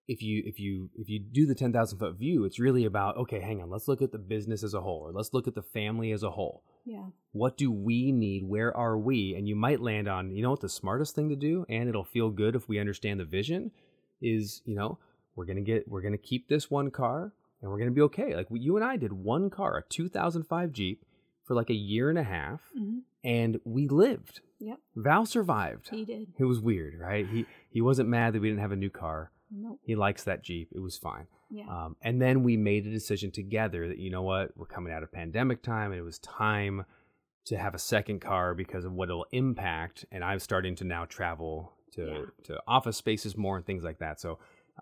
if 0.08 0.22
you 0.22 0.42
if 0.46 0.60
you 0.60 0.90
if 0.96 1.10
you 1.10 1.20
do 1.20 1.46
the 1.46 1.56
10,000 1.56 2.00
foot 2.00 2.16
view, 2.16 2.46
it's 2.46 2.60
really 2.60 2.86
about 2.86 3.18
okay, 3.18 3.42
hang 3.42 3.62
on, 3.62 3.70
let's 3.70 3.88
look 3.88 4.02
at 4.02 4.12
the 4.12 4.18
business 4.18 4.64
as 4.64 4.74
a 4.74 4.82
whole 4.82 5.02
or 5.02 5.12
let's 5.12 5.34
look 5.34 5.48
at 5.48 5.56
the 5.56 5.62
family 5.62 6.12
as 6.12 6.24
a 6.24 6.32
whole. 6.32 6.64
Yeah. 6.86 7.08
What 7.34 7.58
do 7.58 7.72
we 7.72 8.12
need? 8.12 8.44
Where 8.44 8.76
are 8.76 8.98
we? 8.98 9.36
And 9.36 9.48
you 9.48 9.56
might 9.56 9.82
land 9.82 10.08
on, 10.08 10.32
you 10.32 10.42
know 10.42 10.52
what 10.52 10.62
the 10.62 10.70
smartest 10.70 11.16
thing 11.16 11.30
to 11.30 11.36
do 11.36 11.66
and 11.70 11.90
it'll 11.90 12.06
feel 12.06 12.30
good 12.30 12.56
if 12.56 12.70
we 12.70 12.80
understand 12.80 13.20
the 13.20 13.26
vision 13.26 13.72
is, 14.22 14.62
you 14.66 14.76
know, 14.76 14.98
we're 15.36 15.46
going 15.46 15.58
to 15.58 15.62
get 15.64 15.88
we're 15.88 16.02
going 16.02 16.14
to 16.14 16.18
keep 16.18 16.48
this 16.48 16.72
one 16.72 16.90
car 16.90 17.34
and 17.62 17.70
we're 17.70 17.78
going 17.78 17.90
to 17.90 17.96
be 17.96 18.02
okay. 18.02 18.36
Like 18.36 18.48
you 18.52 18.76
and 18.78 18.86
I 18.86 18.96
did 18.98 19.12
one 19.12 19.50
car, 19.50 19.78
a 19.78 19.84
2005 19.90 20.72
Jeep 20.72 21.04
for 21.44 21.54
like 21.54 21.70
a 21.70 21.76
year 21.76 22.10
and 22.10 22.18
a 22.18 22.24
half 22.24 22.62
hmm 22.74 23.00
and 23.28 23.60
we 23.66 23.90
lived. 23.90 24.40
Yep. 24.60 24.80
Val 24.96 25.26
survived. 25.26 25.90
He 25.92 26.06
did. 26.06 26.30
It 26.40 26.46
was 26.46 26.62
weird, 26.62 26.98
right? 26.98 27.28
He 27.28 27.46
he 27.70 27.82
wasn't 27.82 28.08
mad 28.08 28.34
that 28.34 28.42
we 28.42 28.48
didn't 28.48 28.62
have 28.62 28.72
a 28.72 28.78
new 28.78 28.90
car. 28.90 29.32
Nope. 29.52 29.80
He 29.84 29.96
likes 29.96 30.24
that 30.24 30.44
Jeep. 30.44 30.70
It 30.74 30.80
was 30.80 30.98
fine. 30.98 31.28
Yeah. 31.50 31.66
Um, 31.70 31.96
and 32.02 32.22
then 32.22 32.44
we 32.44 32.58
made 32.58 32.86
a 32.86 32.92
decision 32.92 33.32
together 33.32 33.88
that 33.88 33.98
you 34.00 34.10
know 34.12 34.22
what, 34.24 34.56
we're 34.58 34.66
coming 34.66 34.92
out 34.92 35.04
of 35.04 35.12
pandemic 35.12 35.64
time, 35.64 35.92
and 35.92 36.00
it 36.00 36.04
was 36.04 36.20
time 36.20 36.86
to 37.46 37.58
have 37.58 37.74
a 37.74 37.80
second 37.80 38.20
car 38.20 38.54
because 38.54 38.84
of 38.84 38.92
what 38.92 39.10
it'll 39.10 39.26
impact. 39.32 40.04
And 40.12 40.24
I'm 40.24 40.40
starting 40.40 40.76
to 40.76 40.84
now 40.84 41.06
travel 41.06 41.74
to 41.94 42.06
Yeah. 42.06 42.26
to 42.44 42.62
office 42.68 42.98
spaces 42.98 43.38
more 43.38 43.56
and 43.58 43.66
things 43.66 43.84
like 43.86 44.00
that. 44.00 44.20
So, 44.20 44.34
uh, 44.34 44.36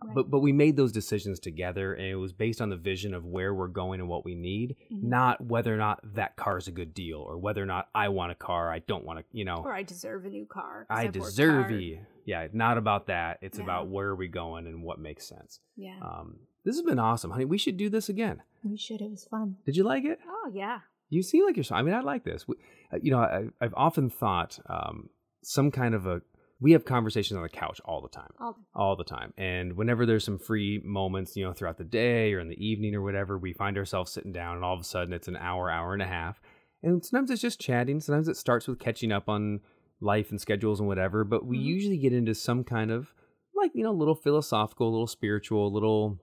Right. 0.07 0.16
but 0.16 0.32
but 0.32 0.39
we 0.39 0.51
made 0.51 0.76
those 0.76 0.91
decisions 0.91 1.39
together, 1.39 1.93
and 1.93 2.07
it 2.07 2.16
was 2.16 2.34
based 2.34 2.59
on 2.61 2.70
the 2.70 2.76
vision 2.76 3.13
of 3.13 3.24
where 3.24 3.53
we're 3.53 3.68
going 3.68 3.99
and 3.99 4.09
what 4.09 4.26
we 4.26 4.34
need, 4.34 4.76
Mhm. 4.91 5.03
not 5.03 5.41
whether 5.45 5.72
or 5.72 5.78
not 5.78 5.99
that 6.16 6.36
car 6.36 6.57
is 6.57 6.68
a 6.68 6.72
good 6.72 6.95
deal 6.95 7.20
or 7.20 7.38
whether 7.38 7.61
or 7.61 7.68
not 7.68 7.89
I 7.93 8.09
want 8.09 8.32
a 8.32 8.36
car, 8.36 8.72
I 8.72 8.80
don't 8.80 9.05
want 9.05 9.20
to, 9.20 9.26
you 9.32 9.45
know. 9.45 9.57
Or 9.63 9.72
I 9.72 9.84
deserve 9.84 10.26
a 10.26 10.30
new 10.32 10.47
car. 10.47 10.88
I 10.89 11.05
deserve 11.05 11.66
hard. 11.68 12.07
Yeah, 12.26 12.47
not 12.53 12.78
about 12.78 13.07
that. 13.07 13.38
It's 13.41 13.57
Yeah. 13.57 13.63
about 13.63 13.88
where 13.88 14.07
are 14.09 14.15
we 14.15 14.28
going 14.28 14.65
and 14.67 14.84
what 14.84 14.99
makes 14.99 15.28
sense. 15.28 15.59
Yeah. 15.76 15.99
Um, 16.01 16.39
this 16.63 16.76
has 16.76 16.82
been 16.84 16.99
awesome, 16.99 17.32
honey. 17.32 17.45
We 17.45 17.57
should 17.59 17.78
do 17.78 17.89
this 17.89 18.09
again. 18.09 18.41
we 18.63 18.78
should. 18.78 18.99
It 19.01 19.11
was 19.11 19.26
fun. 19.26 19.57
Did 19.65 19.78
you 19.78 19.84
like 19.84 20.03
it? 20.05 20.19
Oh 20.28 20.49
yeah. 20.51 20.80
You 21.09 21.21
seem 21.21 21.45
like 21.45 21.55
you're. 21.55 21.65
I 21.71 21.84
mean, 21.84 21.93
I 21.93 22.01
like 22.01 22.23
this. 22.23 22.47
We, 22.47 22.55
uh, 22.91 22.97
you 23.01 23.11
know, 23.11 23.19
I, 23.19 23.45
I've 23.61 23.76
often 23.78 24.09
thought 24.09 24.57
um, 24.67 25.09
some 25.43 25.69
kind 25.71 25.93
of 25.93 26.07
a. 26.07 26.21
We 26.59 26.71
have 26.71 26.84
conversations 26.86 27.36
on 27.38 27.43
the 27.43 27.49
couch 27.49 27.80
all 27.86 28.01
the 28.01 28.07
time, 28.09 28.32
All 28.39 28.57
all 28.73 28.95
the 28.95 29.03
time, 29.03 29.34
and 29.38 29.73
whenever 29.73 30.05
there's 30.05 30.23
some 30.23 30.39
free 30.39 30.82
moments, 30.84 31.36
you 31.38 31.43
know, 31.45 31.53
throughout 31.53 31.78
the 31.78 31.84
day 31.84 32.34
or 32.34 32.39
in 32.39 32.47
the 32.47 32.65
evening 32.65 32.95
or 32.95 33.01
whatever, 33.03 33.38
we 33.38 33.53
find 33.53 33.78
ourselves 33.78 34.11
sitting 34.11 34.32
down, 34.32 34.55
and 34.55 34.65
all 34.65 34.73
of 34.73 34.80
a 34.80 34.84
sudden 34.86 35.13
it's 35.13 35.28
an 35.28 35.36
hour, 35.36 35.69
hour 35.69 35.93
and 35.93 36.01
a 36.01 36.07
half, 36.07 36.41
and 36.82 37.05
sometimes 37.05 37.30
it's 37.30 37.41
just 37.41 37.59
chatting. 37.59 37.99
Sometimes 37.99 38.28
it 38.30 38.38
starts 38.38 38.67
with 38.67 38.80
catching 38.80 39.11
up 39.11 39.28
on 39.30 39.59
life 40.01 40.29
and 40.31 40.39
schedules 40.41 40.79
and 40.79 40.87
whatever, 40.87 41.23
but 41.23 41.45
we 41.45 41.57
Mhm. 41.57 41.63
usually 41.63 41.97
get 41.97 42.13
into 42.13 42.35
some 42.35 42.63
kind 42.63 42.91
of 42.91 43.13
like 43.53 43.71
you 43.73 43.83
know, 43.83 43.91
a 43.91 43.93
little 43.93 44.15
philosophical, 44.15 44.87
a 44.89 44.91
little 44.91 45.07
spiritual, 45.07 45.67
a 45.67 45.69
little 45.73 46.19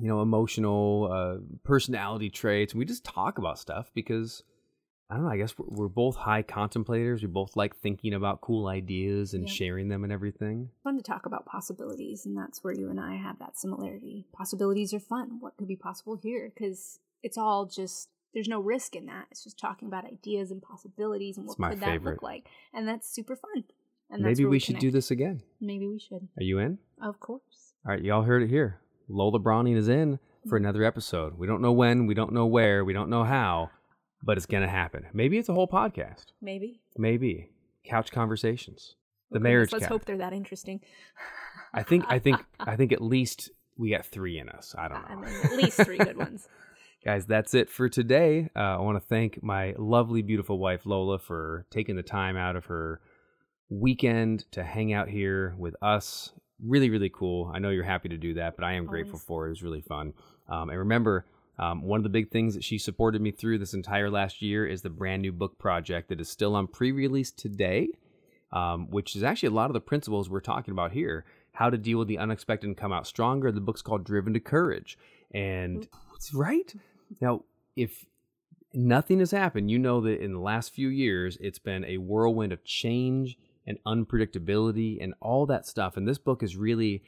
you 0.00 0.06
know, 0.06 0.22
emotional 0.22 1.08
uh, 1.10 1.38
personality 1.64 2.30
traits. 2.30 2.72
We 2.74 2.84
just 2.84 3.02
talk 3.04 3.38
about 3.38 3.58
stuff 3.58 3.90
because 3.94 4.44
I 5.10 5.14
don't 5.14 5.24
know. 5.24 5.30
I 5.30 5.36
guess 5.38 5.58
we're, 5.58 5.66
we're 5.68 5.88
both 5.88 6.14
high 6.16 6.42
contemplators. 6.44 7.20
We 7.22 7.26
both 7.26 7.56
like 7.56 7.74
thinking 7.74 8.14
about 8.14 8.40
cool 8.40 8.68
ideas 8.68 9.34
and 9.34 9.42
Yeah. 9.48 9.52
sharing 9.52 9.88
them 9.88 10.04
and 10.04 10.12
everything. 10.12 10.70
fun 10.84 10.96
to 10.96 11.02
talk 11.02 11.26
about 11.26 11.46
possibilities, 11.46 12.24
and 12.26 12.36
that's 12.36 12.62
where 12.62 12.72
you 12.72 12.88
and 12.90 13.00
I 13.00 13.16
have 13.16 13.38
that 13.40 13.58
similarity. 13.58 14.26
Possibilities 14.32 14.94
are 14.94 15.00
fun. 15.00 15.40
What 15.40 15.56
could 15.56 15.66
be 15.66 15.76
possible 15.76 16.14
here? 16.14 16.52
Because 16.54 17.00
it's 17.22 17.36
all 17.36 17.66
just 17.66 18.10
there's 18.34 18.48
no 18.48 18.60
risk 18.60 18.94
in 18.94 19.06
that. 19.06 19.26
It's 19.30 19.44
just 19.44 19.58
talking 19.58 19.88
about 19.88 20.04
ideas 20.04 20.50
and 20.50 20.62
possibilities 20.62 21.38
and 21.38 21.46
what 21.46 21.58
my 21.58 21.70
could 21.70 21.80
that 21.80 22.02
look 22.02 22.22
like, 22.22 22.48
and 22.74 22.86
that's 22.86 23.10
super 23.10 23.36
fun. 23.36 23.64
And 24.10 24.24
that's 24.24 24.38
Maybe 24.38 24.44
where 24.44 24.50
we 24.50 24.58
should 24.58 24.78
do 24.78 24.90
this 24.90 25.10
again. 25.10 25.42
Maybe 25.60 25.86
we 25.86 25.98
should. 25.98 26.28
Are 26.38 26.42
you 26.42 26.58
in? 26.58 26.78
Of 27.02 27.20
course. 27.20 27.74
All 27.86 27.92
right, 27.92 28.02
y'all 28.02 28.22
heard 28.22 28.42
it 28.42 28.48
here. 28.48 28.80
Lola 29.08 29.38
Brauning 29.38 29.76
is 29.76 29.88
in 29.88 30.18
for 30.48 30.58
mm. 30.58 30.62
another 30.62 30.82
episode. 30.82 31.38
We 31.38 31.46
don't 31.46 31.60
know 31.60 31.72
when, 31.72 32.06
we 32.06 32.14
don't 32.14 32.32
know 32.32 32.46
where, 32.46 32.84
we 32.84 32.92
don't 32.92 33.10
know 33.10 33.24
how, 33.24 33.70
but 34.22 34.36
it's 34.36 34.46
going 34.46 34.62
to 34.62 34.68
happen. 34.68 35.06
Maybe 35.12 35.38
it's 35.38 35.48
a 35.48 35.54
whole 35.54 35.68
podcast. 35.68 36.26
Maybe. 36.40 36.80
Maybe 36.96 37.50
couch 37.84 38.10
conversations. 38.10 38.94
The 39.30 39.40
marriage 39.40 39.72
Let's 39.72 39.84
couch. 39.84 39.92
hope 39.92 40.04
they're 40.06 40.18
that 40.18 40.32
interesting. 40.32 40.80
I 41.74 41.82
think 41.82 42.04
I 42.08 42.18
think 42.18 42.42
I 42.60 42.76
think 42.76 42.92
at 42.92 43.02
least 43.02 43.50
we 43.76 43.90
got 43.90 44.06
3 44.06 44.38
in 44.38 44.48
us. 44.48 44.74
I 44.76 44.88
don't 44.88 45.04
I 45.06 45.14
know. 45.14 45.20
mean, 45.20 45.34
at 45.44 45.52
least 45.52 45.84
three 45.84 45.98
good 45.98 46.16
ones. 46.16 46.48
Guys, 47.04 47.26
that's 47.26 47.54
it 47.54 47.70
for 47.70 47.88
today. 47.88 48.50
Uh, 48.56 48.76
I 48.76 48.80
want 48.80 49.00
to 49.00 49.06
thank 49.06 49.40
my 49.42 49.74
lovely, 49.78 50.20
beautiful 50.20 50.58
wife, 50.58 50.84
Lola, 50.84 51.18
for 51.18 51.64
taking 51.70 51.94
the 51.94 52.02
time 52.02 52.36
out 52.36 52.56
of 52.56 52.66
her 52.66 53.00
weekend 53.70 54.50
to 54.52 54.64
hang 54.64 54.92
out 54.92 55.08
here 55.08 55.54
with 55.56 55.76
us. 55.80 56.32
Really, 56.60 56.90
really 56.90 57.08
cool. 57.08 57.52
I 57.54 57.60
know 57.60 57.70
you're 57.70 57.84
happy 57.84 58.08
to 58.08 58.16
do 58.16 58.34
that, 58.34 58.56
but 58.56 58.64
I 58.64 58.72
am 58.72 58.84
grateful 58.84 59.18
for 59.18 59.44
it. 59.44 59.48
It 59.48 59.50
was 59.50 59.62
really 59.62 59.80
fun. 59.80 60.12
Um, 60.48 60.70
and 60.70 60.78
remember, 60.80 61.24
um, 61.56 61.82
one 61.82 61.98
of 61.98 62.02
the 62.02 62.08
big 62.08 62.32
things 62.32 62.54
that 62.54 62.64
she 62.64 62.78
supported 62.78 63.22
me 63.22 63.30
through 63.30 63.58
this 63.58 63.74
entire 63.74 64.10
last 64.10 64.42
year 64.42 64.66
is 64.66 64.82
the 64.82 64.90
brand 64.90 65.22
new 65.22 65.32
book 65.32 65.56
project 65.56 66.08
that 66.08 66.20
is 66.20 66.28
still 66.28 66.56
on 66.56 66.66
pre 66.66 66.90
release 66.90 67.30
today, 67.30 67.90
um, 68.52 68.90
which 68.90 69.14
is 69.14 69.22
actually 69.22 69.48
a 69.48 69.52
lot 69.52 69.70
of 69.70 69.74
the 69.74 69.80
principles 69.80 70.28
we're 70.28 70.40
talking 70.40 70.72
about 70.72 70.92
here 70.92 71.24
how 71.52 71.68
to 71.68 71.76
deal 71.76 71.98
with 71.98 72.06
the 72.06 72.18
unexpected 72.18 72.68
and 72.68 72.76
come 72.76 72.92
out 72.92 73.04
stronger. 73.04 73.50
The 73.50 73.60
book's 73.60 73.82
called 73.82 74.04
Driven 74.04 74.32
to 74.34 74.40
Courage. 74.40 74.96
And 75.32 75.88
right. 76.34 76.74
Now, 77.20 77.44
if 77.76 78.04
nothing 78.74 79.18
has 79.20 79.30
happened, 79.30 79.70
you 79.70 79.78
know 79.78 80.00
that 80.02 80.20
in 80.22 80.32
the 80.32 80.40
last 80.40 80.74
few 80.74 80.88
years, 80.88 81.38
it's 81.40 81.58
been 81.58 81.84
a 81.84 81.98
whirlwind 81.98 82.52
of 82.52 82.64
change 82.64 83.36
and 83.66 83.78
unpredictability 83.86 84.98
and 85.02 85.14
all 85.20 85.46
that 85.46 85.66
stuff. 85.66 85.96
And 85.96 86.06
this 86.06 86.18
book 86.18 86.42
is 86.42 86.56
really 86.56 87.02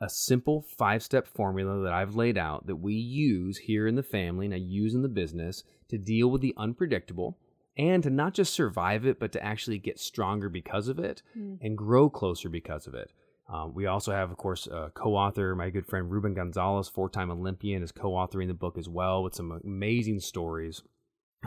a 0.00 0.08
simple 0.08 0.62
five 0.62 1.02
step 1.02 1.26
formula 1.28 1.82
that 1.84 1.92
I've 1.92 2.16
laid 2.16 2.36
out 2.36 2.66
that 2.66 2.76
we 2.76 2.94
use 2.94 3.58
here 3.58 3.86
in 3.86 3.94
the 3.94 4.02
family 4.02 4.46
and 4.46 4.54
I 4.54 4.58
use 4.58 4.94
in 4.94 5.02
the 5.02 5.08
business 5.08 5.62
to 5.88 5.98
deal 5.98 6.28
with 6.30 6.40
the 6.40 6.54
unpredictable 6.56 7.38
and 7.78 8.02
to 8.02 8.10
not 8.10 8.34
just 8.34 8.52
survive 8.52 9.06
it, 9.06 9.20
but 9.20 9.32
to 9.32 9.42
actually 9.44 9.78
get 9.78 9.98
stronger 10.00 10.48
because 10.48 10.88
of 10.88 10.98
it 10.98 11.22
Mm. 11.38 11.58
and 11.62 11.78
grow 11.78 12.10
closer 12.10 12.48
because 12.48 12.86
of 12.86 12.94
it. 12.94 13.12
Um, 13.48 13.74
we 13.74 13.86
also 13.86 14.12
have, 14.12 14.30
of 14.30 14.36
course, 14.36 14.66
a 14.66 14.90
co-author, 14.94 15.54
my 15.54 15.70
good 15.70 15.86
friend 15.86 16.10
Ruben 16.10 16.34
Gonzalez, 16.34 16.88
four-time 16.88 17.30
Olympian, 17.30 17.82
is 17.82 17.92
co-authoring 17.92 18.48
the 18.48 18.54
book 18.54 18.78
as 18.78 18.88
well 18.88 19.22
with 19.22 19.34
some 19.34 19.60
amazing 19.64 20.20
stories 20.20 20.82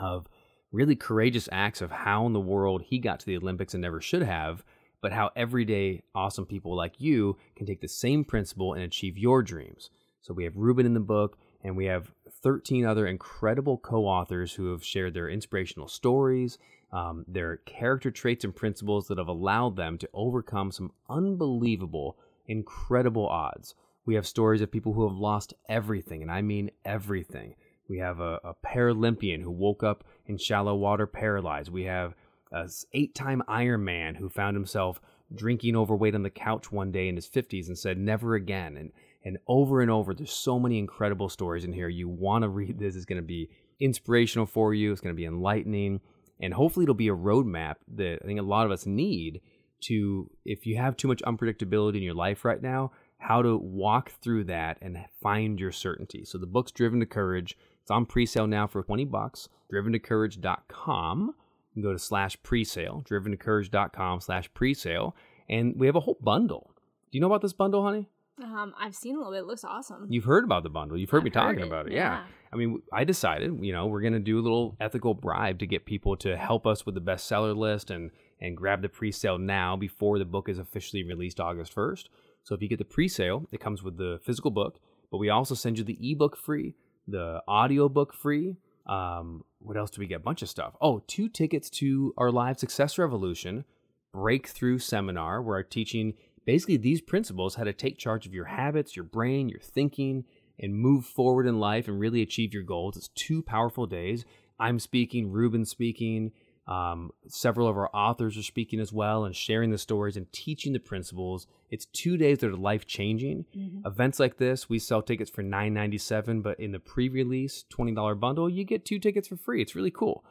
of 0.00 0.28
really 0.72 0.94
courageous 0.94 1.48
acts 1.50 1.80
of 1.80 1.90
how 1.90 2.26
in 2.26 2.32
the 2.32 2.40
world 2.40 2.82
he 2.82 2.98
got 2.98 3.20
to 3.20 3.26
the 3.26 3.36
Olympics 3.36 3.74
and 3.74 3.82
never 3.82 4.00
should 4.00 4.22
have, 4.22 4.62
but 5.00 5.12
how 5.12 5.30
everyday 5.34 6.02
awesome 6.14 6.46
people 6.46 6.76
like 6.76 7.00
you 7.00 7.36
can 7.56 7.66
take 7.66 7.80
the 7.80 7.88
same 7.88 8.24
principle 8.24 8.74
and 8.74 8.82
achieve 8.82 9.16
your 9.18 9.42
dreams. 9.42 9.90
So 10.20 10.34
we 10.34 10.44
have 10.44 10.56
Ruben 10.56 10.86
in 10.86 10.94
the 10.94 11.00
book, 11.00 11.38
and 11.62 11.76
we 11.76 11.86
have 11.86 12.12
13 12.42 12.84
other 12.84 13.06
incredible 13.06 13.78
co-authors 13.78 14.54
who 14.54 14.70
have 14.72 14.84
shared 14.84 15.14
their 15.14 15.28
inspirational 15.28 15.88
stories, 15.88 16.58
um, 16.92 17.24
their 17.26 17.58
character 17.58 18.10
traits 18.10 18.44
and 18.44 18.54
principles 18.54 19.08
that 19.08 19.18
have 19.18 19.28
allowed 19.28 19.76
them 19.76 19.98
to 19.98 20.08
overcome 20.14 20.70
some 20.70 20.92
unbelievable, 21.08 22.16
incredible 22.46 23.26
odds. 23.26 23.74
We 24.04 24.14
have 24.14 24.26
stories 24.26 24.60
of 24.60 24.70
people 24.70 24.92
who 24.92 25.08
have 25.08 25.16
lost 25.16 25.54
everything, 25.68 26.22
and 26.22 26.30
I 26.30 26.42
mean 26.42 26.70
everything. 26.84 27.56
We 27.88 27.98
have 27.98 28.20
a, 28.20 28.40
a 28.44 28.54
Paralympian 28.64 29.42
who 29.42 29.50
woke 29.50 29.82
up 29.82 30.04
in 30.26 30.38
shallow 30.38 30.74
water 30.74 31.06
paralyzed. 31.06 31.70
We 31.70 31.84
have 31.84 32.14
a 32.52 32.68
eight-time 32.92 33.42
Ironman 33.48 34.16
who 34.16 34.28
found 34.28 34.56
himself 34.56 35.00
drinking 35.34 35.76
overweight 35.76 36.14
on 36.14 36.22
the 36.22 36.30
couch 36.30 36.70
one 36.70 36.92
day 36.92 37.08
in 37.08 37.16
his 37.16 37.28
50s 37.28 37.66
and 37.66 37.76
said 37.76 37.98
never 37.98 38.34
again. 38.34 38.76
And 38.76 38.92
and 39.26 39.38
over 39.48 39.80
and 39.80 39.90
over, 39.90 40.14
there's 40.14 40.30
so 40.30 40.60
many 40.60 40.78
incredible 40.78 41.28
stories 41.28 41.64
in 41.64 41.72
here. 41.72 41.88
You 41.88 42.08
want 42.08 42.42
to 42.42 42.48
read 42.48 42.78
this. 42.78 42.94
It's 42.94 43.04
going 43.04 43.20
to 43.20 43.26
be 43.26 43.50
inspirational 43.80 44.46
for 44.46 44.72
you. 44.72 44.92
It's 44.92 45.00
going 45.00 45.16
to 45.16 45.20
be 45.20 45.24
enlightening, 45.24 46.00
and 46.40 46.54
hopefully, 46.54 46.84
it'll 46.84 46.94
be 46.94 47.08
a 47.08 47.14
roadmap 47.16 47.76
that 47.94 48.18
I 48.22 48.26
think 48.26 48.38
a 48.38 48.42
lot 48.42 48.66
of 48.66 48.72
us 48.72 48.86
need 48.86 49.40
to. 49.82 50.30
If 50.44 50.66
you 50.66 50.76
have 50.76 50.96
too 50.96 51.08
much 51.08 51.22
unpredictability 51.26 51.96
in 51.96 52.02
your 52.02 52.14
life 52.14 52.44
right 52.44 52.60
now, 52.62 52.92
how 53.18 53.42
to 53.42 53.56
walk 53.56 54.12
through 54.22 54.44
that 54.44 54.78
and 54.82 54.98
find 55.22 55.58
your 55.58 55.72
certainty. 55.72 56.24
So 56.24 56.38
the 56.38 56.46
book's 56.46 56.70
Driven 56.72 57.00
to 57.00 57.06
Courage. 57.06 57.56
It's 57.82 57.90
on 57.90 58.04
pre-sale 58.04 58.46
now 58.46 58.66
for 58.66 58.82
20 58.82 59.04
bucks. 59.06 59.48
driventocourage.com. 59.72 61.34
You 61.74 61.82
can 61.82 61.88
go 61.90 61.92
to 61.92 61.98
slash 61.98 62.36
pre-sale, 62.42 63.04
driventocourage.com 63.08 64.20
slash 64.20 64.52
pre-sale. 64.54 65.14
And 65.48 65.74
we 65.76 65.86
have 65.86 65.96
a 65.96 66.00
whole 66.00 66.18
bundle. 66.20 66.72
Do 67.10 67.16
you 67.18 67.20
know 67.20 67.26
about 67.28 67.42
this 67.42 67.52
bundle, 67.52 67.82
honey? 67.84 68.08
Um, 68.42 68.74
I've 68.78 68.94
seen 68.94 69.14
a 69.14 69.18
little 69.18 69.32
bit. 69.32 69.40
It 69.40 69.46
looks 69.46 69.64
awesome. 69.64 70.06
You've 70.10 70.24
heard 70.24 70.44
about 70.44 70.62
the 70.62 70.68
bundle. 70.70 70.98
You've 70.98 71.10
heard 71.10 71.18
I've 71.18 71.24
me 71.24 71.30
talking 71.30 71.58
heard 71.58 71.64
it, 71.64 71.66
about 71.68 71.86
it. 71.86 71.92
yeah. 71.92 72.18
Yeah. 72.18 72.24
I 72.56 72.58
mean, 72.58 72.82
I 72.90 73.04
decided, 73.04 73.62
you 73.62 73.72
know, 73.72 73.86
we're 73.86 74.00
going 74.00 74.14
to 74.14 74.18
do 74.18 74.38
a 74.38 74.40
little 74.40 74.76
ethical 74.80 75.12
bribe 75.12 75.58
to 75.58 75.66
get 75.66 75.84
people 75.84 76.16
to 76.18 76.38
help 76.38 76.66
us 76.66 76.86
with 76.86 76.94
the 76.94 77.00
bestseller 77.02 77.54
list 77.54 77.90
and 77.90 78.10
and 78.40 78.56
grab 78.56 78.82
the 78.82 78.88
pre-sale 78.88 79.38
now 79.38 79.76
before 79.76 80.18
the 80.18 80.24
book 80.24 80.48
is 80.48 80.58
officially 80.58 81.02
released 81.02 81.40
August 81.40 81.74
1st. 81.74 82.04
So 82.44 82.54
if 82.54 82.60
you 82.60 82.68
get 82.68 82.78
the 82.78 82.84
pre-sale, 82.84 83.46
it 83.50 83.60
comes 83.60 83.82
with 83.82 83.96
the 83.96 84.20
physical 84.22 84.50
book, 84.50 84.78
but 85.10 85.18
we 85.18 85.30
also 85.30 85.54
send 85.54 85.78
you 85.78 85.84
the 85.84 85.98
ebook 86.02 86.36
free, 86.36 86.74
the 87.08 87.42
audio 87.48 87.88
book 87.88 88.12
free. 88.12 88.56
Um, 88.86 89.44
what 89.58 89.76
else 89.76 89.90
do 89.90 90.00
we 90.00 90.06
get? 90.06 90.16
A 90.16 90.20
bunch 90.20 90.42
of 90.42 90.50
stuff. 90.50 90.74
Oh, 90.82 91.02
two 91.06 91.28
tickets 91.28 91.70
to 91.70 92.12
our 92.18 92.30
live 92.30 92.58
success 92.58 92.98
revolution 92.98 93.64
breakthrough 94.12 94.78
seminar 94.78 95.42
where 95.42 95.58
I'm 95.58 95.64
teaching 95.68 96.14
basically 96.44 96.76
these 96.76 97.00
principles 97.00 97.54
how 97.54 97.64
to 97.64 97.72
take 97.72 97.98
charge 97.98 98.26
of 98.26 98.34
your 98.34 98.46
habits, 98.46 98.96
your 98.96 99.04
brain, 99.04 99.48
your 99.48 99.60
thinking, 99.60 100.24
and 100.58 100.74
move 100.74 101.04
forward 101.04 101.46
in 101.46 101.58
life 101.60 101.88
and 101.88 102.00
really 102.00 102.22
achieve 102.22 102.54
your 102.54 102.62
goals. 102.62 102.96
It's 102.96 103.08
two 103.08 103.42
powerful 103.42 103.86
days. 103.86 104.24
I'm 104.58 104.78
speaking, 104.78 105.30
Ruben's 105.30 105.70
speaking, 105.70 106.32
um, 106.66 107.12
several 107.28 107.68
of 107.68 107.76
our 107.76 107.88
authors 107.94 108.36
are 108.36 108.42
speaking 108.42 108.80
as 108.80 108.92
well 108.92 109.24
and 109.24 109.36
sharing 109.36 109.70
the 109.70 109.78
stories 109.78 110.16
and 110.16 110.30
teaching 110.32 110.72
the 110.72 110.80
principles. 110.80 111.46
It's 111.70 111.86
two 111.86 112.16
days 112.16 112.38
that 112.38 112.50
are 112.50 112.56
life 112.56 112.86
changing. 112.86 113.44
Mm-hmm. 113.56 113.86
Events 113.86 114.18
like 114.18 114.38
this, 114.38 114.68
we 114.68 114.80
sell 114.80 115.00
tickets 115.02 115.30
for 115.30 115.44
$9.97, 115.44 116.42
but 116.42 116.58
in 116.58 116.72
the 116.72 116.80
pre 116.80 117.08
release 117.08 117.64
$20 117.72 118.18
bundle, 118.18 118.48
you 118.50 118.64
get 118.64 118.84
two 118.84 118.98
tickets 118.98 119.28
for 119.28 119.36
free. 119.36 119.62
It's 119.62 119.76
really 119.76 119.92
cool. 119.92 120.24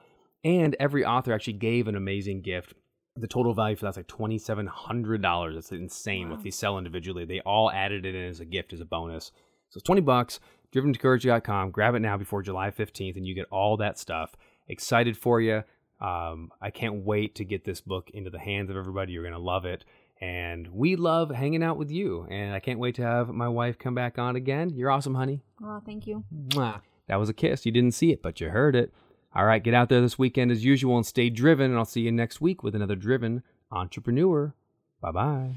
And 0.44 0.76
every 0.80 1.06
author 1.06 1.32
actually 1.34 1.54
gave 1.54 1.88
an 1.88 1.96
amazing 1.96 2.42
gift. 2.42 2.74
The 3.16 3.28
total 3.28 3.54
value 3.54 3.78
for 3.78 3.86
that's 3.86 3.96
like 3.96 4.08
$2,700. 4.08 5.54
That's 5.54 5.72
insane 5.72 6.30
Wow. 6.30 6.36
if 6.36 6.44
they 6.44 6.52
sell 6.52 6.78
individually. 6.78 7.24
They 7.26 7.40
all 7.42 7.72
added 7.72 8.06
it 8.06 8.14
in 8.14 8.24
as 8.26 8.40
a 8.42 8.46
gift, 8.46 8.74
as 8.74 8.82
a 8.82 8.86
bonus. 8.86 9.32
So 9.76 9.80
it's 9.80 9.88
20 9.88 10.00
bucks. 10.00 10.40
DrivenToCourage.com. 10.74 11.72
Grab 11.72 11.96
it 11.96 12.00
now 12.00 12.16
before 12.16 12.42
July 12.42 12.72
15th, 12.72 13.18
and 13.18 13.28
you 13.28 13.36
get 13.36 13.46
all 13.52 13.76
that 13.76 14.00
stuff. 14.00 14.34
Excited 14.70 15.18
for 15.18 15.42
you. 15.42 15.64
Um, 16.00 16.50
I 16.62 16.70
can't 16.70 17.04
wait 17.04 17.36
to 17.36 17.44
get 17.44 17.66
this 17.66 17.82
book 17.82 18.10
into 18.14 18.30
the 18.30 18.40
hands 18.40 18.70
of 18.70 18.78
everybody. 18.78 19.12
You're 19.12 19.24
going 19.24 19.34
to 19.34 19.40
love 19.40 19.66
it. 19.66 19.84
And 20.22 20.70
we 20.70 20.96
love 20.96 21.30
hanging 21.30 21.62
out 21.62 21.78
with 21.78 21.92
you. 21.92 22.26
And 22.30 22.54
I 22.54 22.62
can't 22.62 22.80
wait 22.80 22.96
to 22.96 23.02
have 23.02 23.28
my 23.28 23.50
wife 23.50 23.78
come 23.78 23.96
back 23.96 24.18
on 24.18 24.38
again. 24.38 24.70
You're 24.70 24.92
awesome, 24.92 25.16
honey. 25.16 25.44
Oh, 25.62 25.82
thank 25.86 26.08
you. 26.08 26.24
Mwah. 26.34 26.80
That 27.08 27.18
was 27.18 27.28
a 27.28 27.34
kiss. 27.34 27.66
You 27.66 27.74
didn't 27.74 27.96
see 27.96 28.14
it, 28.14 28.22
but 28.22 28.40
you 28.40 28.50
heard 28.50 28.78
it. 28.78 28.94
All 29.36 29.44
right, 29.44 29.62
get 29.62 29.74
out 29.74 29.90
there 29.90 30.00
this 30.00 30.18
weekend 30.18 30.52
as 30.52 30.64
usual 30.64 30.96
and 30.96 31.06
stay 31.06 31.30
driven. 31.30 31.72
And 31.72 31.78
I'll 31.78 31.84
see 31.84 32.02
you 32.02 32.14
next 32.14 32.40
week 32.40 32.64
with 32.64 32.76
another 32.76 32.96
driven 32.96 33.44
entrepreneur. 33.74 34.54
Bye 35.02 35.12
bye. 35.12 35.56